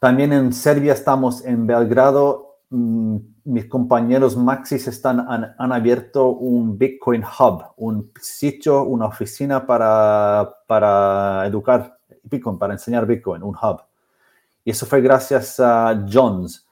también 0.00 0.32
en 0.32 0.52
Serbia 0.52 0.92
estamos 0.92 1.44
en 1.44 1.66
Belgrado. 1.66 2.58
Mm, 2.70 3.16
mis 3.44 3.66
compañeros 3.66 4.36
Maxis 4.36 4.86
están, 4.86 5.26
han, 5.28 5.72
abierto 5.72 6.28
un 6.28 6.78
Bitcoin 6.78 7.24
Hub, 7.24 7.64
un 7.76 8.12
sitio, 8.20 8.84
una 8.84 9.06
oficina 9.06 9.66
para, 9.66 10.58
para 10.66 11.44
educar 11.46 11.98
Bitcoin, 12.22 12.58
para 12.58 12.74
enseñar 12.74 13.04
Bitcoin, 13.06 13.42
un 13.42 13.56
hub. 13.56 13.82
Y 14.64 14.70
eso 14.70 14.86
fue 14.86 15.00
gracias 15.00 15.58
a 15.58 16.06
Jones. 16.10 16.66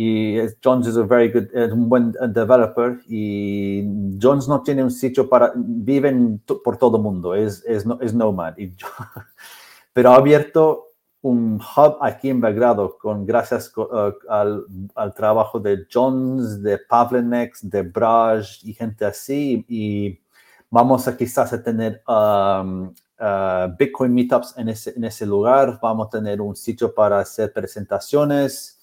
Y 0.00 0.38
Jones 0.62 0.86
es, 0.86 1.08
very 1.08 1.28
good, 1.32 1.48
es 1.52 1.72
un 1.72 1.88
buen 1.88 2.12
developer 2.28 3.00
y 3.08 3.84
Jones 4.22 4.46
no 4.46 4.62
tiene 4.62 4.84
un 4.84 4.92
sitio 4.92 5.28
para, 5.28 5.52
viven 5.56 6.40
por 6.62 6.76
todo 6.76 6.98
el 6.98 7.02
mundo, 7.02 7.34
es, 7.34 7.64
es, 7.66 7.84
es 8.00 8.14
nomad. 8.14 8.56
Y 8.58 8.76
pero 9.92 10.12
ha 10.12 10.14
abierto 10.14 10.92
un 11.20 11.56
hub 11.56 11.96
aquí 12.00 12.30
en 12.30 12.40
Belgrado 12.40 12.96
con 12.96 13.26
gracias 13.26 13.72
uh, 13.76 14.12
al, 14.28 14.66
al, 14.94 15.14
trabajo 15.14 15.58
de 15.58 15.84
Jones, 15.92 16.62
de 16.62 16.78
Pavlenex, 16.78 17.68
de 17.68 17.82
Braj 17.82 18.46
y 18.62 18.74
gente 18.74 19.04
así. 19.04 19.64
Y 19.68 20.20
vamos 20.70 21.08
a 21.08 21.16
quizás 21.16 21.52
a 21.52 21.60
tener 21.60 22.04
um, 22.06 22.94
uh, 23.18 23.76
Bitcoin 23.76 24.14
Meetups 24.14 24.56
en 24.58 24.68
ese, 24.68 24.92
en 24.96 25.02
ese 25.02 25.26
lugar. 25.26 25.80
Vamos 25.82 26.06
a 26.06 26.10
tener 26.10 26.40
un 26.40 26.54
sitio 26.54 26.94
para 26.94 27.18
hacer 27.18 27.52
presentaciones. 27.52 28.77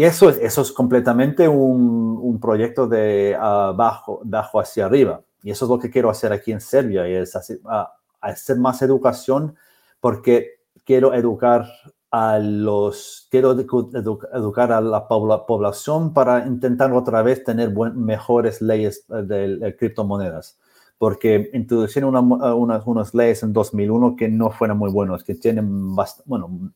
Y 0.00 0.04
eso 0.04 0.30
es, 0.30 0.38
eso 0.38 0.62
es 0.62 0.72
completamente 0.72 1.46
un, 1.46 2.18
un 2.22 2.40
proyecto 2.40 2.86
de 2.86 3.36
abajo, 3.38 4.22
abajo 4.24 4.58
hacia 4.58 4.86
arriba. 4.86 5.20
Y 5.42 5.50
eso 5.50 5.66
es 5.66 5.70
lo 5.70 5.78
que 5.78 5.90
quiero 5.90 6.08
hacer 6.08 6.32
aquí 6.32 6.52
en 6.52 6.62
Serbia, 6.62 7.06
y 7.06 7.12
es 7.12 7.36
hacer, 7.36 7.58
uh, 7.64 7.84
hacer 8.18 8.56
más 8.56 8.80
educación, 8.80 9.56
porque 10.00 10.52
quiero 10.86 11.12
educar 11.12 11.66
a 12.10 12.38
los, 12.38 13.28
quiero 13.30 13.52
educar 13.52 14.72
a 14.72 14.80
la 14.80 15.06
población 15.06 16.14
para 16.14 16.46
intentar 16.46 16.90
otra 16.94 17.20
vez 17.20 17.44
tener 17.44 17.70
mejores 17.94 18.62
leyes 18.62 19.04
eh, 19.10 19.22
de, 19.22 19.76
criptomonedas. 19.78 20.58
Porque 20.96 21.50
introducieron 21.52 22.16
una, 22.16 22.54
unas, 22.54 22.86
unas 22.86 23.12
leyes 23.12 23.42
en 23.42 23.52
2001 23.52 24.16
que 24.16 24.30
no 24.30 24.50
fueron 24.50 24.78
muy 24.78 24.90
buenas, 24.90 25.24
que 25.24 25.34
tienen 25.34 25.94
bueno, 26.24 26.72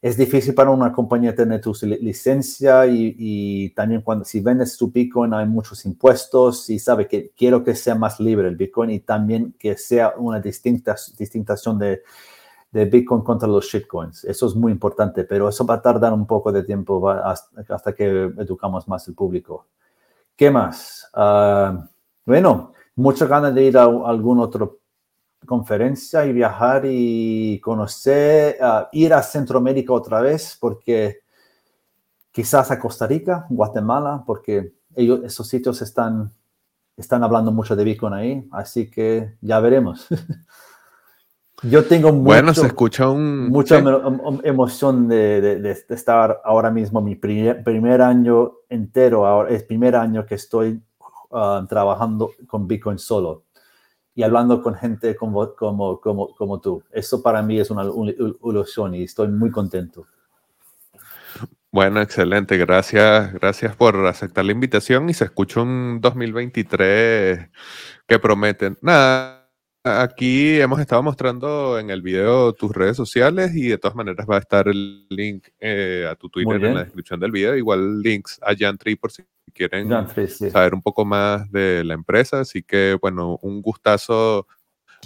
es 0.00 0.16
difícil 0.16 0.54
para 0.54 0.70
una 0.70 0.92
compañía 0.92 1.34
tener 1.34 1.60
tu 1.60 1.72
licencia 1.82 2.86
y, 2.86 3.70
también 3.70 4.02
cuando 4.02 4.24
si 4.24 4.40
vendes 4.40 4.76
tu 4.76 4.90
Bitcoin 4.90 5.34
hay 5.34 5.46
muchos 5.46 5.84
impuestos 5.84 6.70
y 6.70 6.78
sabe 6.78 7.08
que 7.08 7.32
quiero 7.36 7.64
que 7.64 7.74
sea 7.74 7.96
más 7.96 8.20
libre 8.20 8.48
el 8.48 8.56
Bitcoin 8.56 8.90
y 8.90 9.00
también 9.00 9.54
que 9.58 9.76
sea 9.76 10.14
una 10.16 10.40
distinta, 10.40 10.94
distinción 11.18 11.78
de, 11.78 12.02
de 12.70 12.84
Bitcoin 12.84 13.22
contra 13.22 13.48
los 13.48 13.66
shitcoins. 13.66 14.24
Eso 14.24 14.46
es 14.46 14.54
muy 14.54 14.72
importante, 14.72 15.24
pero 15.24 15.48
eso 15.48 15.66
va 15.66 15.74
a 15.74 15.82
tardar 15.82 16.12
un 16.12 16.26
poco 16.26 16.52
de 16.52 16.62
tiempo 16.62 17.08
hasta, 17.10 17.92
que 17.92 18.32
educamos 18.38 18.86
más 18.88 19.06
el 19.08 19.14
público. 19.14 19.66
¿Qué 20.36 20.50
más? 20.50 21.10
Ah, 21.14 21.88
bueno, 22.24 22.72
muchas 22.94 23.28
ganas 23.28 23.54
de 23.54 23.64
ir 23.64 23.78
a, 23.78 23.84
alguna 23.84 24.42
otra 24.42 24.68
conferencia 25.46 26.26
y 26.26 26.32
viajar 26.32 26.82
y 26.84 27.60
conocer, 27.60 28.56
ah, 28.60 28.88
ir 28.92 29.14
a 29.14 29.22
Centroamérica 29.22 29.92
otra 29.92 30.20
vez, 30.20 30.56
porque 30.60 31.20
quizás 32.30 32.70
a 32.70 32.78
Costa 32.78 33.06
Rica, 33.06 33.46
Guatemala, 33.48 34.22
porque 34.26 34.72
ellos, 34.94 35.20
esos 35.24 35.46
sitios 35.48 35.80
están, 35.82 36.32
están 36.96 37.22
hablando 37.22 37.52
mucho 37.52 37.76
de 37.76 37.84
Bitcoin 37.84 38.12
ahí, 38.12 38.48
así 38.52 38.90
que 38.90 39.36
ya 39.40 39.60
veremos. 39.60 40.06
Yo 41.64 41.84
tengo 41.84 42.12
bueno, 42.12 42.54
se 42.54 42.68
escucha 42.68 43.08
un, 43.08 43.48
mucha 43.48 43.82
emoción 44.44 45.08
de, 45.08 45.76
estar 45.88 46.40
ahora 46.44 46.70
mismo 46.70 47.00
mi 47.00 47.16
primer, 47.16 47.64
primer 47.64 48.00
año 48.00 48.52
entero, 48.68 49.26
ahora 49.26 49.50
es 49.50 49.64
primer 49.64 49.96
año 49.96 50.24
que 50.24 50.36
estoy 50.36 50.80
ah, 51.32 51.66
trabajando 51.68 52.30
con 52.46 52.68
Bitcoin 52.68 52.98
solo 52.98 53.47
y 54.18 54.24
hablando 54.24 54.60
con 54.60 54.74
gente 54.74 55.14
como, 55.14 55.54
como, 55.54 56.00
como, 56.00 56.34
como 56.34 56.60
tú. 56.60 56.82
Eso 56.90 57.22
para 57.22 57.40
mí 57.40 57.60
es 57.60 57.70
una 57.70 57.84
ilusión 57.84 58.92
y 58.96 59.04
estoy 59.04 59.28
muy 59.28 59.52
contento. 59.52 60.08
Bueno, 61.70 62.00
excelente. 62.00 62.56
Gracias, 62.56 63.32
gracias 63.34 63.76
por 63.76 63.94
aceptar 64.06 64.44
la 64.44 64.50
invitación 64.50 65.08
y 65.08 65.14
se 65.14 65.22
escucha 65.22 65.60
un 65.60 66.00
2023 66.00 67.48
que 68.08 68.18
prometen. 68.18 68.76
Nada, 68.80 69.36
Aquí 69.84 70.60
hemos 70.60 70.80
estado 70.80 71.02
mostrando 71.04 71.78
en 71.78 71.88
el 71.90 72.02
video 72.02 72.52
tus 72.52 72.74
redes 72.74 72.96
sociales 72.96 73.54
y 73.54 73.68
de 73.68 73.78
todas 73.78 73.94
maneras 73.94 74.26
va 74.28 74.36
a 74.36 74.40
estar 74.40 74.66
el 74.66 75.06
link 75.08 75.46
eh, 75.60 76.08
a 76.10 76.16
tu 76.16 76.28
Twitter 76.28 76.62
en 76.62 76.74
la 76.74 76.82
descripción 76.82 77.20
del 77.20 77.30
video. 77.30 77.56
Igual 77.56 78.02
links 78.02 78.40
a 78.42 78.54
Jantri 78.58 78.96
por 78.96 79.12
si 79.12 79.22
quieren 79.58 79.90
saber 80.52 80.74
un 80.74 80.80
poco 80.80 81.04
más 81.04 81.50
de 81.50 81.82
la 81.84 81.94
empresa. 81.94 82.40
Así 82.40 82.62
que 82.62 82.96
bueno, 83.00 83.38
un 83.42 83.60
gustazo 83.60 84.46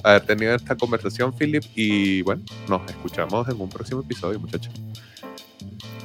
haber 0.05 0.25
tenido 0.27 0.55
esta 0.55 0.77
conversación, 0.77 1.33
Philip. 1.33 1.65
Y 1.75 2.23
bueno, 2.23 2.43
nos 2.69 2.89
escuchamos 2.91 3.49
en 3.49 3.61
un 3.61 3.69
próximo 3.69 4.03
episodio, 4.03 4.39
muchachos. 4.39 4.73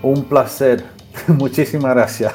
Un 0.01 0.23
placer. 0.23 0.83
Muchísimas 1.27 1.93
gracias. 1.93 2.33